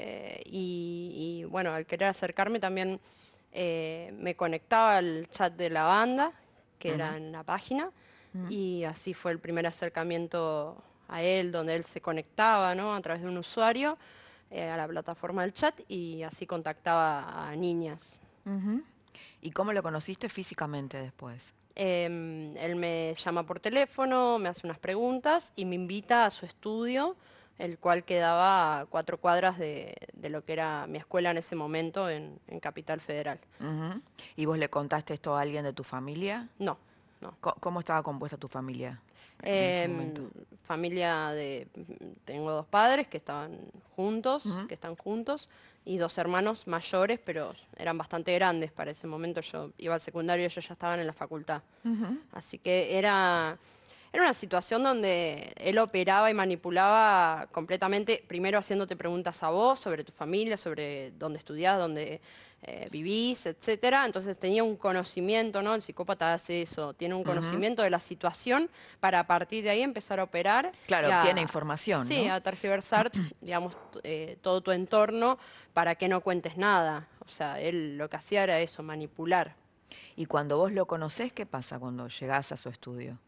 y, 0.44 1.44
bueno, 1.48 1.72
al 1.72 1.86
querer 1.86 2.08
acercarme 2.08 2.60
también 2.60 3.00
me 3.52 4.34
conectaba 4.36 4.98
al 4.98 5.28
chat 5.30 5.54
de 5.54 5.70
la 5.70 5.84
banda, 5.84 6.32
que 6.78 6.92
era 6.92 7.16
en 7.16 7.32
la 7.32 7.42
página, 7.42 7.90
y 8.50 8.84
así 8.84 9.14
fue 9.14 9.32
el 9.32 9.38
primer 9.38 9.66
acercamiento 9.66 10.76
a 11.08 11.22
él, 11.22 11.52
donde 11.52 11.74
él 11.74 11.84
se 11.84 12.00
conectaba 12.00 12.74
¿no? 12.74 12.94
a 12.94 13.00
través 13.00 13.22
de 13.22 13.28
un 13.28 13.38
usuario 13.38 13.96
eh, 14.50 14.68
a 14.68 14.76
la 14.76 14.86
plataforma 14.86 15.42
del 15.42 15.52
chat 15.52 15.80
y 15.88 16.22
así 16.22 16.46
contactaba 16.46 17.48
a 17.48 17.56
niñas. 17.56 18.20
¿Y 19.46 19.52
cómo 19.52 19.72
lo 19.72 19.80
conociste 19.80 20.28
físicamente 20.28 20.98
después? 20.98 21.54
Em, 21.76 22.56
él 22.56 22.74
me 22.74 23.14
llama 23.14 23.44
por 23.44 23.60
teléfono, 23.60 24.40
me 24.40 24.48
hace 24.48 24.66
unas 24.66 24.80
preguntas 24.80 25.52
y 25.54 25.64
me 25.66 25.76
invita 25.76 26.24
a 26.24 26.30
su 26.30 26.46
estudio, 26.46 27.14
el 27.56 27.78
cual 27.78 28.02
quedaba 28.02 28.80
a 28.80 28.86
cuatro 28.86 29.20
cuadras 29.20 29.56
de, 29.56 29.94
lo 30.20 30.44
que 30.44 30.52
era 30.52 30.88
mi 30.88 30.98
escuela 30.98 31.30
en 31.30 31.38
ese 31.38 31.54
momento 31.54 32.10
en, 32.10 32.40
Capital 32.60 33.00
Federal. 33.00 33.38
¿Y 34.34 34.46
vos 34.46 34.58
le 34.58 34.68
contaste 34.68 35.14
esto 35.14 35.36
a 35.36 35.42
alguien 35.42 35.62
de 35.62 35.72
tu 35.72 35.84
familia? 35.84 36.48
No, 36.58 36.76
no. 37.20 37.36
¿Cómo 37.38 37.78
estaba 37.78 38.02
compuesta 38.02 38.36
tu 38.36 38.48
familia? 38.48 39.00
Eh, 39.44 40.12
familia 40.64 41.30
de, 41.30 41.68
tengo 42.24 42.50
dos 42.50 42.66
padres 42.66 43.06
que 43.06 43.18
estaban 43.18 43.60
juntos, 43.96 44.44
que 44.68 44.74
están 44.74 44.94
juntos, 44.94 45.48
y 45.84 45.96
dos 45.96 46.18
hermanos 46.18 46.66
mayores, 46.66 47.18
pero 47.24 47.54
eran 47.76 47.96
bastante 47.96 48.34
grandes 48.34 48.70
para 48.72 48.90
ese 48.90 49.06
momento. 49.06 49.40
Yo 49.40 49.70
iba 49.78 49.94
al 49.94 50.00
secundario 50.00 50.42
y 50.42 50.46
ellos 50.46 50.66
ya 50.66 50.72
estaban 50.72 51.00
en 51.00 51.06
la 51.06 51.12
facultad. 51.12 51.62
Así 52.32 52.58
que 52.58 52.98
era, 52.98 53.56
era 54.12 54.22
una 54.22 54.34
situación 54.34 54.82
donde 54.82 55.52
él 55.56 55.78
operaba 55.78 56.30
y 56.30 56.34
manipulaba 56.34 57.48
completamente, 57.52 58.22
primero 58.26 58.58
haciéndote 58.58 58.96
preguntas 58.96 59.42
a 59.42 59.50
vos 59.50 59.80
sobre 59.80 60.04
tu 60.04 60.12
familia, 60.12 60.56
sobre 60.56 61.12
dónde 61.12 61.38
estudiás, 61.38 61.78
dónde 61.78 62.20
eh, 62.66 62.88
vivís, 62.90 63.46
etcétera. 63.46 64.04
Entonces 64.04 64.38
tenía 64.38 64.64
un 64.64 64.76
conocimiento, 64.76 65.62
¿no? 65.62 65.74
El 65.74 65.80
psicópata 65.80 66.34
hace 66.34 66.62
eso, 66.62 66.94
tiene 66.94 67.14
un 67.14 67.22
conocimiento 67.22 67.82
de 67.82 67.90
la 67.90 68.00
situación 68.00 68.68
para 68.98 69.20
a 69.20 69.26
partir 69.26 69.62
de 69.62 69.70
ahí 69.70 69.82
empezar 69.82 70.18
a 70.18 70.24
operar. 70.24 70.72
Claro, 70.86 71.08
tiene 71.22 71.40
información. 71.40 72.06
Sí, 72.06 72.26
a 72.26 72.40
tergiversar, 72.40 73.12
digamos, 73.40 73.76
eh, 74.02 74.36
todo 74.40 74.60
tu 74.62 74.72
entorno 74.72 75.38
para 75.74 75.94
que 75.94 76.08
no 76.08 76.20
cuentes 76.22 76.56
nada. 76.56 77.06
O 77.24 77.28
sea, 77.28 77.60
él 77.60 77.96
lo 77.96 78.10
que 78.10 78.16
hacía 78.16 78.42
era 78.42 78.58
eso, 78.58 78.82
manipular. 78.82 79.54
Y 80.16 80.26
cuando 80.26 80.56
vos 80.56 80.72
lo 80.72 80.86
conocés, 80.86 81.32
¿qué 81.32 81.46
pasa 81.46 81.78
cuando 81.78 82.08
llegás 82.08 82.50
a 82.50 82.56
su 82.56 82.68
estudio? 82.68 83.18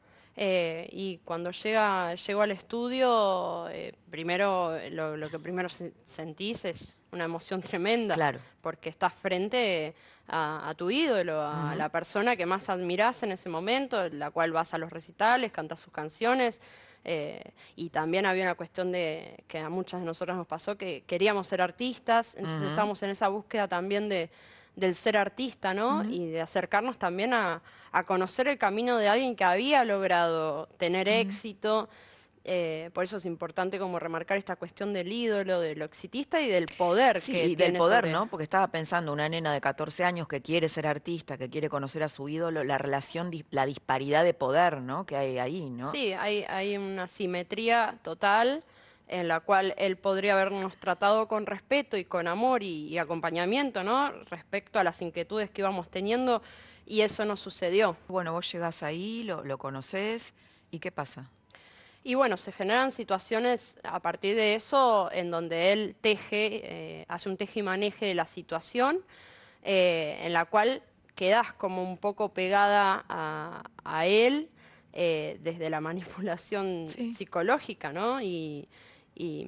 Eh, 0.40 0.88
y 0.92 1.18
cuando 1.24 1.50
llega, 1.50 2.14
llego 2.14 2.42
al 2.42 2.52
estudio, 2.52 3.68
eh, 3.70 3.92
primero 4.08 4.78
lo, 4.90 5.28
que 5.28 5.38
primero 5.40 5.68
sentís 5.68 6.64
es 6.64 6.98
una 7.10 7.24
emoción 7.24 7.60
tremenda, 7.60 8.14
claro. 8.14 8.38
porque 8.60 8.88
estás 8.88 9.12
frente 9.14 9.96
a, 10.28 10.72
tu 10.76 10.92
ídolo, 10.92 11.42
a 11.42 11.74
la 11.74 11.88
persona 11.88 12.36
que 12.36 12.46
más 12.46 12.68
admirás 12.68 13.24
en 13.24 13.32
ese 13.32 13.48
momento, 13.48 14.08
la 14.10 14.30
cual 14.30 14.52
vas 14.52 14.74
a 14.74 14.78
los 14.78 14.92
recitales, 14.92 15.50
cantas 15.50 15.80
sus 15.80 15.92
canciones. 15.92 16.60
Eh, 17.04 17.42
y 17.74 17.88
también 17.88 18.24
había 18.24 18.44
una 18.44 18.54
cuestión 18.54 18.92
de 18.92 19.42
que 19.48 19.58
a 19.58 19.68
muchas 19.68 20.00
de 20.00 20.06
nosotras 20.06 20.36
nos 20.36 20.46
pasó 20.46 20.76
que 20.76 21.02
queríamos 21.06 21.48
ser 21.48 21.62
artistas, 21.62 22.36
entonces 22.36 22.68
estamos 22.68 23.02
en 23.02 23.10
esa 23.10 23.26
búsqueda 23.26 23.66
también 23.66 24.08
de, 24.08 24.30
del 24.76 24.94
ser 24.94 25.16
artista, 25.16 25.74
¿no? 25.74 26.04
Y 26.04 26.26
de 26.26 26.40
acercarnos 26.40 26.96
también 26.98 27.34
a, 27.34 27.60
a 27.92 28.04
conocer 28.04 28.48
el 28.48 28.58
camino 28.58 28.98
de 28.98 29.08
alguien 29.08 29.36
que 29.36 29.44
había 29.44 29.84
logrado 29.84 30.66
tener 30.78 31.08
éxito. 31.08 31.88
Eh, 32.50 32.90
por 32.94 33.04
eso 33.04 33.18
es 33.18 33.26
importante 33.26 33.78
como 33.78 33.98
remarcar 33.98 34.38
esta 34.38 34.56
cuestión 34.56 34.94
del 34.94 35.12
ídolo, 35.12 35.60
de 35.60 35.76
lo 35.76 35.84
exitista 35.84 36.40
y 36.40 36.48
del 36.48 36.64
poder 36.66 37.20
sí, 37.20 37.32
que 37.32 37.46
y 37.46 37.56
del 37.56 37.76
poder, 37.76 38.08
¿no? 38.08 38.26
Porque 38.26 38.44
estaba 38.44 38.68
pensando 38.68 39.12
una 39.12 39.28
nena 39.28 39.52
de 39.52 39.60
14 39.60 40.04
años 40.04 40.28
que 40.28 40.40
quiere 40.40 40.70
ser 40.70 40.86
artista, 40.86 41.36
que 41.36 41.48
quiere 41.48 41.68
conocer 41.68 42.02
a 42.02 42.08
su 42.08 42.26
ídolo, 42.28 42.64
la 42.64 42.78
relación, 42.78 43.30
la 43.50 43.66
disparidad 43.66 44.24
de 44.24 44.32
poder, 44.32 44.80
¿no? 44.80 45.04
Que 45.04 45.16
hay 45.16 45.38
ahí, 45.38 45.68
¿no? 45.68 45.92
Sí, 45.92 46.14
hay, 46.14 46.44
hay 46.48 46.78
una 46.78 47.06
simetría 47.06 47.98
total 48.02 48.64
en 49.08 49.28
la 49.28 49.40
cual 49.40 49.74
él 49.76 49.96
podría 49.96 50.34
habernos 50.34 50.76
tratado 50.78 51.28
con 51.28 51.44
respeto 51.44 51.98
y 51.98 52.06
con 52.06 52.28
amor 52.28 52.62
y, 52.62 52.86
y 52.86 52.96
acompañamiento, 52.96 53.84
¿no? 53.84 54.10
Respecto 54.30 54.78
a 54.78 54.84
las 54.84 55.02
inquietudes 55.02 55.50
que 55.50 55.60
íbamos 55.60 55.90
teniendo 55.90 56.40
y 56.88 57.02
eso 57.02 57.24
no 57.24 57.36
sucedió. 57.36 57.96
Bueno, 58.08 58.32
vos 58.32 58.50
llegás 58.50 58.82
ahí, 58.82 59.22
lo, 59.22 59.44
lo 59.44 59.58
conoces 59.58 60.32
y 60.70 60.78
¿qué 60.78 60.90
pasa? 60.90 61.30
Y 62.02 62.14
bueno, 62.14 62.36
se 62.36 62.52
generan 62.52 62.90
situaciones 62.90 63.78
a 63.82 64.00
partir 64.00 64.34
de 64.34 64.54
eso 64.54 65.10
en 65.12 65.30
donde 65.30 65.72
él 65.72 65.96
teje, 66.00 66.60
eh, 66.64 67.04
hace 67.08 67.28
un 67.28 67.36
teje 67.36 67.60
y 67.60 67.62
maneje 67.62 68.06
de 68.06 68.14
la 68.14 68.24
situación, 68.24 69.00
eh, 69.62 70.18
en 70.22 70.32
la 70.32 70.46
cual 70.46 70.82
quedas 71.14 71.52
como 71.52 71.82
un 71.82 71.98
poco 71.98 72.32
pegada 72.32 73.04
a, 73.08 74.06
él 74.06 74.48
eh, 74.94 75.38
desde 75.42 75.68
la 75.68 75.80
manipulación 75.82 76.86
psicológica, 76.88 77.92
¿no? 77.92 78.22
y, 78.22 78.68
y 79.14 79.46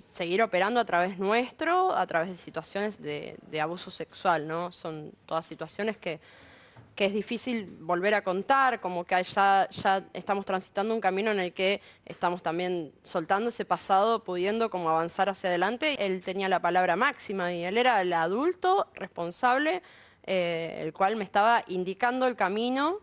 seguir 0.00 0.42
operando 0.42 0.80
a 0.80 0.84
través 0.84 1.18
nuestro, 1.18 1.94
a 1.94 2.06
través 2.06 2.30
de 2.30 2.36
situaciones 2.36 3.00
de, 3.00 3.60
abuso 3.60 3.90
sexual, 3.90 4.46
¿no? 4.46 4.72
Son 4.72 5.12
todas 5.26 5.46
situaciones 5.46 5.96
que, 5.96 6.20
que, 6.94 7.06
es 7.06 7.12
difícil 7.12 7.66
volver 7.80 8.14
a 8.14 8.22
contar, 8.22 8.80
como 8.80 9.04
que 9.04 9.22
ya, 9.22 9.68
ya 9.70 10.04
estamos 10.12 10.44
transitando 10.44 10.94
un 10.94 11.00
camino 11.00 11.30
en 11.30 11.40
el 11.40 11.52
que 11.52 11.80
estamos 12.04 12.42
también 12.42 12.92
soltando 13.02 13.48
ese 13.48 13.64
pasado, 13.64 14.22
pudiendo 14.22 14.70
como 14.70 14.88
avanzar 14.88 15.28
hacia 15.28 15.50
adelante. 15.50 16.04
Él 16.04 16.22
tenía 16.22 16.48
la 16.48 16.60
palabra 16.60 16.96
máxima 16.96 17.52
y 17.52 17.64
él 17.64 17.78
era 17.78 18.00
el 18.00 18.12
adulto 18.12 18.88
responsable, 18.94 19.82
eh, 20.24 20.78
el 20.82 20.92
cual 20.92 21.16
me 21.16 21.24
estaba 21.24 21.64
indicando 21.66 22.26
el 22.26 22.36
camino, 22.36 23.00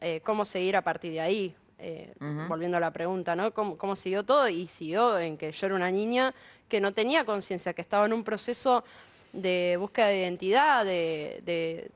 eh, 0.00 0.20
cómo 0.24 0.44
seguir 0.44 0.76
a 0.76 0.82
partir 0.82 1.12
de 1.12 1.20
ahí. 1.20 1.56
Eh, 1.80 2.12
volviendo 2.48 2.76
a 2.76 2.80
la 2.80 2.90
pregunta, 2.90 3.36
¿no? 3.36 3.52
¿Cómo, 3.52 3.94
siguió 3.94 4.24
todo? 4.24 4.48
Y 4.48 4.66
siguió 4.66 5.18
en 5.18 5.36
que 5.36 5.52
yo 5.52 5.66
era 5.66 5.76
una 5.76 5.90
niña 5.90 6.34
que 6.68 6.80
no 6.80 6.92
tenía 6.92 7.24
conciencia, 7.24 7.72
que 7.72 7.82
estaba 7.82 8.04
en 8.06 8.12
un 8.12 8.24
proceso 8.24 8.82
de 9.32 9.76
búsqueda 9.78 10.08
de 10.08 10.18
identidad, 10.18 10.84
de, 10.84 11.90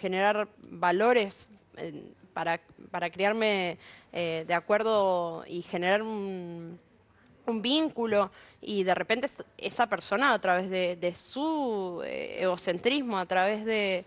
generar 0.00 0.48
valores 0.58 1.48
para, 2.32 2.60
para 2.90 3.10
criarme 3.10 3.78
eh, 4.12 4.44
de 4.46 4.52
acuerdo 4.52 5.42
y 5.46 5.62
generar 5.62 6.02
un, 6.02 6.78
vínculo 7.46 8.30
y 8.60 8.82
de 8.82 8.94
repente 8.94 9.26
esa 9.58 9.86
persona 9.86 10.32
a 10.32 10.38
través 10.38 10.70
de, 10.70 11.14
su 11.14 12.02
eh, 12.04 12.38
egocentrismo, 12.40 13.18
a 13.18 13.26
través 13.26 13.64
de, 13.64 14.04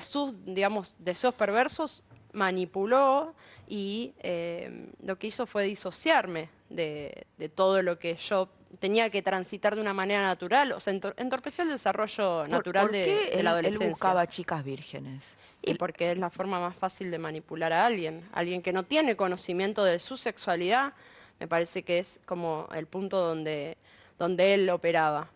sus, 0.00 0.32
digamos, 0.44 0.96
deseos 0.98 1.34
perversos, 1.34 2.02
manipuló 2.32 3.34
y 3.68 4.14
eh, 4.20 4.90
lo 5.02 5.18
que 5.18 5.28
hizo 5.28 5.46
fue 5.46 5.64
disociarme 5.64 6.50
de, 6.68 7.26
todo 7.54 7.82
lo 7.82 7.98
que 7.98 8.14
yo 8.16 8.48
tenía 8.78 9.10
que 9.10 9.22
transitar 9.22 9.74
de 9.74 9.80
una 9.80 9.94
manera 9.94 10.22
natural, 10.22 10.72
o 10.72 10.80
sea, 10.80 10.92
entorpeció 11.16 11.64
el 11.64 11.70
desarrollo 11.70 12.46
natural 12.46 12.90
de, 12.90 13.40
la 13.42 13.50
adolescencia. 13.50 13.86
él 13.86 13.90
buscaba 13.92 14.26
chicas 14.26 14.64
vírgenes? 14.64 15.36
Y 15.62 15.74
porque 15.74 16.12
es 16.12 16.18
la 16.18 16.30
forma 16.30 16.60
más 16.60 16.76
fácil 16.76 17.10
de 17.10 17.18
manipular 17.18 17.72
a 17.72 17.86
alguien. 17.86 18.22
Alguien 18.32 18.62
que 18.62 18.72
no 18.72 18.84
tiene 18.84 19.16
conocimiento 19.16 19.82
de 19.84 19.98
su 19.98 20.16
sexualidad, 20.16 20.92
me 21.40 21.48
parece 21.48 21.82
que 21.82 21.98
es 21.98 22.20
como 22.24 22.68
el 22.74 22.86
punto 22.86 23.20
donde, 23.20 23.76
donde 24.18 24.54
él 24.54 24.68
operaba. 24.70 25.28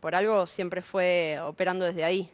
por 0.00 0.14
algo 0.14 0.46
siempre 0.46 0.82
fue 0.82 1.38
operando 1.42 1.84
desde 1.84 2.04
ahí. 2.04 2.30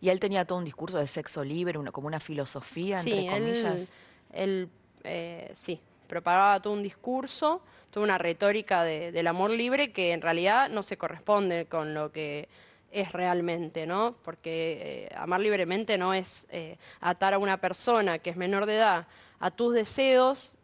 Y 0.00 0.08
él 0.08 0.18
tenía 0.18 0.44
todo 0.44 0.58
un 0.58 0.64
discurso 0.64 0.98
de 0.98 1.06
sexo 1.06 1.44
libre, 1.44 1.78
una, 1.78 1.92
como 1.92 2.06
una 2.06 2.20
filosofía, 2.20 2.98
entre 3.00 3.26
comillas. 3.26 3.92
Él, 4.32 4.68
eh, 5.04 5.50
sí, 5.54 5.80
propagaba 6.06 6.60
todo 6.60 6.72
un 6.72 6.82
discurso, 6.82 7.62
toda 7.90 8.04
una 8.04 8.18
retórica 8.18 8.82
del 8.82 9.26
amor 9.26 9.50
libre 9.50 9.92
que 9.92 10.12
en 10.12 10.22
realidad 10.22 10.70
no 10.70 10.82
se 10.82 10.96
corresponde 10.96 11.66
con 11.66 11.92
lo 11.92 12.12
que 12.12 12.48
es 12.90 13.12
realmente, 13.12 13.86
¿no? 13.86 14.16
Porque 14.22 15.08
eh, 15.10 15.14
amar 15.16 15.40
libremente 15.40 15.98
no 15.98 16.14
es 16.14 16.46
eh, 16.50 16.76
atar 17.00 17.34
a 17.34 17.38
una 17.38 17.60
persona 17.60 18.18
que 18.18 18.30
es 18.30 18.36
menor 18.36 18.66
de 18.66 18.76
edad 18.76 19.06
a 19.38 19.50
tus 19.50 19.74
deseos, 19.74 20.58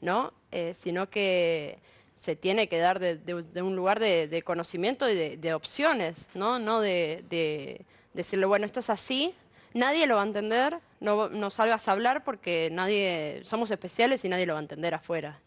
¿no? 0.00 0.32
sino 0.74 1.08
que 1.08 1.78
se 2.22 2.36
tiene 2.36 2.68
que 2.68 2.78
dar 2.78 3.00
de, 3.00 3.62
un 3.62 3.74
lugar 3.74 3.98
de, 3.98 4.42
conocimiento 4.44 5.08
y 5.10 5.36
de, 5.36 5.54
opciones, 5.54 6.28
¿no? 6.34 6.60
No 6.60 6.80
de, 6.80 7.84
decirle, 8.14 8.46
bueno, 8.46 8.66
esto 8.66 8.80
es 8.80 8.90
así, 8.90 9.34
nadie 9.74 10.06
lo 10.06 10.16
va 10.16 10.22
a 10.22 10.26
entender, 10.26 10.78
no, 11.00 11.28
no 11.28 11.50
salgas 11.50 11.88
a 11.88 11.92
hablar 11.92 12.24
porque 12.24 12.68
nadie, 12.72 13.40
somos 13.44 13.70
especiales 13.70 14.24
y 14.24 14.28
nadie 14.28 14.46
lo 14.46 14.52
va 14.54 14.58
a 14.60 14.62
entender 14.62 14.94
afuera. 14.94 15.38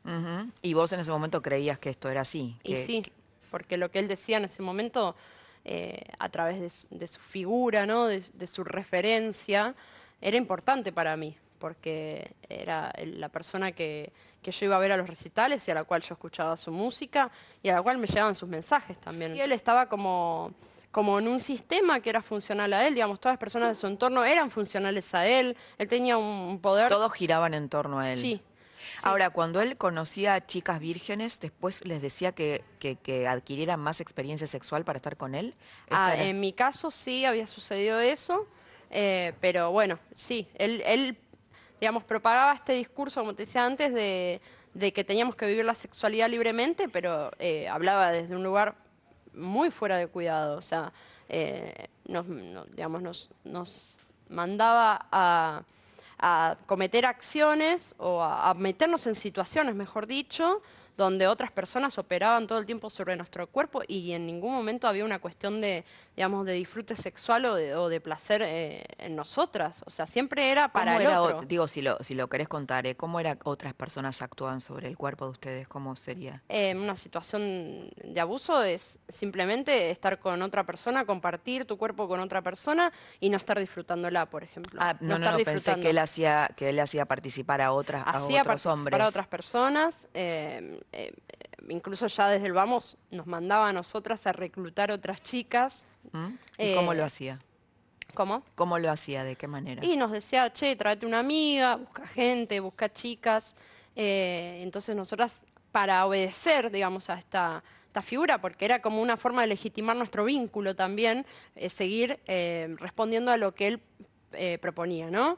Y 0.62 0.74
vos 0.74 0.92
en 0.94 1.00
ese 1.00 1.12
momento 1.12 1.42
creías 1.42 1.80
que 1.80 1.90
esto 1.90 2.10
era 2.10 2.22
así. 2.22 2.58
Y 2.64 2.76
sí, 2.78 3.02
que- 3.04 3.12
porque 3.52 3.78
lo 3.78 3.90
que 3.90 4.00
él 4.00 4.08
decía 4.08 4.38
en 4.38 4.46
ese 4.46 4.62
momento, 4.62 5.16
eh, 5.64 6.02
a 6.20 6.30
través 6.30 6.60
de 6.60 6.70
su, 6.70 6.88
de 6.90 7.08
su 7.08 7.20
figura, 7.22 7.86
¿no? 7.86 8.08
de, 8.08 8.22
de 8.34 8.48
su 8.48 8.64
referencia, 8.64 9.74
era 10.22 10.38
importante 10.38 10.92
para 10.92 11.16
mí, 11.16 11.38
porque 11.60 12.32
era 12.50 12.92
la 13.06 13.30
persona 13.30 13.72
que, 13.72 14.12
que 14.42 14.52
yo 14.52 14.66
iba 14.66 14.76
a 14.76 14.80
ver 14.80 14.92
a 14.92 14.98
los 14.98 15.08
recitales 15.08 15.68
y 15.68 15.72
a 15.72 15.74
la 15.76 15.84
cual 15.84 16.02
yo 16.02 16.14
escuchaba 16.14 16.58
su 16.58 16.72
música 16.72 17.32
y 17.64 17.70
a 17.70 17.76
la 17.76 17.82
cual 17.82 17.98
me 17.98 18.08
llegaban 18.08 18.36
sus 18.36 18.50
mensajes 18.50 18.98
también. 19.00 19.36
Y 19.36 19.42
él 19.42 19.52
estaba 19.52 19.88
como, 19.88 20.52
como 20.96 21.20
en 21.20 21.28
un 21.28 21.42
sistema 21.42 22.00
que 22.00 22.10
era 22.10 22.22
funcional 22.22 22.72
a 22.72 22.88
él, 22.88 22.94
digamos, 22.94 23.20
todas 23.20 23.34
las 23.34 23.40
personas 23.40 23.68
de 23.68 23.76
su 23.76 23.86
entorno 23.86 24.24
eran 24.24 24.50
funcionales 24.50 25.14
a 25.14 25.28
él, 25.28 25.58
él 25.78 25.88
tenía 25.90 26.18
un, 26.18 26.58
poder... 26.62 26.88
todos 26.88 27.12
giraban 27.12 27.54
en 27.54 27.68
torno 27.68 28.00
a 28.00 28.12
él. 28.12 28.18
Sí. 28.18 28.42
Ahora, 29.04 29.30
cuando 29.30 29.60
él 29.60 29.76
conocía 29.76 30.36
a 30.36 30.46
chicas 30.46 30.80
vírgenes, 30.80 31.38
después 31.42 31.86
les 31.86 32.02
decía 32.02 32.32
que, 32.32 32.64
que, 32.80 32.96
que 32.96 33.28
adquirieran 33.28 33.82
más 33.82 34.00
experiencia 34.00 34.48
sexual 34.48 34.86
para 34.86 34.96
estar 34.96 35.18
con 35.18 35.36
él. 35.36 35.54
Ah, 35.90 36.14
era- 36.14 36.24
en 36.24 36.40
mi 36.40 36.54
caso 36.54 36.90
sí 36.92 37.26
había 37.26 37.46
sucedido 37.46 38.00
eso, 38.00 38.48
eh, 38.90 39.34
pero 39.42 39.72
bueno, 39.72 40.00
sí, 40.14 40.48
él, 40.54 40.82
él, 40.86 41.18
digamos, 41.82 42.06
propagaba 42.06 42.54
este 42.54 42.72
discurso, 42.72 43.20
como 43.20 43.36
te 43.36 43.44
decía 43.44 43.66
antes, 43.66 43.94
de, 43.94 44.40
de 44.74 44.94
que 44.94 45.04
teníamos 45.04 45.36
que 45.36 45.46
vivir 45.46 45.66
la 45.66 45.76
sexualidad 45.76 46.30
libremente, 46.30 46.88
pero 46.88 47.32
eh, 47.38 47.68
hablaba 47.68 48.14
desde 48.14 48.34
un 48.34 48.44
lugar 48.46 48.85
muy 49.36 49.72
fuera 49.72 49.98
de 49.98 50.08
cuidado, 50.08 50.58
o 50.58 50.62
sea, 50.62 50.92
eh, 51.30 51.88
nos, 52.08 52.26
no- 52.28 52.66
digamos, 52.66 53.02
nos, 53.02 53.30
nos 53.44 54.00
mandaba 54.30 55.08
a, 55.12 55.62
a 56.20 56.58
cometer 56.66 57.06
acciones 57.06 57.96
o 57.98 58.22
a 58.24 58.54
meternos 58.54 59.06
en 59.08 59.16
situaciones, 59.16 59.76
mejor 59.76 60.08
dicho, 60.08 60.62
donde 60.98 61.28
otras 61.28 61.52
personas 61.52 61.98
operaban 61.98 62.48
todo 62.48 62.58
el 62.60 62.66
tiempo 62.66 62.90
sobre 62.90 63.16
nuestro 63.16 63.48
cuerpo 63.48 63.82
y 63.88 64.14
en 64.14 64.26
ningún 64.26 64.54
momento 64.54 64.88
había 64.88 65.04
una 65.04 65.20
cuestión 65.20 65.60
de, 65.60 65.84
digamos, 66.16 66.46
de 66.46 66.54
disfrute 66.54 66.96
sexual 66.96 67.46
o 67.46 67.56
de, 67.56 67.76
o 67.76 67.90
de 67.90 68.00
placer 68.00 68.42
eh, 68.44 68.84
en 68.98 69.16
nosotras. 69.16 69.84
O 69.86 69.90
sea, 69.90 70.06
siempre 70.06 70.52
era 70.52 70.70
para 70.70 70.94
¿Cómo 70.94 71.00
el 71.02 71.08
era 71.08 71.22
otro. 71.22 71.42
ot- 71.42 71.48
Digo, 71.48 71.68
si 71.68 71.82
lo, 71.82 71.98
si 72.02 72.16
lo 72.16 72.30
querés 72.30 72.48
contar, 72.48 72.88
¿eh? 72.88 72.96
¿cómo 72.96 73.20
era 73.20 73.38
otras 73.44 73.74
personas 73.74 74.22
actuaban 74.22 74.62
sobre 74.62 74.88
el 74.88 74.98
cuerpo 74.98 75.26
de 75.26 75.32
ustedes? 75.32 75.68
¿Cómo 75.68 75.96
sería? 75.98 76.42
Eh, 76.50 76.74
una 76.76 76.96
situación 76.96 77.90
de 78.04 78.20
abuso 78.22 78.64
es 78.64 79.00
simplemente 79.10 79.90
estar 79.92 80.20
con 80.20 80.42
otra 80.42 80.64
persona, 80.64 81.06
compartir 81.06 81.66
tu 81.66 81.78
cuerpo 81.78 82.08
con 82.08 82.20
otra 82.22 82.42
persona 82.42 82.92
y 83.20 83.30
no 83.30 83.38
estar 83.38 83.60
disfrutándola, 83.60 84.28
por 84.28 84.44
ejemplo. 84.44 84.80
Ah, 84.82 84.96
no, 85.02 85.10
no, 85.10 85.16
estar 85.16 85.38
no, 85.40 85.44
pensé 85.44 85.80
que 85.80 85.90
él 85.90 85.98
hacía, 85.98 86.50
que 86.56 86.70
él 86.70 86.80
hacía 86.80 87.06
participar 87.06 87.62
a 87.62 87.72
otras, 87.74 88.04
a 88.06 88.10
otros 88.24 88.44
participar 88.44 88.74
hombres. 88.74 89.02
a 89.02 89.08
otras 89.08 89.28
personas, 89.28 90.08
eh, 90.92 91.14
incluso 91.70 92.08
ya 92.08 92.30
desde 92.30 92.48
el 92.48 92.54
vamos 92.54 92.98
nos 93.12 93.28
mandaba 93.28 93.70
a 93.70 93.74
nosotras 93.74 94.28
a 94.28 94.32
reclutar 94.32 94.92
otras 94.92 95.22
chicas. 95.22 95.86
¿Mm? 96.12 96.28
¿Y 96.58 96.74
cómo 96.76 96.94
Eh, 96.94 96.98
lo 96.98 97.06
hacía? 97.06 97.40
¿Cómo? 98.14 98.44
¿Cómo 98.56 98.80
lo 98.80 98.90
hacía? 98.92 99.24
¿De 99.24 99.36
qué 99.36 99.48
manera? 99.48 99.84
Y 99.84 99.98
nos 99.98 100.12
decía, 100.12 100.52
che, 100.54 100.76
tráete 100.76 101.06
una 101.06 101.20
amiga, 101.20 101.76
busca 101.76 102.08
gente, 102.08 102.60
busca 102.60 102.92
chicas. 102.92 103.56
Eh, 103.96 104.60
entonces 104.62 104.96
nosotras, 104.96 105.46
para 105.72 106.06
obedecer, 106.06 106.72
digamos, 106.72 107.10
a 107.10 107.16
esta, 107.16 107.64
esta 107.88 108.02
figura, 108.02 108.40
porque 108.40 108.66
era 108.66 108.82
como 108.82 109.02
una 109.02 109.18
forma 109.18 109.42
de 109.42 109.48
legitimar 109.48 109.96
nuestro 109.96 110.24
vínculo 110.26 110.76
también, 110.76 111.26
eh, 111.56 111.70
seguir 111.70 112.20
eh, 112.28 112.76
respondiendo 112.78 113.32
a 113.32 113.38
lo 113.38 113.54
que 113.54 113.68
él 113.68 113.82
eh, 114.34 114.58
proponía, 114.62 115.10
¿no? 115.10 115.38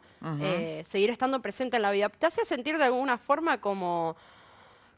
Seguir 0.83 1.09
estando 1.11 1.39
presente 1.41 1.77
en 1.77 1.83
la 1.83 1.91
vida. 1.91 2.09
Te 2.09 2.25
hacía 2.25 2.45
sentir 2.45 2.77
de 2.77 2.85
alguna 2.85 3.17
forma 3.17 3.59
como, 3.61 4.15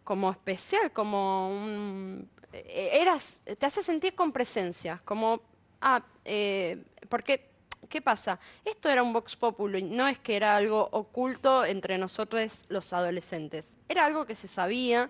como 0.10 0.32
especial, 0.32 0.92
como 0.92 1.52
un... 1.52 2.28
eh, 2.52 2.90
eras, 2.94 3.44
te 3.60 3.64
hace 3.64 3.84
sentir 3.84 4.16
con 4.16 4.32
presencia, 4.32 5.00
como, 5.06 5.40
ah, 5.82 6.02
eh, 6.26 6.84
porque, 7.10 7.52
¿qué 7.88 8.02
pasa? 8.02 8.40
Esto 8.66 8.90
era 8.90 9.04
un 9.04 9.14
Vox 9.14 9.36
Populi, 9.36 9.84
no 9.84 10.08
es 10.08 10.18
que 10.18 10.36
era 10.36 10.56
algo 10.58 10.90
oculto 10.94 11.64
entre 11.64 12.00
nosotros 12.00 12.66
los 12.70 12.92
adolescentes, 12.92 13.78
era 13.88 14.04
algo 14.08 14.26
que 14.26 14.34
se 14.34 14.48
sabía, 14.48 15.08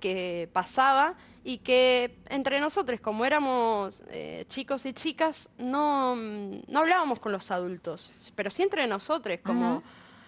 que 0.00 0.50
pasaba 0.52 1.14
y 1.44 1.56
que 1.56 2.18
entre 2.28 2.60
nosotros, 2.60 3.00
como 3.00 3.24
éramos 3.24 4.04
eh, 4.10 4.44
chicos 4.50 4.84
y 4.84 4.92
chicas, 4.92 5.48
no, 5.56 6.14
no 6.14 6.78
hablábamos 6.78 7.20
con 7.20 7.32
los 7.32 7.50
adultos, 7.50 8.30
pero 8.36 8.50
sí 8.50 8.62
entre 8.64 8.86
nosotros, 8.86 9.38
como... 9.42 9.82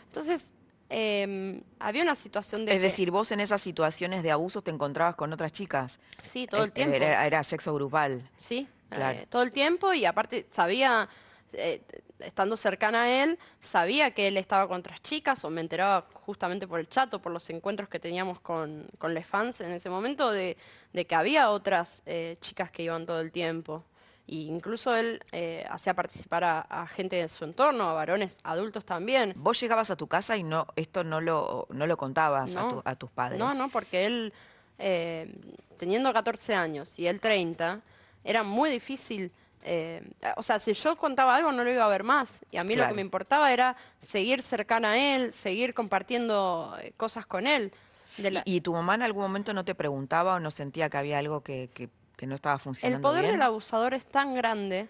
Entonces, 0.07 0.55
eh, 0.97 1.61
había 1.81 2.03
una 2.03 2.15
situación 2.15 2.65
de... 2.65 2.73
es 2.73 2.79
que- 2.79 2.83
decir, 2.85 3.11
vos 3.11 3.33
en 3.33 3.41
esas 3.41 3.61
situaciones 3.61 4.23
de 4.23 4.31
abuso 4.31 4.63
te 4.63 4.71
encontrabas 4.71 5.17
con 5.17 5.33
otras 5.33 5.51
chicas. 5.53 5.99
Sí, 6.23 6.47
todo 6.47 6.63
el 6.63 6.69
Eh, 6.71 6.73
tiempo. 6.73 6.95
Era, 6.95 7.27
era 7.27 7.43
sexo 7.43 7.75
grupal. 7.75 8.29
Sí, 8.39 8.69
Claro. 8.91 9.19
eh, 9.19 9.27
todo 9.29 9.43
el 9.43 9.51
tiempo 9.51 9.93
y 9.93 10.05
aparte 10.05 10.47
sabía, 10.53 11.09
eh, 11.53 11.83
estando 12.21 12.57
cercana 12.57 13.03
a 13.05 13.25
él, 13.25 13.39
sabía 13.61 14.13
que 14.13 14.29
él 14.29 14.37
estaba 14.37 14.69
con 14.69 14.79
otras 14.79 15.03
chicas 15.03 15.45
o 15.45 15.51
me 15.51 15.61
enteraba 15.61 16.07
justamente 16.13 16.69
por 16.69 16.79
el 16.79 16.89
chat 16.89 17.13
o 17.15 17.19
por 17.21 17.33
los 17.33 17.49
encuentros 17.51 17.89
que 17.89 17.99
teníamos 17.99 18.39
con, 18.41 18.87
con 18.99 19.13
les 19.15 19.27
fans 19.27 19.61
en 19.63 19.73
ese 19.73 19.91
momento 19.91 20.31
de, 20.31 20.57
de 20.93 21.05
que 21.07 21.15
había 21.17 21.51
otras 21.51 22.03
eh, 22.07 22.37
chicas 22.41 22.71
que 22.71 22.85
iban 22.85 23.05
todo 23.05 23.21
el 23.21 23.33
tiempo. 23.33 23.85
Y 24.27 24.49
incluso 24.49 24.95
él 24.97 25.21
eh, 25.33 25.67
hacía 25.69 25.93
participar 25.95 26.45
a, 26.45 26.61
a 26.63 26.87
gente 26.87 27.17
de 27.17 27.29
su 27.29 27.45
entorno, 27.45 27.91
a 27.91 27.93
varones 27.93 28.39
adultos 28.43 28.85
también. 28.85 29.35
Vos 29.37 29.61
llegabas 29.61 29.91
a 29.91 29.97
tu 29.97 30.07
casa 30.07 30.37
y 30.37 30.43
no 30.43 30.67
esto 30.77 31.05
no 31.05 31.21
lo, 31.21 31.67
no 31.71 31.87
lo 31.87 31.97
contabas 31.99 32.57
a, 32.57 32.69
tu- 32.71 32.83
a 32.87 32.97
tus 32.97 33.11
padres. 33.11 33.39
No, 33.39 33.53
no, 33.55 33.69
porque 33.69 34.07
él, 34.07 34.33
eh, 34.79 35.35
teniendo 35.77 36.13
14 36.13 36.55
años 36.55 36.99
y 36.99 37.07
él 37.07 37.21
30, 37.21 37.81
era 38.25 38.43
muy 38.43 38.71
difícil. 38.71 39.31
eh, 39.63 40.03
o 40.37 40.43
sea, 40.43 40.59
si 40.59 40.73
yo 40.73 40.97
contaba 40.97 41.37
algo, 41.37 41.53
no 41.53 41.63
lo 41.63 41.71
iba 41.71 41.85
a 41.85 41.89
ver 41.89 42.03
más. 42.05 42.45
Y 42.51 42.57
a 42.57 42.65
mí 42.65 42.77
lo 42.77 42.83
que 42.89 42.95
me 42.95 43.03
importaba 43.03 43.53
era 43.53 43.77
seguir 43.99 44.43
cercana 44.43 44.93
a 44.93 44.99
él, 45.17 45.33
seguir 45.33 45.75
compartiendo 45.75 46.77
eh, 46.81 46.93
cosas 46.97 47.27
con 47.27 47.47
él. 47.47 47.73
De 48.17 48.31
la- 48.31 48.43
¿Y, 48.47 48.57
y 48.57 48.61
tu 48.63 48.73
mamá 48.73 48.95
en 48.95 49.03
algún 49.03 49.23
momento 49.23 49.53
no 49.53 49.65
te 49.67 49.75
preguntaba 49.75 50.35
o 50.37 50.41
no 50.41 50.51
sentía 50.51 50.89
que 50.89 50.97
había 50.97 51.19
algo 51.19 51.43
que, 51.43 51.69
que- 51.75 51.89
que 52.25 52.29
no 52.29 52.35
estaba 52.37 52.55
el 52.55 52.61
funcionando 52.61 53.07
poder 53.09 53.23
bien? 53.23 53.33
del 53.35 53.43
abusador 53.43 53.95
es 53.95 54.07
tan 54.07 54.35
grande 54.35 54.89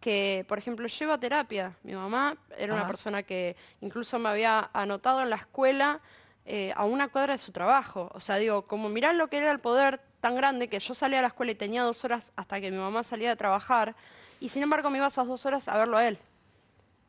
que, 0.00 0.44
por 0.48 0.58
ejemplo, 0.58 0.86
lleva 0.88 1.18
terapia. 1.18 1.76
Mi 1.82 1.94
mamá 1.94 2.36
era 2.58 2.74
una 2.74 2.86
persona 2.86 3.22
que 3.22 3.56
incluso 3.80 4.18
me 4.18 4.28
había 4.28 4.68
anotado 4.72 5.22
en 5.22 5.30
la 5.30 5.36
escuela 5.36 6.00
eh, 6.44 6.72
a 6.76 6.84
una 6.84 7.08
cuadra 7.08 7.32
de 7.34 7.38
su 7.38 7.52
trabajo. 7.52 8.10
O 8.14 8.20
sea, 8.20 8.36
digo, 8.36 8.62
como 8.66 8.88
mirá 8.88 9.12
lo 9.12 9.28
que 9.28 9.38
era 9.38 9.50
el 9.52 9.60
poder 9.60 10.00
tan 10.20 10.34
grande 10.34 10.68
que 10.68 10.78
yo 10.80 10.92
salía 10.94 11.20
a 11.20 11.22
la 11.22 11.28
escuela 11.28 11.52
y 11.52 11.54
tenía 11.54 11.82
dos 11.84 12.04
horas 12.04 12.32
hasta 12.36 12.60
que 12.60 12.70
mi 12.70 12.78
mamá 12.78 13.02
salía 13.04 13.28
de 13.30 13.36
trabajar 13.36 13.94
y 14.40 14.48
sin 14.48 14.62
embargo 14.64 14.90
me 14.90 14.98
iba 14.98 15.06
esas 15.06 15.26
dos 15.28 15.46
horas 15.46 15.68
a 15.68 15.76
verlo 15.78 15.96
a 15.98 16.06
él. 16.06 16.18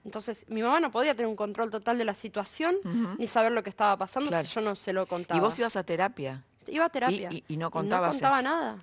Entonces, 0.05 0.45
mi 0.49 0.61
mamá 0.61 0.79
no 0.79 0.91
podía 0.91 1.13
tener 1.15 1.27
un 1.27 1.35
control 1.35 1.71
total 1.71 1.97
de 1.97 2.05
la 2.05 2.13
situación 2.13 2.75
ni 3.17 3.25
saber 3.25 3.51
lo 3.53 3.63
que 3.63 3.69
estaba 3.69 3.97
pasando 3.97 4.29
Claro. 4.29 4.45
si 4.47 4.53
yo 4.53 4.61
no 4.61 4.75
se 4.75 4.93
lo 4.93 5.07
contaba. 5.07 5.37
¿Y 5.37 5.41
vos 5.41 5.57
ibas 5.57 5.75
a 5.75 5.83
terapia? 5.83 6.43
Iba 6.67 6.85
a 6.85 6.89
terapia. 6.89 7.29
y- 7.31 7.43
y 7.47 7.57
no 7.57 7.71
contabas 7.71 8.11
contaba 8.11 8.39
esto. 8.39 8.49
nada. 8.49 8.77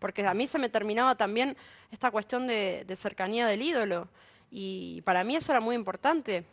Porque 0.00 0.26
a 0.26 0.34
mí 0.34 0.48
se 0.48 0.58
me 0.58 0.68
terminaba 0.68 1.14
también 1.14 1.56
esta 1.92 2.10
cuestión 2.10 2.48
de, 2.48 2.84
de 2.86 2.96
cercanía 2.96 3.46
del 3.46 3.62
ídolo. 3.62 4.08
Y 4.50 5.02
para 5.02 5.22
mí 5.22 5.36
eso 5.36 5.52
era 5.52 5.60
muy 5.60 5.76
importante. 5.76 6.44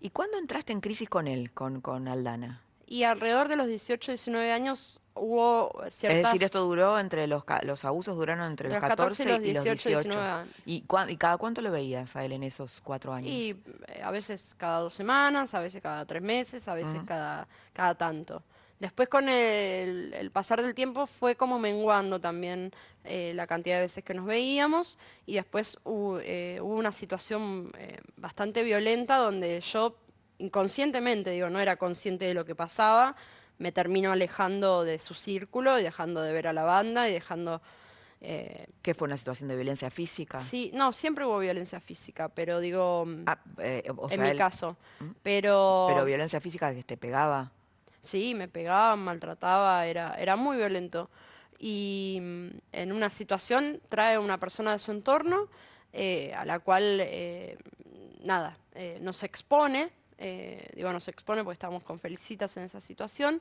¿Y 0.00 0.10
cuándo 0.10 0.38
entraste 0.38 0.72
en 0.72 0.80
crisis 0.80 1.08
con 1.08 1.26
él, 1.26 1.50
con, 1.52 1.80
con 1.80 2.06
Aldana? 2.06 2.60
Y 2.86 3.04
alrededor 3.04 3.48
de 3.48 3.56
los 3.56 3.66
18, 3.66 4.12
19 4.12 4.52
años 4.52 5.00
hubo 5.14 5.70
ciertas... 5.88 6.18
Es 6.18 6.24
decir, 6.24 6.42
esto 6.42 6.60
duró 6.64 6.98
entre 6.98 7.26
los, 7.26 7.44
abusos 7.84 8.16
duraron 8.16 8.50
entre 8.50 8.68
los 8.68 8.74
Entre 8.74 8.88
los 8.88 8.96
14 8.96 9.24
14 9.24 9.48
y 9.48 9.54
los 9.54 9.64
los 9.64 9.64
18, 9.64 9.88
18. 9.88 10.08
19 10.10 10.30
años. 10.30 10.54
¿Y, 10.66 10.82
cuán- 10.82 11.08
¿Y 11.10 11.16
cada 11.16 11.38
cuánto 11.38 11.62
lo 11.62 11.70
veías 11.70 12.16
a 12.16 12.24
él 12.24 12.32
en 12.32 12.42
esos 12.42 12.80
cuatro 12.82 13.12
años? 13.14 13.30
Y 13.30 13.56
eh, 13.88 14.02
a 14.02 14.10
veces 14.10 14.54
cada 14.58 14.80
dos 14.80 14.92
semanas, 14.92 15.54
a 15.54 15.60
veces 15.60 15.80
cada 15.82 16.04
tres 16.04 16.22
meses, 16.22 16.68
a 16.68 16.74
veces 16.74 17.00
cada, 17.06 17.46
cada 17.72 17.94
tanto. 17.94 18.42
Después 18.82 19.08
con 19.08 19.28
el, 19.28 20.12
el 20.12 20.32
pasar 20.32 20.60
del 20.60 20.74
tiempo 20.74 21.06
fue 21.06 21.36
como 21.36 21.56
menguando 21.60 22.20
también 22.20 22.72
eh, 23.04 23.30
la 23.32 23.46
cantidad 23.46 23.76
de 23.76 23.82
veces 23.82 24.02
que 24.02 24.12
nos 24.12 24.26
veíamos 24.26 24.98
y 25.24 25.34
después 25.34 25.78
hubo, 25.84 26.18
eh, 26.18 26.58
hubo 26.60 26.74
una 26.74 26.90
situación 26.90 27.70
eh, 27.78 28.00
bastante 28.16 28.64
violenta 28.64 29.18
donde 29.18 29.60
yo 29.60 29.96
inconscientemente, 30.38 31.30
digo, 31.30 31.48
no 31.48 31.60
era 31.60 31.76
consciente 31.76 32.24
de 32.24 32.34
lo 32.34 32.44
que 32.44 32.56
pasaba, 32.56 33.14
me 33.58 33.70
termino 33.70 34.10
alejando 34.10 34.82
de 34.82 34.98
su 34.98 35.14
círculo 35.14 35.78
y 35.78 35.84
dejando 35.84 36.20
de 36.20 36.32
ver 36.32 36.48
a 36.48 36.52
la 36.52 36.64
banda 36.64 37.08
y 37.08 37.12
dejando... 37.12 37.62
eh, 38.20 38.66
¿Qué 38.82 38.94
fue 38.94 39.06
una 39.06 39.16
situación 39.16 39.48
de 39.48 39.54
violencia 39.54 39.90
física? 39.90 40.40
sí, 40.40 40.72
no, 40.74 40.92
siempre 40.92 41.24
hubo 41.24 41.38
violencia 41.38 41.78
física, 41.78 42.28
pero 42.30 42.58
digo, 42.58 43.06
Ah, 43.26 43.38
en 43.56 44.22
mi 44.22 44.30
él- 44.30 44.36
caso. 44.36 44.76
Pero, 45.22 45.84
Pero 45.86 46.04
violencia 46.04 46.40
física 46.40 46.74
que 46.74 46.82
te 46.82 46.96
pegaba. 46.96 47.52
Sí, 48.02 48.34
me 48.34 48.48
pegaba, 48.48 48.96
maltrataba, 48.96 49.86
era, 49.86 50.14
era 50.14 50.36
muy 50.36 50.56
violento. 50.56 51.10
Y 51.58 52.18
mm, 52.20 52.48
en 52.72 52.92
una 52.92 53.10
situación 53.10 53.80
trae 53.88 54.18
una 54.18 54.38
persona 54.38 54.72
de 54.72 54.78
su 54.78 54.90
entorno 54.90 55.48
eh, 55.92 56.32
a 56.34 56.44
la 56.44 56.58
cual 56.58 56.98
eh, 57.00 57.56
nada, 58.24 58.56
eh, 58.74 58.98
nos 59.00 59.22
expone, 59.22 59.90
eh, 60.18 60.68
digo 60.74 60.92
nos 60.92 61.08
expone 61.08 61.42
porque 61.44 61.54
estábamos 61.54 61.82
con 61.82 61.98
Felicitas 61.98 62.56
en 62.56 62.64
esa 62.64 62.80
situación 62.80 63.40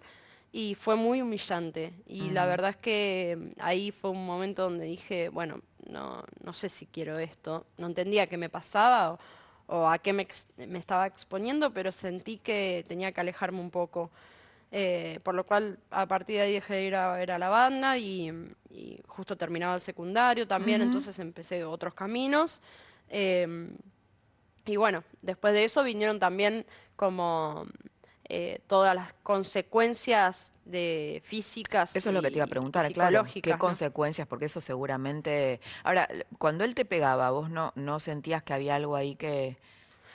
y 0.51 0.75
fue 0.75 0.95
muy 0.95 1.21
humillante. 1.21 1.93
Y 2.05 2.29
la 2.31 2.45
verdad 2.45 2.71
es 2.71 2.77
que 2.77 3.37
mm, 3.37 3.61
ahí 3.61 3.91
fue 3.91 4.11
un 4.11 4.25
momento 4.25 4.63
donde 4.63 4.85
dije, 4.85 5.29
bueno, 5.29 5.61
no, 5.87 6.23
no 6.43 6.53
sé 6.53 6.69
si 6.69 6.85
quiero 6.85 7.17
esto, 7.19 7.65
no 7.77 7.87
entendía 7.87 8.27
qué 8.27 8.37
me 8.37 8.49
pasaba 8.49 9.17
o, 9.67 9.87
a 9.87 9.99
qué 9.99 10.11
me, 10.11 10.27
me, 10.67 10.79
estaba 10.79 11.07
exponiendo, 11.07 11.71
pero 11.71 11.91
sentí 11.91 12.37
que 12.37 12.83
tenía 12.87 13.11
que 13.11 13.21
alejarme 13.21 13.59
un 13.59 13.71
poco. 13.71 14.11
Eh, 14.73 15.19
por 15.23 15.35
lo 15.35 15.45
cual 15.45 15.79
a 15.89 16.05
partir 16.05 16.37
de 16.37 16.43
ahí 16.43 16.53
dejé 16.53 16.75
de 16.75 16.83
ir 16.85 16.95
a 16.95 17.13
ver 17.13 17.31
a 17.31 17.39
la 17.39 17.49
banda 17.49 17.97
y, 17.97 18.31
justo 19.05 19.35
terminaba 19.35 19.75
el 19.75 19.81
secundario 19.81 20.47
también, 20.47 20.81
entonces 20.81 21.19
empecé 21.19 21.65
otros 21.65 21.93
caminos. 21.93 22.61
Em, 23.09 23.75
y 24.65 24.77
bueno, 24.77 25.03
después 25.21 25.53
de 25.53 25.65
eso 25.65 25.83
vinieron 25.83 26.19
también 26.19 26.65
como 26.95 27.65
eh, 28.29 28.61
todas 28.67 28.95
las 28.95 29.11
consecuencias 29.23 30.53
de 30.63 31.21
físicas. 31.25 31.93
Eso 31.93 32.09
es 32.09 32.15
lo 32.15 32.21
que 32.21 32.29
te 32.29 32.37
iba 32.37 32.45
a 32.45 32.47
preguntar, 32.47 32.89
claro. 32.93 33.25
¿Qué 33.25 33.57
consecuencias? 33.57 34.25
Porque 34.25 34.45
eso 34.45 34.61
seguramente. 34.61 35.59
Ahora, 35.83 36.07
cuando 36.37 36.63
él 36.63 36.73
te 36.75 36.85
pegaba, 36.85 37.29
vos 37.31 37.49
no, 37.49 37.73
no 37.75 37.99
sentías 37.99 38.41
que 38.41 38.53
había 38.53 38.75
algo 38.75 38.95
ahí 38.95 39.15
que. 39.15 39.57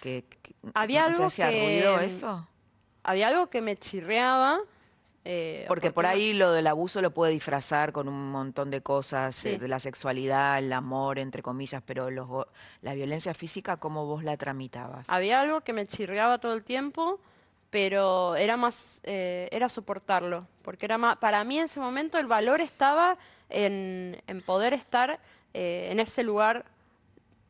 que, 0.01 0.25
había 0.73 1.05
algo 1.05 1.19
te 1.19 1.25
hacía 1.25 1.51
ruido 1.51 2.01
eso? 2.01 2.49
Había 3.07 3.29
algo 3.29 3.49
que 3.49 3.61
me 3.61 3.77
chirreaba. 3.77 4.61
Eh, 5.25 5.65
porque 5.67 5.91
por 5.91 6.07
ahí 6.07 6.35
lo 6.35 6.53
del 6.53 6.67
abuso 6.69 7.03
lo 7.03 7.11
puede 7.11 7.33
disfrazar 7.33 7.93
con 7.93 8.09
un 8.09 8.31
montón 8.31 8.71
de 8.71 8.81
cosas, 8.81 9.45
eh, 9.45 9.59
de 9.59 9.67
la 9.67 9.81
sexualidad, 9.81 10.59
el 10.59 10.73
amor, 10.73 11.19
entre 11.19 11.43
comillas, 11.43 11.83
pero 11.85 12.11
los, 12.11 12.29
la 12.83 12.95
violencia 12.95 13.35
física, 13.35 13.77
¿cómo 13.79 14.07
vos 14.07 14.23
la 14.23 14.37
tramitabas? 14.37 15.11
Había 15.11 15.41
algo 15.41 15.63
que 15.63 15.73
me 15.73 15.87
chirreaba 15.87 16.39
todo 16.39 16.55
el 16.55 16.63
tiempo 16.63 17.19
pero 17.71 18.37
era 18.37 18.57
más, 18.57 19.01
eh, 19.05 19.49
era 19.51 19.69
soportarlo, 19.69 20.47
porque 20.63 20.87
era 20.87 20.99
más, 20.99 21.19
para 21.19 21.45
mí 21.45 21.59
en 21.59 21.65
ese 21.65 21.81
momento 21.81 22.19
el 22.19 22.27
valor 22.27 22.61
estaba 22.61 23.19
en, 23.51 24.23
en 24.27 24.41
poder 24.41 24.73
estar 24.73 25.21
eh, 25.53 25.89
en 25.91 26.01
ese 26.01 26.23
lugar, 26.23 26.65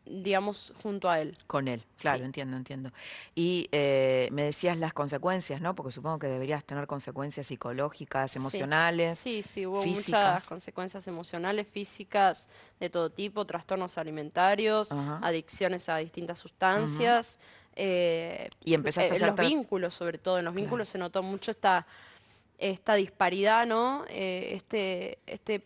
digamos, 0.06 0.72
junto 0.82 1.10
a 1.10 1.20
él. 1.20 1.36
Con 1.46 1.68
él, 1.68 1.82
claro, 1.98 2.24
entiendo, 2.24 2.56
entiendo. 2.56 2.90
Y 3.34 3.68
eh, 3.72 4.28
me 4.32 4.44
decías 4.44 4.78
las 4.78 4.92
consecuencias, 4.92 5.60
¿no? 5.60 5.74
Porque 5.74 5.92
supongo 5.92 6.18
que 6.18 6.28
deberías 6.28 6.64
tener 6.64 6.86
consecuencias 6.86 7.46
psicológicas, 7.46 8.36
emocionales. 8.36 9.18
Sí, 9.18 9.42
sí, 9.42 9.66
hubo 9.66 9.84
muchas 9.84 10.46
consecuencias 10.46 11.06
emocionales, 11.08 11.66
físicas, 11.66 12.48
de 12.80 12.90
todo 12.90 13.10
tipo, 13.10 13.44
trastornos 13.44 13.98
alimentarios, 13.98 14.92
adicciones 14.92 15.88
a 15.88 15.96
distintas 15.98 16.38
sustancias. 16.38 17.38
Eh, 17.78 18.48
y 18.64 18.72
empezaste 18.72 19.10
a 19.10 19.12
eh, 19.12 19.16
hacer 19.16 19.28
los 19.28 19.48
vínculos, 19.48 19.94
sobre 19.94 20.16
todo, 20.18 20.38
en 20.38 20.46
los 20.46 20.54
vínculos 20.54 20.88
se 20.88 20.96
notó 20.96 21.22
mucho 21.22 21.50
esta, 21.50 21.86
esta 22.56 22.94
disparidad, 22.94 23.66
¿no? 23.66 24.04
Eh, 24.08 24.52
este, 24.54 25.18
este 25.26 25.62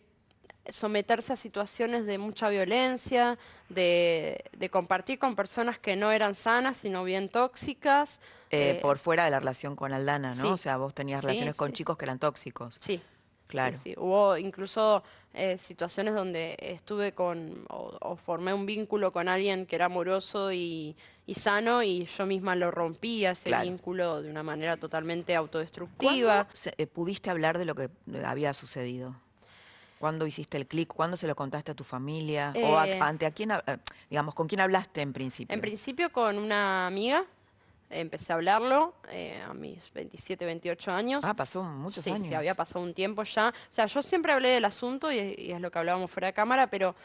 someterse 0.69 1.33
a 1.33 1.35
situaciones 1.35 2.05
de 2.05 2.17
mucha 2.17 2.49
violencia, 2.49 3.37
de, 3.69 4.43
compartir 4.71 5.19
con 5.19 5.35
personas 5.35 5.79
que 5.79 5.95
no 5.95 6.11
eran 6.11 6.35
sanas, 6.35 6.77
sino 6.77 7.03
bien 7.03 7.29
tóxicas. 7.29 8.19
por 8.81 8.99
fuera 8.99 9.25
de 9.25 9.31
la 9.31 9.39
relación 9.39 9.75
con 9.75 9.93
Aldana, 9.93 10.33
¿no? 10.35 10.53
O 10.53 10.57
sea, 10.57 10.77
vos 10.77 10.93
tenías 10.93 11.23
relaciones 11.23 11.55
con 11.55 11.73
chicos 11.73 11.97
que 11.97 12.05
eran 12.05 12.19
tóxicos. 12.19 12.77
Sí. 12.79 13.01
Claro. 13.47 13.77
Sí, 13.77 13.93
Hubo 13.97 14.37
incluso 14.37 15.03
situaciones 15.57 16.13
donde 16.13 16.57
estuve 16.59 17.13
con 17.13 17.65
o, 17.69 18.15
formé 18.15 18.53
un 18.53 18.65
vínculo 18.65 19.11
con 19.11 19.27
alguien 19.27 19.65
que 19.65 19.75
era 19.75 19.85
amoroso 19.85 20.51
y, 20.51 20.95
y 21.25 21.35
sano 21.35 21.83
y 21.83 22.05
yo 22.05 22.25
misma 22.25 22.55
lo 22.55 22.71
rompía 22.71 23.31
ese 23.31 23.57
vínculo 23.61 24.21
de 24.21 24.29
una 24.29 24.43
manera 24.43 24.77
totalmente 24.77 25.35
autodestructiva. 25.35 26.47
¿Cuándo 26.47 26.75
eh, 26.77 26.87
pudiste 26.87 27.29
hablar 27.29 27.57
de 27.57 27.65
lo 27.65 27.75
que 27.75 27.89
había 28.25 28.53
sucedido? 28.53 29.15
¿Cuándo 30.01 30.27
hiciste 30.27 30.57
el 30.57 30.67
clic? 30.67 30.89
¿Cuándo 30.93 31.15
se 31.15 31.27
lo 31.27 31.35
contaste 31.35 31.71
a 31.71 31.75
tu 31.75 31.85
familia? 31.85 32.53
¿O 32.55 32.83
eh. 32.83 32.99
ante 32.99 33.25
a 33.25 33.31
quién, 33.31 33.51
eh, 33.51 33.77
digamos, 34.09 34.35
con 34.35 34.47
quién 34.47 34.59
hablaste 34.59 35.01
en 35.01 35.13
principio? 35.13 35.53
En 35.53 35.61
principio 35.61 36.11
con 36.11 36.37
una 36.37 36.87
amiga. 36.87 37.23
Empecé 37.89 38.31
a 38.31 38.35
hablarlo 38.37 38.93
a 39.47 39.53
mis 39.53 39.91
27, 39.91 40.45
28 40.45 40.91
años. 40.91 41.25
Ah, 41.25 41.33
pasó 41.33 41.61
muchos 41.61 42.07
años. 42.07 42.23
Sí, 42.23 42.33
había 42.33 42.55
pasado 42.55 42.83
un 42.83 42.93
tiempo 42.93 43.23
ya. 43.23 43.49
O 43.49 43.73
sea, 43.73 43.85
yo 43.85 44.01
siempre 44.01 44.31
hablé 44.31 44.47
del 44.49 44.63
asunto 44.63 45.11
y, 45.11 45.17
y 45.37 45.51
es 45.51 45.59
lo 45.59 45.69
que 45.71 45.79
hablábamos 45.79 46.09
fuera 46.09 46.27
de 46.27 46.33
cámara, 46.33 46.67
pero 46.67 46.95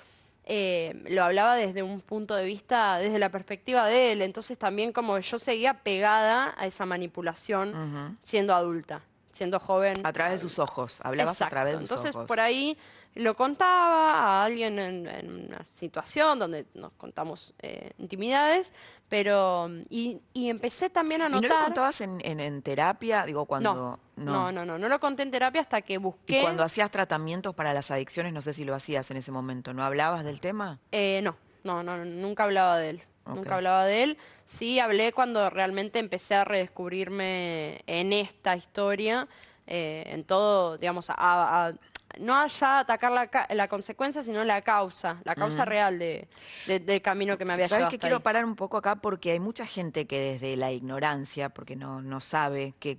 eh, 0.49 0.95
lo 1.11 1.25
hablaba 1.25 1.57
desde 1.57 1.83
un 1.83 2.01
punto 2.01 2.37
de 2.37 2.45
vista, 2.45 2.99
desde 2.99 3.19
la 3.19 3.31
perspectiva 3.31 3.87
de 3.87 4.13
él. 4.13 4.23
Entonces 4.23 4.57
también 4.57 4.93
como 4.93 5.19
yo 5.19 5.41
seguía 5.41 5.75
pegada 5.75 6.55
a 6.57 6.67
esa 6.67 6.87
manipulación 6.87 8.17
siendo 8.23 8.55
adulta, 8.55 9.03
siendo 9.37 9.61
joven. 9.61 9.95
A 10.05 10.13
través 10.13 10.35
de 10.35 10.39
sus 10.39 10.59
ojos, 10.59 10.99
hablabas 11.03 11.41
a 11.43 11.49
través 11.49 11.75
de 11.75 11.81
sus 11.81 11.93
ojos. 11.93 12.07
Entonces 12.07 12.27
por 12.27 12.41
ahí 12.41 12.77
lo 13.17 13.35
contaba 13.35 14.13
a 14.13 14.45
alguien 14.45 14.79
en, 14.79 15.47
una 15.47 15.65
situación 15.65 16.39
donde 16.39 16.67
nos 16.75 16.93
contamos 16.93 17.55
eh, 17.61 17.93
intimidades, 17.99 18.73
pero 19.09 19.71
y, 19.89 20.21
empecé 20.35 20.91
también 20.91 21.23
a 21.23 21.29
notar. 21.29 21.45
¿Y 21.45 21.49
no 21.49 21.59
lo 21.59 21.65
contabas 21.65 22.01
en, 22.03 22.63
terapia? 22.63 23.25
Digo, 23.25 23.47
cuando. 23.47 23.99
No, 24.17 24.53
no, 24.53 24.65
no, 24.65 24.79
no, 24.79 24.89
lo 24.89 25.01
conté 25.01 25.23
en 25.23 25.31
terapia 25.31 25.61
hasta 25.61 25.83
que 25.83 25.99
busqué. 25.99 26.41
¿Y 26.41 26.43
cuando 26.43 26.63
hacías 26.63 26.91
tratamientos 26.91 27.55
para 27.55 27.73
las 27.73 27.91
adicciones, 27.91 28.33
no 28.33 28.43
sé 28.43 28.53
si 28.53 28.65
lo 28.65 28.75
hacías 28.75 29.11
en 29.11 29.17
ese 29.17 29.33
momento, 29.33 29.73
¿no 29.73 29.83
hablabas 29.83 30.25
del 30.25 30.41
tema? 30.41 30.79
Eh, 30.93 31.21
no, 31.23 31.37
no, 31.65 31.83
no, 31.83 32.05
nunca 32.05 32.45
hablaba 32.45 32.77
de 32.77 32.91
él. 32.91 33.03
Nunca 33.27 33.57
hablaba 33.57 33.85
de 33.87 34.03
él. 34.05 34.19
Sí 34.47 34.79
hablé 34.79 35.13
cuando 35.13 35.51
realmente 35.51 35.99
empecé 35.99 36.37
a 36.37 36.45
redescubrirme 36.45 37.83
en 37.89 38.13
esta 38.13 38.57
historia, 38.57 39.27
eh, 39.67 40.05
en 40.07 40.23
todo, 40.23 40.79
digamos, 40.79 41.07
a, 41.11 41.73
no 42.21 42.47
ya 42.47 42.79
atacar 42.79 43.11
la, 43.11 43.29
la, 43.51 43.69
consecuencia, 43.69 44.23
sino 44.23 44.45
la 44.45 44.63
causa, 44.63 45.21
la 45.25 45.35
causa 45.35 45.65
real 45.65 45.99
de, 45.99 46.29
del 46.67 47.03
camino 47.03 47.37
que 47.37 47.45
me 47.45 47.55
había 47.55 47.67
¿Sabes 47.67 47.81
llevado. 47.81 47.91
¿Sabes 47.91 47.99
que 47.99 47.99
quiero 47.99 48.21
parar 48.21 48.45
un 48.45 48.55
poco 48.55 48.77
acá? 48.77 48.97
Porque 48.97 49.33
hay 49.33 49.41
mucha 49.41 49.67
gente 49.67 50.07
que 50.07 50.21
desde 50.21 50.57
la 50.57 50.71
ignorancia, 50.71 51.49
porque 51.49 51.75
no, 51.75 52.01
no 52.01 52.21
sabe 52.21 52.75
qué, 52.79 52.99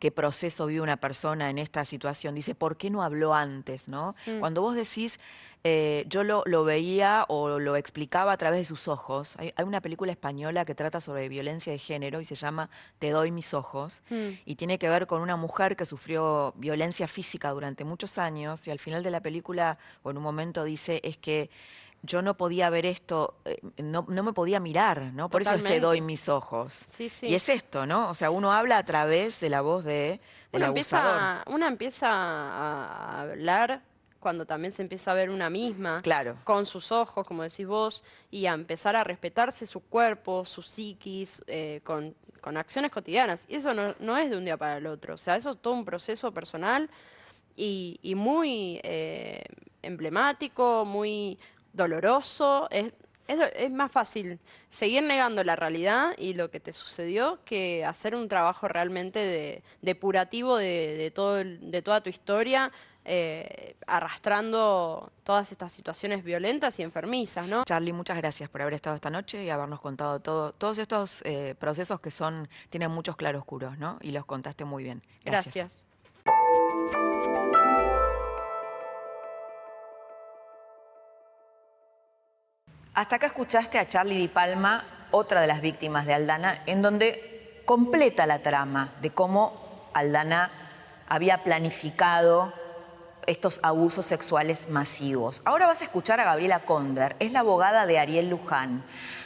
qué 0.00 0.10
proceso 0.10 0.66
vive 0.66 0.80
una 0.80 0.96
persona 0.96 1.50
en 1.50 1.58
esta 1.58 1.84
situación, 1.84 2.34
dice, 2.34 2.56
¿por 2.56 2.76
qué 2.76 2.90
no 2.90 3.02
habló 3.02 3.34
antes? 3.34 3.86
¿no? 3.86 4.16
Mm. 4.26 4.40
Cuando 4.40 4.62
vos 4.62 4.74
decís 4.74 5.18
eh, 5.62 6.04
yo 6.08 6.24
lo, 6.24 6.42
lo, 6.46 6.64
veía 6.64 7.26
o 7.28 7.58
lo 7.58 7.76
explicaba 7.76 8.32
a 8.32 8.36
través 8.38 8.60
de 8.60 8.64
sus 8.64 8.88
ojos. 8.88 9.36
Hay, 9.36 9.52
una 9.62 9.82
película 9.82 10.10
española 10.10 10.64
que 10.64 10.74
trata 10.74 11.02
sobre 11.02 11.28
violencia 11.28 11.70
de 11.70 11.78
género 11.78 12.20
y 12.20 12.24
se 12.24 12.34
llama 12.34 12.70
Te 12.98 13.10
doy 13.10 13.30
mis 13.30 13.52
ojos 13.52 14.02
mm. 14.08 14.28
y 14.46 14.54
tiene 14.56 14.78
que 14.78 14.88
ver 14.88 15.06
con 15.06 15.20
una 15.20 15.36
mujer 15.36 15.76
que 15.76 15.84
sufrió 15.84 16.54
violencia 16.56 17.06
física 17.08 17.50
durante 17.50 17.84
muchos 17.84 18.16
años 18.16 18.66
y 18.66 18.70
al 18.70 18.78
final 18.78 19.02
de 19.02 19.10
la 19.10 19.20
película 19.20 19.76
o 20.02 20.10
en 20.10 20.16
un 20.16 20.22
momento 20.22 20.64
dice 20.64 21.00
es 21.04 21.18
que 21.18 21.50
yo 22.02 22.22
no 22.22 22.34
podía 22.38 22.70
ver 22.70 22.86
esto, 22.86 23.34
eh, 23.44 23.60
no, 23.76 24.06
no, 24.08 24.22
me 24.22 24.32
podía 24.32 24.58
mirar, 24.58 25.12
¿no? 25.12 25.28
Por 25.28 25.42
eso 25.42 25.52
es 25.52 25.62
te 25.62 25.80
doy 25.80 26.00
mis 26.00 26.30
ojos. 26.30 26.86
Y 26.98 27.34
es 27.34 27.48
esto, 27.50 27.84
¿no? 27.84 28.08
O 28.08 28.14
sea, 28.14 28.30
uno 28.30 28.54
habla 28.54 28.78
a 28.78 28.84
través 28.84 29.38
de 29.40 29.50
la 29.50 29.60
voz 29.60 29.84
de, 29.84 30.18
del 30.50 30.62
Empieza, 30.62 31.44
una 31.46 31.68
empieza 31.68 32.08
a 32.08 33.20
hablar 33.20 33.82
cuando 34.20 34.44
también 34.44 34.70
se 34.70 34.82
empieza 34.82 35.10
a 35.10 35.14
ver 35.14 35.30
una 35.30 35.50
misma 35.50 36.00
claro. 36.02 36.36
con 36.44 36.66
sus 36.66 36.92
ojos, 36.92 37.26
como 37.26 37.42
decís 37.42 37.66
vos, 37.66 38.04
y 38.30 38.46
a 38.46 38.52
empezar 38.52 38.94
a 38.94 39.02
respetarse 39.02 39.66
su 39.66 39.80
cuerpo, 39.80 40.44
su 40.44 40.62
psiquis, 40.62 41.42
eh, 41.46 41.80
con, 41.82 42.14
acciones 42.56 42.90
cotidianas. 42.90 43.46
Y 43.48 43.56
eso 43.56 43.74
no, 43.74 44.16
es 44.16 44.30
de 44.30 44.36
un 44.36 44.44
día 44.44 44.56
para 44.56 44.76
el 44.76 44.86
otro. 44.86 45.14
O 45.14 45.18
sea, 45.18 45.36
eso 45.36 45.50
es 45.50 45.56
todo 45.58 45.74
un 45.74 45.84
proceso 45.84 46.32
personal 46.32 46.88
y, 47.56 47.98
muy 48.14 48.80
eh, 48.82 49.42
emblemático, 49.82 50.84
muy 50.84 51.38
doloroso. 51.72 52.68
Es, 52.70 52.92
es, 53.26 53.70
más 53.70 53.92
fácil 53.92 54.38
seguir 54.70 55.02
negando 55.02 55.44
la 55.44 55.54
realidad 55.54 56.14
y 56.18 56.34
lo 56.34 56.50
que 56.50 56.60
te 56.60 56.72
sucedió 56.72 57.38
que 57.44 57.84
hacer 57.84 58.14
un 58.14 58.28
trabajo 58.28 58.68
realmente 58.68 59.18
de, 59.20 59.62
depurativo 59.82 60.56
de, 60.56 60.96
de, 60.96 61.10
todo, 61.10 61.36
de 61.36 61.82
toda 61.82 62.02
tu 62.02 62.10
historia, 62.10 62.72
eh, 63.04 63.76
arrastrando 63.86 65.10
todas 65.24 65.52
estas 65.52 65.72
situaciones 65.72 66.22
violentas 66.22 66.78
y 66.78 66.82
enfermizas, 66.82 67.46
¿no? 67.46 67.64
Charlie, 67.64 67.92
muchas 67.92 68.16
gracias 68.18 68.48
por 68.50 68.62
haber 68.62 68.74
estado 68.74 68.96
esta 68.96 69.10
noche 69.10 69.42
y 69.42 69.50
habernos 69.50 69.80
contado 69.80 70.20
todo, 70.20 70.52
todos 70.52 70.78
estos 70.78 71.22
eh, 71.22 71.54
procesos 71.58 72.00
que 72.00 72.10
son, 72.10 72.48
tienen 72.68 72.90
muchos 72.90 73.16
claroscuros, 73.16 73.78
¿no? 73.78 73.98
Y 74.02 74.12
los 74.12 74.26
contaste 74.26 74.64
muy 74.64 74.84
bien. 74.84 75.02
Gracias. 75.24 75.86
Hasta 82.92 83.16
acá 83.16 83.28
escuchaste 83.28 83.78
a 83.78 83.86
Charlie 83.86 84.16
Di 84.16 84.28
Palma, 84.28 84.84
otra 85.10 85.40
de 85.40 85.46
las 85.46 85.62
víctimas 85.62 86.06
de 86.06 86.14
Aldana, 86.14 86.62
en 86.66 86.82
donde 86.82 87.62
completa 87.64 88.26
la 88.26 88.42
trama 88.42 88.92
de 89.00 89.10
cómo 89.10 89.88
Aldana 89.94 90.50
había 91.08 91.42
planificado 91.42 92.52
estos 93.26 93.60
abusos 93.62 94.06
sexuales 94.06 94.68
masivos. 94.68 95.42
Ahora 95.44 95.66
vas 95.66 95.80
a 95.80 95.84
escuchar 95.84 96.20
a 96.20 96.24
Gabriela 96.24 96.60
Conder, 96.60 97.16
es 97.18 97.32
la 97.32 97.40
abogada 97.40 97.86
de 97.86 97.98
Ariel 97.98 98.28
Luján. 98.28 98.82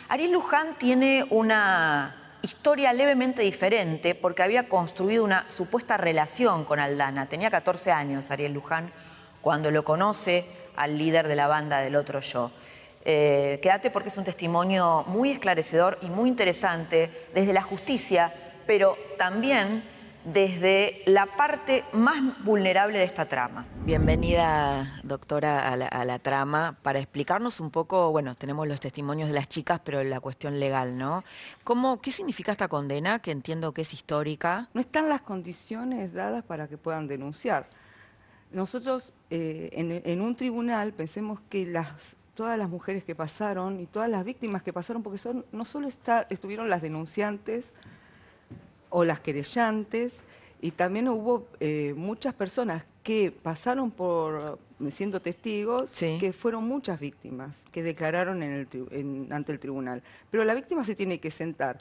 Ariel 0.09 0.33
Luján 0.33 0.77
tiene 0.79 1.27
una 1.31 2.39
historia 2.43 2.93
levemente 2.93 3.43
diferente 3.43 4.15
porque 4.15 4.43
había 4.43 4.69
construido 4.69 5.25
una 5.25 5.49
supuesta 5.49 5.97
relación 5.97 6.65
con 6.65 6.79
Aldana. 6.79 7.29
Tenía 7.29 7.51
14 7.51 7.91
años 7.91 8.31
Ariel 8.31 8.53
Luján 8.53 8.93
cuando 9.41 9.71
lo 9.71 9.83
conoce 9.83 10.47
al 10.77 10.99
líder 10.99 11.27
de 11.29 11.37
la 11.37 11.47
banda 11.47 11.81
del 11.81 11.97
otro 11.97 12.21
yo. 12.21 12.51
Eh, 13.07 13.61
quédate 13.63 13.91
porque 13.91 14.09
es 14.09 14.17
un 14.17 14.25
testimonio 14.25 15.05
muy 15.09 15.31
esclarecedor 15.31 15.99
y 16.03 16.09
muy 16.09 16.29
interesante 16.29 17.29
desde 17.35 17.53
la 17.53 17.63
justicia, 17.63 18.33
pero 18.67 18.97
también 19.19 19.85
desde 20.25 21.03
la 21.07 21.27
parte 21.37 21.85
más 21.93 22.43
vulnerable 22.45 22.99
de 22.99 23.05
esta 23.05 23.27
trama. 23.27 23.67
Bienvenida, 23.85 25.01
doctora, 25.03 25.71
a 25.71 26.05
la, 26.05 26.19
trama 26.19 26.79
para 26.83 26.99
explicarnos 26.99 27.61
un 27.61 27.71
poco, 27.71 28.11
bueno, 28.11 28.35
tenemos 28.35 28.67
los 28.67 28.81
testimonios 28.81 29.29
de 29.29 29.35
las 29.35 29.49
chicas, 29.49 29.81
pero 29.85 30.03
la 30.03 30.21
cuestión 30.21 30.59
legal, 30.59 30.97
¿no? 30.97 31.25
¿Cómo, 31.63 32.01
¿Qué 32.01 32.13
significa 32.13 32.53
esta 32.53 32.69
condena, 32.69 33.19
que 33.19 33.31
entiendo 33.31 33.73
que 33.73 33.83
es 33.83 33.93
histórica? 33.93 34.69
No 34.73 34.81
están 34.81 35.09
las 35.09 35.21
condiciones 35.21 36.15
dadas 36.15 36.43
para 36.43 36.69
que 36.69 36.79
puedan 36.79 37.07
denunciar. 37.07 37.69
Nosotros 38.51 39.13
eh, 39.31 40.03
en, 40.05 40.21
un 40.21 40.37
tribunal 40.37 40.93
pensemos 40.93 41.41
que 41.51 41.67
las 41.67 42.17
todas 42.35 42.59
las 42.59 42.69
mujeres 42.69 43.05
que 43.05 43.15
pasaron 43.15 43.79
y 43.79 43.87
todas 43.87 44.09
las 44.09 44.25
víctimas 44.25 44.63
que 44.63 44.73
pasaron, 44.73 45.05
porque 45.05 45.19
son 45.19 45.45
no 45.53 45.65
solo 45.65 45.87
está, 45.87 46.27
estuvieron 46.31 46.69
las 46.69 46.83
denunciantes, 46.83 47.73
o 48.97 49.05
las 49.05 49.19
querellantes, 49.19 50.21
y 50.61 50.71
también 50.71 51.09
hubo 51.09 51.49
eh, 51.59 51.95
muchas 51.97 52.33
personas 52.33 52.85
que 53.03 53.33
pasaron 53.33 53.91
por 53.91 54.61
siendo 54.93 55.21
testigos, 55.21 55.93
que 55.93 56.33
fueron 56.33 56.63
muchas 56.69 57.01
víctimas 57.01 57.65
que 57.73 57.83
declararon 57.83 58.41
en 58.45 58.69
el, 58.71 59.33
ante 59.33 59.51
el 59.51 59.59
tribunal. 59.59 60.01
Pero 60.31 60.45
la 60.45 60.55
víctima 60.55 60.85
se 60.85 60.95
tiene 60.95 61.19
que 61.19 61.33
sentar 61.33 61.79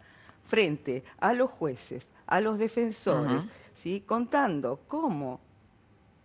frente 0.47 1.03
a 1.20 1.34
los 1.34 1.51
jueces, 1.51 2.09
a 2.26 2.41
los 2.41 2.57
defensores, 2.57 3.43
¿sí? 3.76 4.03
contando 4.07 4.80
cómo 4.88 5.39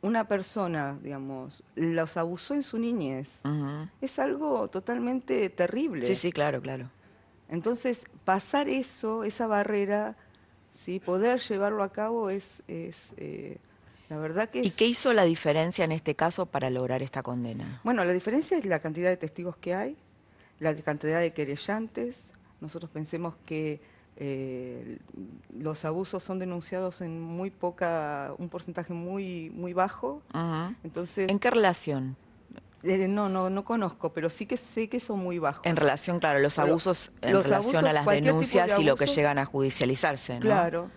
una 0.00 0.26
persona, 0.26 0.98
digamos, 1.02 1.62
los 1.74 2.16
abusó 2.16 2.54
en 2.54 2.62
su 2.62 2.78
niñez. 2.78 3.42
Es 4.00 4.18
algo 4.18 4.68
totalmente 4.68 5.50
terrible. 5.50 6.02
Sí, 6.06 6.16
sí, 6.16 6.32
claro, 6.32 6.62
claro. 6.62 6.88
Entonces, 7.50 8.06
pasar 8.24 8.68
eso, 8.70 9.24
esa 9.24 9.46
barrera, 9.46 10.16
¿sí? 10.72 11.00
Poder 11.00 11.40
llevarlo 11.40 11.82
a 11.82 11.92
cabo 11.92 12.30
es, 12.30 12.62
es 12.68 13.12
eh, 13.16 13.58
la 14.08 14.16
verdad 14.16 14.48
que 14.48 14.60
¿Y 14.60 14.70
qué 14.70 14.86
hizo 14.86 15.12
la 15.12 15.24
diferencia 15.24 15.84
en 15.84 15.92
este 15.92 16.14
caso 16.14 16.46
para 16.46 16.70
lograr 16.70 17.02
esta 17.02 17.22
condena? 17.22 17.80
Bueno, 17.84 18.04
la 18.04 18.12
diferencia 18.12 18.56
es 18.56 18.64
la 18.64 18.80
cantidad 18.80 19.10
de 19.10 19.16
testigos 19.16 19.56
que 19.56 19.74
hay, 19.74 19.96
la 20.60 20.74
cantidad 20.74 21.20
de 21.20 21.32
querellantes. 21.32 22.32
Nosotros 22.60 22.90
pensemos 22.90 23.34
que 23.44 23.80
eh, 24.16 24.98
los 25.56 25.84
abusos 25.84 26.22
son 26.24 26.38
denunciados 26.38 27.02
en 27.02 27.20
muy 27.20 27.50
poca, 27.50 28.32
un 28.38 28.48
porcentaje 28.48 28.92
muy, 28.92 29.50
muy 29.50 29.72
bajo. 29.72 30.22
Entonces, 30.82 31.28
¿En 31.28 31.38
qué 31.38 31.50
relación? 31.50 32.16
Eh, 32.82 33.08
no, 33.08 33.28
no, 33.28 33.50
no 33.50 33.64
conozco, 33.64 34.12
pero 34.12 34.30
sí 34.30 34.46
que 34.46 34.56
sé 34.56 34.88
que 34.88 35.00
son 35.00 35.18
muy 35.18 35.38
bajos. 35.38 35.66
En 35.66 35.76
relación, 35.76 36.20
claro, 36.20 36.38
los 36.38 36.58
abusos 36.58 37.10
en 37.22 37.42
relación 37.42 37.86
a 37.86 37.92
las 37.92 38.06
denuncias 38.06 38.78
y 38.78 38.84
lo 38.84 38.96
que 38.96 39.06
llegan 39.06 39.38
a 39.38 39.44
judicializarse, 39.44 40.38
Claro. 40.38 40.90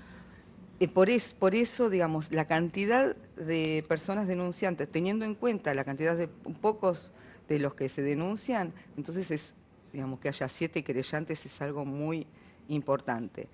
Y 0.79 0.87
por, 0.87 1.11
es, 1.11 1.33
por 1.33 1.53
eso, 1.53 1.91
digamos, 1.91 2.31
la 2.31 2.45
cantidad 2.45 3.15
de 3.35 3.85
personas 3.87 4.27
denunciantes, 4.27 4.89
teniendo 4.89 5.25
en 5.25 5.35
cuenta 5.35 5.75
la 5.75 5.83
cantidad 5.83 6.17
de 6.17 6.27
pocos 6.27 7.11
de 7.47 7.59
los 7.59 7.75
que 7.75 7.87
se 7.87 8.01
denuncian, 8.01 8.73
entonces 8.97 9.29
es, 9.29 9.53
digamos, 9.93 10.19
que 10.19 10.29
haya 10.29 10.49
siete 10.49 10.83
querellantes 10.83 11.45
es 11.45 11.61
algo 11.61 11.85
muy 11.85 12.25
importante. 12.67 13.47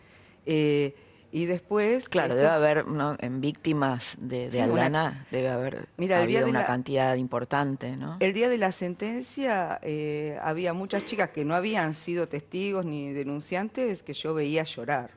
Eh, 0.46 0.96
y 1.32 1.46
después... 1.46 2.10
Claro, 2.10 2.36
debe 2.36 2.50
haber, 2.50 2.86
en 3.20 3.42
víctimas 3.42 4.16
de, 4.20 4.50
de 4.50 4.62
Aldana, 4.62 5.26
debe 5.32 5.50
haber 5.50 5.88
habido 6.14 6.48
una 6.48 6.66
cantidad 6.66 7.16
importante, 7.16 7.98
¿no? 7.98 8.18
El 8.20 8.34
día 8.34 8.50
de 8.50 8.58
la 8.58 8.72
sentencia 8.72 9.80
eh, 9.82 10.38
había 10.42 10.74
muchas 10.74 11.06
chicas 11.06 11.32
que 11.32 11.44
no 11.44 11.54
habían 11.54 11.94
sido 11.94 12.28
testigos 12.28 12.86
ni 12.86 13.12
denunciantes 13.12 14.04
que 14.04 14.14
yo 14.14 14.34
veía 14.34 14.64
llorar. 14.64 15.12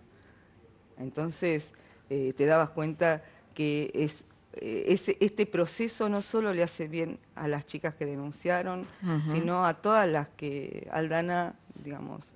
Entonces 0.99 1.73
eh, 2.09 2.33
te 2.37 2.45
dabas 2.45 2.71
cuenta 2.71 3.23
que 3.55 3.91
es, 3.95 4.25
eh, 4.55 5.17
este 5.21 5.47
proceso 5.47 6.09
no 6.09 6.23
solo 6.23 6.53
le 6.53 6.63
hace 6.63 6.89
bien 6.89 7.19
a 7.37 7.47
las 7.47 7.67
chicas 7.67 7.95
que 7.95 8.05
denunciaron, 8.05 8.87
sino 9.33 9.65
a 9.65 9.75
todas 9.75 10.09
las 10.09 10.29
que 10.31 10.89
Aldana, 10.91 11.55
digamos 11.85 12.35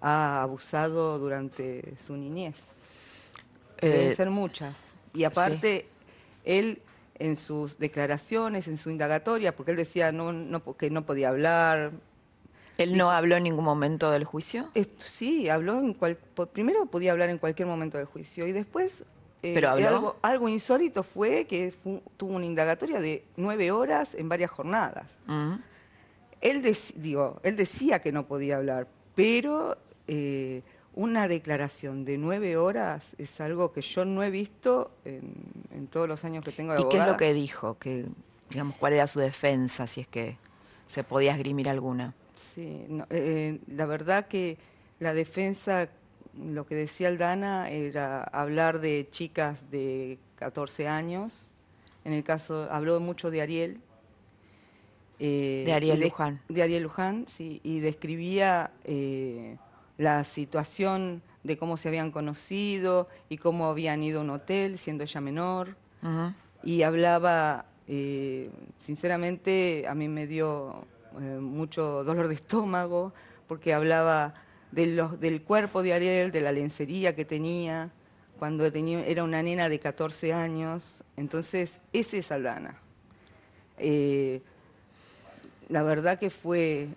ha 0.00 0.42
abusado 0.42 1.18
durante 1.18 1.94
su 1.98 2.16
niñez. 2.16 2.56
Deben 3.80 4.12
eh, 4.12 4.14
ser 4.14 4.30
muchas. 4.30 4.94
Y 5.14 5.24
aparte, 5.24 5.86
él 6.44 6.82
en 7.18 7.36
sus 7.36 7.78
declaraciones, 7.78 8.68
en 8.68 8.78
su 8.78 8.90
indagatoria, 8.90 9.54
porque 9.54 9.72
él 9.72 9.76
decía 9.76 10.12
no, 10.12 10.32
no, 10.32 10.62
que 10.76 10.90
no 10.90 11.04
podía 11.04 11.28
hablar. 11.28 11.92
¿Él 12.76 12.96
no 12.96 13.10
habló 13.10 13.36
en 13.36 13.42
ningún 13.44 13.64
momento 13.64 14.10
del 14.10 14.24
juicio? 14.24 14.68
sí, 14.98 15.48
habló 15.48 15.80
en 15.80 15.94
cual, 15.94 16.16
primero 16.52 16.86
podía 16.86 17.10
hablar 17.10 17.28
en 17.28 17.38
cualquier 17.38 17.66
momento 17.66 17.98
del 17.98 18.06
juicio 18.06 18.46
y 18.46 18.52
después 18.52 19.04
eh, 19.42 19.52
¿Pero 19.54 19.70
algo, 19.70 20.16
algo, 20.22 20.48
insólito 20.48 21.04
fue 21.04 21.44
que 21.44 21.72
tuvo 22.16 22.34
una 22.34 22.44
indagatoria 22.44 23.00
de 23.00 23.24
nueve 23.36 23.70
horas 23.70 24.14
en 24.14 24.28
varias 24.28 24.50
jornadas. 24.50 25.06
Mm. 25.26 25.54
Él, 26.40 26.76
digo, 26.96 27.40
él 27.44 27.54
decía 27.54 28.00
que 28.00 28.10
no 28.10 28.24
podía 28.24 28.56
hablar, 28.56 28.88
pero 29.14 29.76
eh, 30.08 30.62
una 30.94 31.28
declaración 31.28 32.04
de 32.04 32.18
nueve 32.18 32.56
horas 32.56 33.14
es 33.18 33.40
algo 33.40 33.72
que 33.72 33.82
yo 33.82 34.04
no 34.04 34.24
he 34.24 34.30
visto 34.30 34.90
en, 35.04 35.86
todos 35.86 36.08
los 36.08 36.24
años 36.24 36.44
que 36.44 36.50
tengo 36.50 36.72
de 36.72 36.80
¿Y 36.80 36.88
qué 36.88 36.98
es 36.98 37.06
lo 37.06 37.16
que 37.16 37.32
dijo? 37.32 37.78
Que, 37.78 38.06
digamos, 38.50 38.74
¿Cuál 38.76 38.94
era 38.94 39.06
su 39.06 39.20
defensa, 39.20 39.86
si 39.86 40.00
es 40.00 40.08
que 40.08 40.36
se 40.88 41.04
podía 41.04 41.32
esgrimir 41.32 41.68
alguna? 41.68 42.14
Sí, 42.34 42.84
eh, 43.10 43.60
la 43.68 43.86
verdad 43.86 44.26
que 44.26 44.58
la 44.98 45.14
defensa, 45.14 45.88
lo 46.36 46.66
que 46.66 46.74
decía 46.74 47.08
Aldana 47.08 47.70
era 47.70 48.24
hablar 48.24 48.80
de 48.80 49.08
chicas 49.10 49.70
de 49.70 50.18
14 50.34 50.88
años. 50.88 51.48
En 52.04 52.12
el 52.12 52.24
caso, 52.24 52.66
habló 52.72 52.98
mucho 52.98 53.30
de 53.30 53.42
Ariel. 53.42 53.80
Eh, 55.20 55.62
de 55.64 55.72
Ariel 55.72 56.00
Luján. 56.00 56.40
De 56.48 56.62
Ariel 56.62 56.82
Luján, 56.82 57.26
sí, 57.28 57.60
y 57.62 57.80
describía 57.80 58.72
la 59.98 60.24
situación 60.24 61.22
de 61.44 61.58
cómo 61.58 61.76
se 61.76 61.88
habían 61.88 62.10
conocido 62.10 63.08
y 63.28 63.36
cómo 63.36 63.66
habían 63.66 64.02
ido 64.02 64.20
a 64.20 64.24
un 64.24 64.30
hotel 64.30 64.78
siendo 64.78 65.04
ella 65.04 65.20
menor. 65.20 65.76
Y 66.62 66.82
hablaba, 66.82 67.66
eh, 67.86 68.50
sinceramente, 68.78 69.84
a 69.88 69.94
mí 69.94 70.08
me 70.08 70.26
dio 70.26 70.84
eh, 71.20 71.38
mucho 71.40 72.04
dolor 72.04 72.28
de 72.28 72.34
estómago 72.34 73.12
porque 73.46 73.74
hablaba 73.74 74.34
de 74.70 74.86
los, 74.86 75.20
del 75.20 75.42
cuerpo 75.42 75.82
de 75.82 75.92
Ariel, 75.92 76.30
de 76.30 76.40
la 76.40 76.52
lencería 76.52 77.14
que 77.14 77.24
tenía 77.24 77.90
cuando 78.38 78.70
tenía, 78.70 79.04
era 79.04 79.24
una 79.24 79.42
nena 79.42 79.68
de 79.68 79.80
14 79.80 80.32
años. 80.32 81.04
Entonces, 81.16 81.78
ese 81.92 82.18
es 82.18 82.30
Aldana. 82.30 82.78
Eh, 83.78 84.42
la 85.68 85.82
verdad 85.82 86.18
que 86.18 86.30
fue 86.30 86.88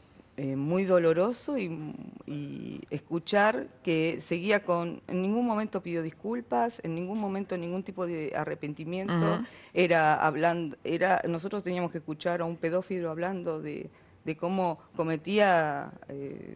eh, 0.44 0.56
muy 0.56 0.86
doloroso 0.86 1.56
y, 1.60 2.82
escuchar 2.89 3.68
que 3.84 4.20
seguía 4.22 4.64
con, 4.64 5.02
en 5.08 5.22
ningún 5.22 5.46
momento 5.46 5.84
pidió 5.84 6.02
disculpas, 6.02 6.82
en 6.84 6.96
ningún 6.96 7.20
momento 7.20 7.56
ningún 7.58 7.84
tipo 7.84 8.08
de 8.08 8.34
arrepentimiento, 8.36 9.42
era 9.74 10.16
hablando, 10.16 10.78
era, 10.84 11.22
nosotros 11.28 11.62
teníamos 11.62 11.92
que 11.92 12.00
escuchar 12.00 12.42
a 12.42 12.46
un 12.46 12.58
pedófilo 12.58 13.12
hablando 13.12 13.62
de, 13.62 13.92
cómo 14.39 14.80
cometía 14.96 15.92
eh, 16.10 16.56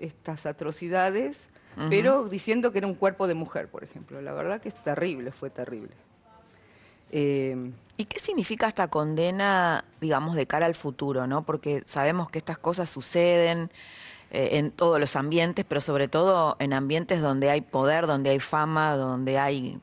estas 0.00 0.44
atrocidades, 0.44 1.48
pero 1.88 2.28
diciendo 2.28 2.72
que 2.72 2.78
era 2.78 2.88
un 2.88 2.94
cuerpo 2.94 3.28
de 3.28 3.34
mujer, 3.34 3.68
por 3.68 3.84
ejemplo. 3.84 4.20
La 4.22 4.32
verdad 4.32 4.60
que 4.60 4.70
es 4.70 4.82
terrible, 4.82 5.30
fue 5.30 5.50
terrible. 5.50 5.92
Eh, 7.12 7.70
¿Y 7.96 8.06
qué 8.06 8.18
significa 8.18 8.66
esta 8.66 8.88
condena, 8.88 9.84
digamos, 10.00 10.34
de 10.34 10.46
cara 10.46 10.66
al 10.66 10.74
futuro? 10.74 11.26
¿no? 11.26 11.42
Porque 11.42 11.82
sabemos 11.86 12.30
que 12.30 12.38
estas 12.38 12.58
cosas 12.58 12.90
suceden 12.90 13.70
eh, 14.30 14.58
en 14.58 14.70
todos 14.70 14.98
los 14.98 15.16
ambientes, 15.16 15.64
pero 15.68 15.80
sobre 15.80 16.08
todo 16.08 16.56
en 16.58 16.72
ambientes 16.72 17.20
donde 17.20 17.50
hay 17.50 17.60
poder, 17.60 18.06
donde 18.06 18.30
hay 18.30 18.40
fama, 18.40 18.96
donde 18.96 19.38
hay 19.38 19.80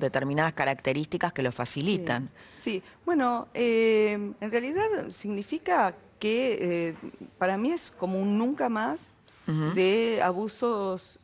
determinadas 0.00 0.54
características 0.54 1.32
que 1.32 1.42
lo 1.42 1.52
facilitan. 1.52 2.30
Sí, 2.60 2.82
bueno, 3.06 3.46
eh, 3.54 4.32
en 4.40 4.50
realidad 4.50 5.10
significa 5.10 5.94
que 6.18 6.96
para 7.38 7.56
mí 7.56 7.70
es 7.70 7.92
como 7.92 8.18
un 8.18 8.36
nunca 8.36 8.68
más 8.68 9.17
de 9.74 10.20
abusos, 10.22 11.20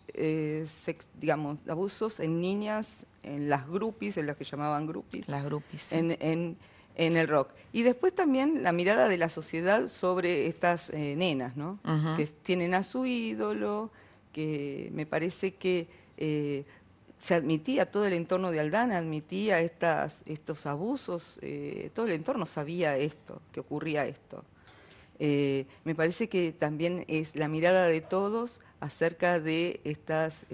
digamos, 1.21 1.59
abusos 1.69 2.21
en 2.21 2.41
niñas 2.41 3.05
en 3.23 3.49
las 3.51 3.69
grupis, 3.69 4.17
en 4.17 4.27
las 4.27 4.37
que 4.37 4.45
llamaban 4.45 4.87
grupis. 4.87 5.29
Las 5.29 5.45
grupis. 5.45 5.93
En, 5.93 6.57
en 6.97 7.17
el 7.17 7.29
rock. 7.29 7.51
Y 7.73 7.83
después 7.83 8.15
también 8.15 8.63
la 8.63 8.73
mirada 8.73 9.09
de 9.09 9.17
la 9.17 9.29
sociedad 9.29 9.89
sobre 9.89 10.47
estas 10.47 10.91
eh, 10.91 11.15
nenas, 11.17 11.57
¿no? 11.57 11.79
Que 12.17 12.27
tienen 12.27 12.75
a 12.75 12.83
su 12.83 13.07
ídolo, 13.07 13.91
que 14.33 14.91
me 14.93 15.07
parece 15.07 15.55
que 15.55 15.89
eh, 16.17 16.65
se 17.19 17.35
admitía, 17.35 17.91
todo 17.91 18.07
el 18.07 18.13
entorno 18.13 18.51
de 18.51 18.61
Aldana 18.61 18.99
admitía 18.99 19.61
estas, 19.61 20.23
estos 20.27 20.67
abusos, 20.67 21.39
eh, 21.43 21.91
todo 21.95 22.07
el 22.07 22.13
entorno 22.13 22.47
sabía 22.47 22.97
esto, 22.97 23.41
que 23.53 23.61
ocurría 23.61 24.07
esto. 24.07 24.45
Me 25.19 25.95
parece 25.95 26.29
que 26.29 26.53
también 26.53 27.05
es 27.09 27.37
la 27.37 27.49
mirada 27.49 27.87
de 27.87 28.01
todos 28.01 28.61
acerca 28.81 29.41
de 29.41 29.81
estas 29.85 30.45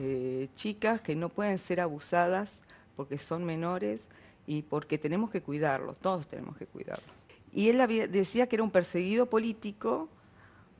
chicas 0.55 1.01
que 1.01 1.15
no 1.15 1.29
pueden 1.29 1.59
ser 1.59 1.81
abusadas 1.81 2.63
porque 2.97 3.19
son 3.19 3.45
menores 3.45 4.09
y 4.47 4.63
porque 4.63 4.99
tenemos 4.99 5.31
que 5.31 5.41
cuidarlos, 5.41 5.97
todos 5.99 6.27
tenemos 6.27 6.57
que 6.57 6.67
cuidarlos. 6.67 7.11
Y 7.53 7.69
él 7.69 8.11
decía 8.11 8.47
que 8.49 8.57
era 8.57 8.63
un 8.63 8.71
perseguido 8.71 9.27
político, 9.27 10.09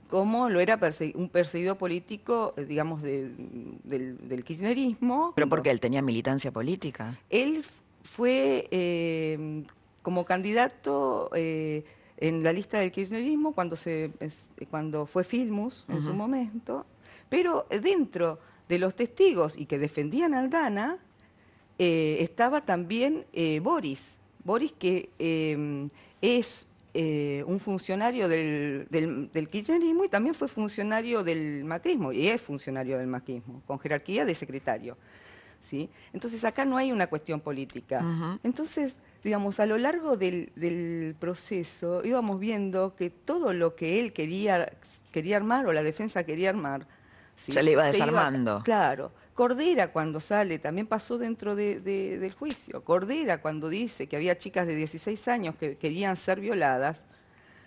como 0.09 0.49
lo 0.49 0.61
era 0.61 0.79
un 1.15 1.29
perseguido 1.29 1.79
político, 1.79 2.55
eh, 2.57 2.65
digamos, 2.65 3.03
del, 3.03 4.43
kirchnerismo. 4.45 5.33
¿Pero 5.35 5.49
porque 5.49 5.71
él 5.71 5.81
tenía 5.81 6.03
militancia 6.03 6.51
política? 6.51 7.17
Él 7.29 7.65
fue 8.03 8.69
eh, 8.71 9.65
como 10.03 10.25
candidato 10.25 11.31
eh, 11.35 11.85
en 12.21 12.43
la 12.43 12.53
lista 12.53 12.79
del 12.79 12.93
kirchnerismo 12.93 13.53
cuando, 13.53 13.77
se, 13.77 14.11
cuando 14.71 15.07
fue 15.07 15.25
Filmus 15.25 15.87
en 15.89 16.03
su 16.03 16.13
momento, 16.13 16.87
pero 17.29 17.67
dentro 17.83 18.39
de 18.69 18.79
los 18.79 18.95
testigos 18.95 19.57
y 19.57 19.67
que 19.67 19.79
defendían 19.79 20.35
a 20.35 20.41
Aldana, 20.41 20.99
eh, 21.79 22.19
estaba 22.21 22.61
también 22.61 23.25
eh, 23.33 23.59
Boris. 23.61 24.19
Boris 24.45 24.73
que 24.73 25.09
em, 25.19 25.89
es 26.21 26.67
eh, 26.93 27.43
un 27.47 27.59
funcionario 27.59 28.29
del, 28.29 28.87
del, 28.91 29.49
kirchnerismo 29.49 30.05
y 30.05 30.09
también 30.09 30.35
fue 30.35 30.47
funcionario 30.47 31.25
del 31.25 31.65
macrismo, 31.65 32.13
y 32.13 32.29
es 32.29 32.41
funcionario 32.41 32.99
del 32.99 33.07
macrismo, 33.07 33.63
con 33.67 33.79
jerarquía 33.79 34.25
de 34.25 34.35
secretario. 34.35 34.97
¿sí? 35.61 35.89
Entonces 36.13 36.45
acá 36.45 36.65
no 36.65 36.77
hay 36.77 36.93
una 36.93 37.07
cuestión 37.07 37.41
política. 37.41 38.05
Entonces, 38.43 38.97
digamos, 39.23 39.61
a 39.61 39.67
lo 39.67 39.79
largo 39.79 40.17
del, 40.17 41.15
proceso 41.19 42.05
íbamos 42.05 42.41
viendo 42.41 42.95
que 42.95 43.11
todo 43.11 43.53
lo 43.53 43.75
que 43.75 44.01
él 44.01 44.13
quería, 44.13 44.73
quería 45.13 45.37
armar 45.37 45.67
o 45.67 45.73
la 45.73 45.83
defensa 45.83 46.25
quería 46.25 46.51
armar, 46.51 46.87
se 47.37 47.63
le 47.63 47.73
iba 47.73 47.85
desarmando. 47.85 48.63
claro. 48.65 49.13
Cordera 49.41 49.91
cuando 49.91 50.21
sale, 50.21 50.59
también 50.59 50.87
pasó 50.87 51.17
dentro 51.17 51.55
del 51.55 52.35
juicio. 52.39 52.85
Cordera 52.85 53.41
cuando 53.41 53.71
dice 53.71 54.07
que 54.07 54.17
había 54.17 54.37
chicas 54.37 54.67
de 54.67 54.75
16 54.75 55.29
años 55.29 55.55
que 55.55 55.79
querían 55.79 56.19
ser 56.19 56.41
violadas, 56.41 57.03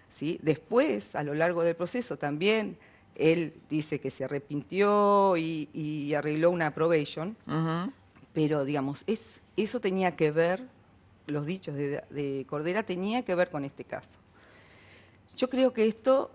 ¿sí? 0.08 0.38
después, 0.43 1.16
a 1.16 1.24
lo 1.24 1.34
largo 1.34 1.64
del 1.64 1.76
proceso, 1.76 2.16
también 2.16 2.78
él 3.16 3.56
dice 3.72 3.99
que 3.99 4.12
se 4.12 4.24
arrepintió 4.24 5.36
y, 5.36 6.14
arregló 6.16 6.51
una 6.51 6.76
probation, 6.76 7.36
pero 8.34 8.66
digamos, 8.66 9.04
es, 9.08 9.41
eso 9.58 9.80
tenía 9.80 10.12
que 10.12 10.30
ver, 10.30 10.68
los 11.28 11.46
dichos 11.46 11.76
de, 11.76 12.04
de 12.10 12.46
Cordera 12.50 12.84
tenía 12.84 13.24
que 13.24 13.36
ver 13.36 13.50
con 13.50 13.66
este 13.66 13.84
caso. 13.84 14.18
Yo 15.36 15.50
creo 15.50 15.74
que 15.74 15.88
esto 15.88 16.32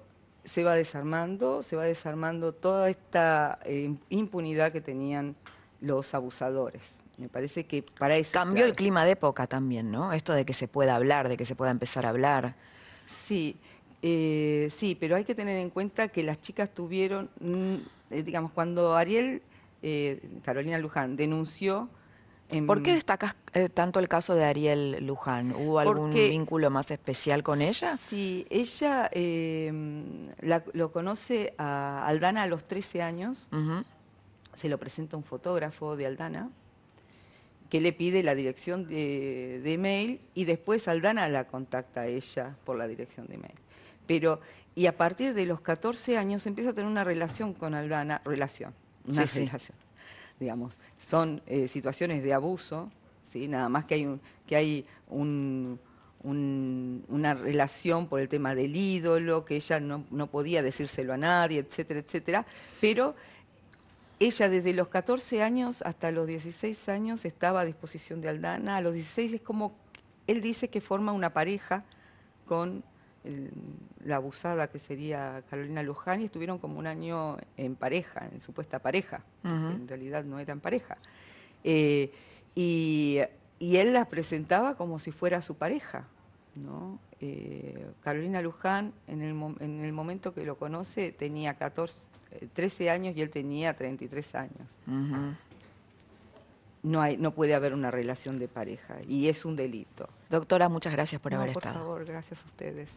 se 0.49 0.65
va 0.65 0.75
desarmando, 0.75 1.63
se 1.63 1.77
va 1.77 1.85
desarmando 1.85 2.53
toda 2.53 2.89
esta 2.89 3.59
eh, 3.65 3.95
impunidad 4.09 4.73
que 4.73 4.81
tenían 4.81 5.37
los 5.81 6.15
abusadores. 6.15 7.01
Me 7.19 7.29
parece 7.29 7.67
que 7.67 7.83
para 7.83 8.17
eso... 8.17 8.33
Cambió 8.33 8.65
el 8.65 8.75
clima 8.75 9.05
de 9.05 9.13
época 9.13 9.47
también, 9.47 9.91
¿no? 9.91 10.13
Esto 10.13 10.33
de 10.33 10.45
que 10.45 10.55
se 10.55 10.67
pueda 10.67 10.97
hablar, 10.97 11.29
de 11.29 11.37
que 11.37 11.45
se 11.45 11.55
pueda 11.55 11.71
empezar 11.71 12.07
a 12.07 12.09
hablar. 12.09 12.57
Sí, 13.07 13.57
eh, 14.03 14.73
sí, 14.75 14.97
pero 14.99 15.17
hay 15.17 15.25
que 15.25 15.35
tener 15.35 15.59
en 15.59 15.71
cuenta 15.71 16.09
que 16.09 16.23
las 16.23 16.41
chicas 16.41 16.73
tuvieron, 16.73 17.31
mm, 17.41 17.75
eh, 18.11 18.23
digamos, 18.23 18.53
cuando 18.53 18.97
Ariel, 18.97 19.43
Carolina 20.43 20.79
Luján, 20.79 21.15
denunció 21.15 21.89
¿Por 22.67 22.83
qué 22.83 22.95
destacas 22.95 23.37
eh, 23.53 23.69
tanto 23.69 24.01
el 24.01 24.09
caso 24.09 24.35
de 24.35 24.45
Ariel 24.45 25.05
Luján? 25.05 25.53
¿Hubo 25.53 25.79
algún 25.79 26.13
vínculo 26.15 26.71
más 26.71 26.91
especial 26.91 27.43
con 27.43 27.61
ella? 27.61 27.97
Sí, 27.99 28.47
ella 28.49 29.11
em, 29.13 30.29
lo 30.73 30.93
conoce 30.93 31.55
a 31.59 32.07
Aldana 32.07 32.45
a 32.45 32.47
los 32.47 32.65
13 32.65 33.03
años. 33.03 33.49
Se 34.55 34.69
lo 34.69 34.79
presenta 34.79 35.17
un 35.17 35.25
fotógrafo 35.25 35.97
de 35.97 36.07
Aldana 36.07 36.51
que 37.69 37.83
le 37.83 37.93
pide 37.93 38.23
la 38.23 38.35
dirección 38.35 38.89
de, 38.89 39.61
de 39.63 39.79
mail 39.79 40.21
y 40.35 40.45
después 40.47 40.89
Aldana 40.89 41.29
la 41.29 41.47
contacta 41.47 42.03
a 42.03 42.07
ella 42.07 42.57
por 42.65 42.79
la 42.79 42.89
dirección 42.89 43.27
de 43.27 43.37
mail. 43.37 43.55
Pero, 44.07 44.41
y 44.75 44.87
a 44.87 44.97
partir 44.97 45.35
de 45.35 45.45
los 45.45 45.61
14 45.61 46.17
años 46.17 46.47
empieza 46.47 46.71
a 46.71 46.73
tener 46.73 46.91
una 46.91 47.05
relación 47.05 47.53
con 47.53 47.75
Aldana, 47.75 48.23
relación, 48.25 48.73
una 49.07 49.27
relación 49.27 49.77
digamos, 50.39 50.79
son 50.99 51.43
eh, 51.47 51.69
situaciones 51.69 52.23
de 52.23 52.35
abuso, 52.35 52.91
¿sí? 53.23 53.49
nada 53.49 53.69
más 53.69 53.85
que 53.85 53.95
hay, 53.95 54.07
un, 54.07 54.21
que 54.47 54.57
hay 54.57 54.87
un, 55.09 55.79
una 56.23 57.35
relación 57.35 58.09
por 58.09 58.21
el 58.21 58.29
tema 58.29 58.55
del 58.55 58.75
ídolo, 58.75 59.45
que 59.45 59.57
ella 59.57 59.81
no, 59.81 60.05
no, 60.11 60.27
podía 60.29 60.63
decírselo 60.63 61.13
a 61.13 61.17
nadie, 61.17 61.61
etcétera, 61.61 62.01
etcétera, 62.01 62.47
pero 62.81 63.15
ella 64.21 64.49
desde 64.49 64.75
los 64.75 64.89
14 64.89 65.43
años 65.43 65.83
hasta 65.83 66.11
los 66.11 66.27
16 66.27 66.89
años 66.89 67.25
estaba 67.25 67.61
a 67.61 67.65
disposición 67.65 68.21
de 68.21 68.29
Aldana, 68.29 68.77
a 68.77 68.81
los 68.81 68.95
16 68.95 69.35
es 69.35 69.41
como, 69.41 69.77
él 70.27 70.41
dice 70.41 70.69
que 70.69 70.81
forma 70.81 71.13
una 71.13 71.33
pareja 71.33 71.85
con 72.47 72.83
la 74.05 74.17
abusada 74.17 74.69
que 74.69 74.79
sería 74.79 75.43
Carolina 75.51 75.83
Luján 75.83 76.21
y 76.21 76.25
estuvieron 76.25 76.59
como 76.59 76.79
un 76.79 76.87
año 76.87 77.37
en 77.57 77.75
pareja, 77.75 78.27
en 78.33 78.41
supuesta 78.41 78.79
pareja, 78.79 79.23
en 79.45 79.87
realidad 79.89 80.25
no 80.25 80.39
eran 80.39 80.61
pareja. 80.61 80.97
Eh, 81.65 82.13
y, 82.55 83.21
él 83.61 83.93
las 83.93 84.07
presentaba 84.07 84.77
como 84.77 84.99
si 84.99 85.11
fuera 85.11 85.43
su 85.43 85.57
pareja. 85.57 86.07
¿no? 86.55 86.99
Eh, 87.21 87.87
Carolina 88.03 88.41
Luján, 88.41 88.93
en 89.07 89.23
el, 89.23 89.31
en 89.61 89.81
el, 89.85 89.93
momento 89.93 90.33
que 90.33 90.45
lo 90.45 90.57
conoce, 90.57 91.13
tenía 91.13 91.55
14, 91.55 92.09
13 92.53 92.85
eh, 92.85 92.91
años 92.91 93.17
y 93.17 93.23
él 93.23 93.31
tenía 93.31 93.77
33 93.77 94.35
años 94.35 94.79
no, 96.89 97.03
hay, 97.03 97.17
no 97.17 97.33
puede 97.33 97.55
haber 97.55 97.75
una 97.75 97.91
relación 97.91 98.39
de 98.39 98.49
pareja 98.49 98.97
y 99.07 99.29
es 99.29 99.45
un 99.45 99.57
delito. 99.57 100.09
Doctora, 100.31 100.69
muchas 100.69 100.93
gracias 100.93 101.21
por 101.21 101.35
haber 101.35 101.51
estado. 101.51 101.75
Por 101.75 101.83
favor, 101.83 102.05
gracias 102.05 102.41
a 102.43 102.47
ustedes. 102.47 102.91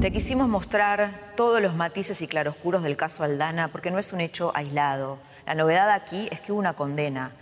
Te 0.00 0.12
quisimos 0.12 0.48
mostrar 0.48 1.32
todos 1.36 1.60
los 1.60 1.74
matices 1.74 2.22
y 2.22 2.28
claroscuros 2.28 2.82
del 2.82 2.96
caso 2.96 3.24
Aldana 3.24 3.68
porque 3.68 3.90
no 3.90 3.98
es 3.98 4.12
un 4.12 4.20
hecho 4.20 4.52
aislado. 4.54 5.18
La 5.46 5.54
novedad 5.54 5.90
aquí 5.90 6.28
es 6.30 6.40
que 6.40 6.52
hubo 6.52 6.60
una 6.60 6.74
condena. 6.74 7.32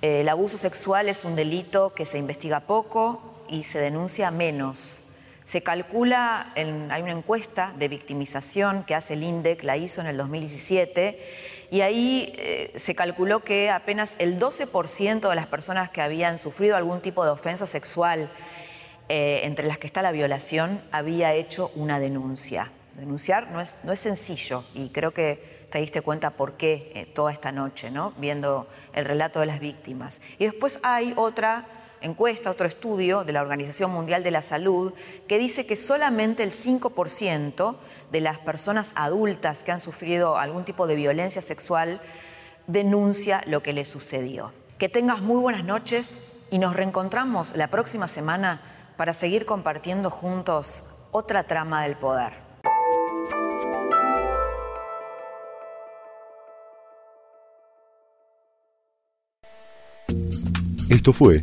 El 0.00 0.28
abuso 0.28 0.58
sexual 0.58 1.08
es 1.08 1.24
un 1.24 1.36
delito 1.36 1.94
que 1.94 2.04
se 2.04 2.18
investiga 2.18 2.60
poco 2.60 3.44
y 3.48 3.62
se 3.62 3.78
denuncia 3.78 4.30
menos. 4.32 5.02
Se 5.44 5.62
calcula, 5.62 6.52
hay 6.54 7.02
una 7.02 7.12
encuesta 7.12 7.72
de 7.76 7.88
victimización 7.88 8.84
que 8.84 8.94
hace 8.94 9.14
el 9.14 9.22
INDEC, 9.22 9.64
la 9.64 9.76
hizo 9.76 10.00
en 10.00 10.06
el 10.06 10.16
2017 10.16 11.18
y 11.70 11.80
ahí 11.80 12.32
eh, 12.36 12.72
se 12.76 12.94
calculó 12.94 13.40
que 13.40 13.70
apenas 13.70 14.14
el 14.18 14.38
12% 14.38 15.28
de 15.28 15.34
las 15.34 15.46
personas 15.46 15.90
que 15.90 16.02
habían 16.02 16.38
sufrido 16.38 16.76
algún 16.76 17.00
tipo 17.00 17.24
de 17.24 17.30
ofensa 17.30 17.66
sexual, 17.66 18.30
eh, 19.08 19.40
entre 19.44 19.66
las 19.66 19.78
que 19.78 19.86
está 19.86 20.02
la 20.02 20.12
violación, 20.12 20.82
había 20.92 21.32
hecho 21.32 21.72
una 21.74 21.98
denuncia. 21.98 22.70
Denunciar 22.94 23.50
no 23.50 23.60
es, 23.60 23.76
no 23.84 23.92
es 23.92 24.00
sencillo 24.00 24.64
y 24.74 24.90
creo 24.90 25.12
que 25.12 25.66
te 25.70 25.78
diste 25.78 26.02
cuenta 26.02 26.30
por 26.30 26.58
qué 26.58 26.92
eh, 26.94 27.06
toda 27.06 27.32
esta 27.32 27.50
noche, 27.52 27.90
¿no? 27.90 28.12
viendo 28.18 28.68
el 28.92 29.06
relato 29.06 29.40
de 29.40 29.46
las 29.46 29.58
víctimas. 29.58 30.20
Y 30.38 30.44
después 30.44 30.78
hay 30.82 31.14
otra 31.16 31.64
encuesta, 32.02 32.50
otro 32.50 32.66
estudio 32.66 33.24
de 33.24 33.32
la 33.32 33.42
Organización 33.42 33.90
Mundial 33.90 34.22
de 34.22 34.30
la 34.30 34.42
Salud, 34.42 34.92
que 35.26 35.38
dice 35.38 35.66
que 35.66 35.76
solamente 35.76 36.42
el 36.42 36.50
5% 36.50 37.76
de 38.10 38.20
las 38.20 38.38
personas 38.38 38.92
adultas 38.94 39.62
que 39.62 39.72
han 39.72 39.80
sufrido 39.80 40.36
algún 40.36 40.64
tipo 40.64 40.86
de 40.86 40.96
violencia 40.96 41.42
sexual 41.42 42.00
denuncia 42.66 43.42
lo 43.46 43.62
que 43.62 43.72
le 43.72 43.84
sucedió. 43.84 44.52
Que 44.78 44.88
tengas 44.88 45.20
muy 45.20 45.40
buenas 45.40 45.64
noches 45.64 46.20
y 46.50 46.58
nos 46.58 46.76
reencontramos 46.76 47.56
la 47.56 47.68
próxima 47.68 48.08
semana 48.08 48.60
para 48.96 49.12
seguir 49.12 49.46
compartiendo 49.46 50.10
juntos 50.10 50.84
otra 51.10 51.44
trama 51.44 51.82
del 51.82 51.96
poder. 51.96 52.34
Esto 60.90 61.12
fue 61.14 61.42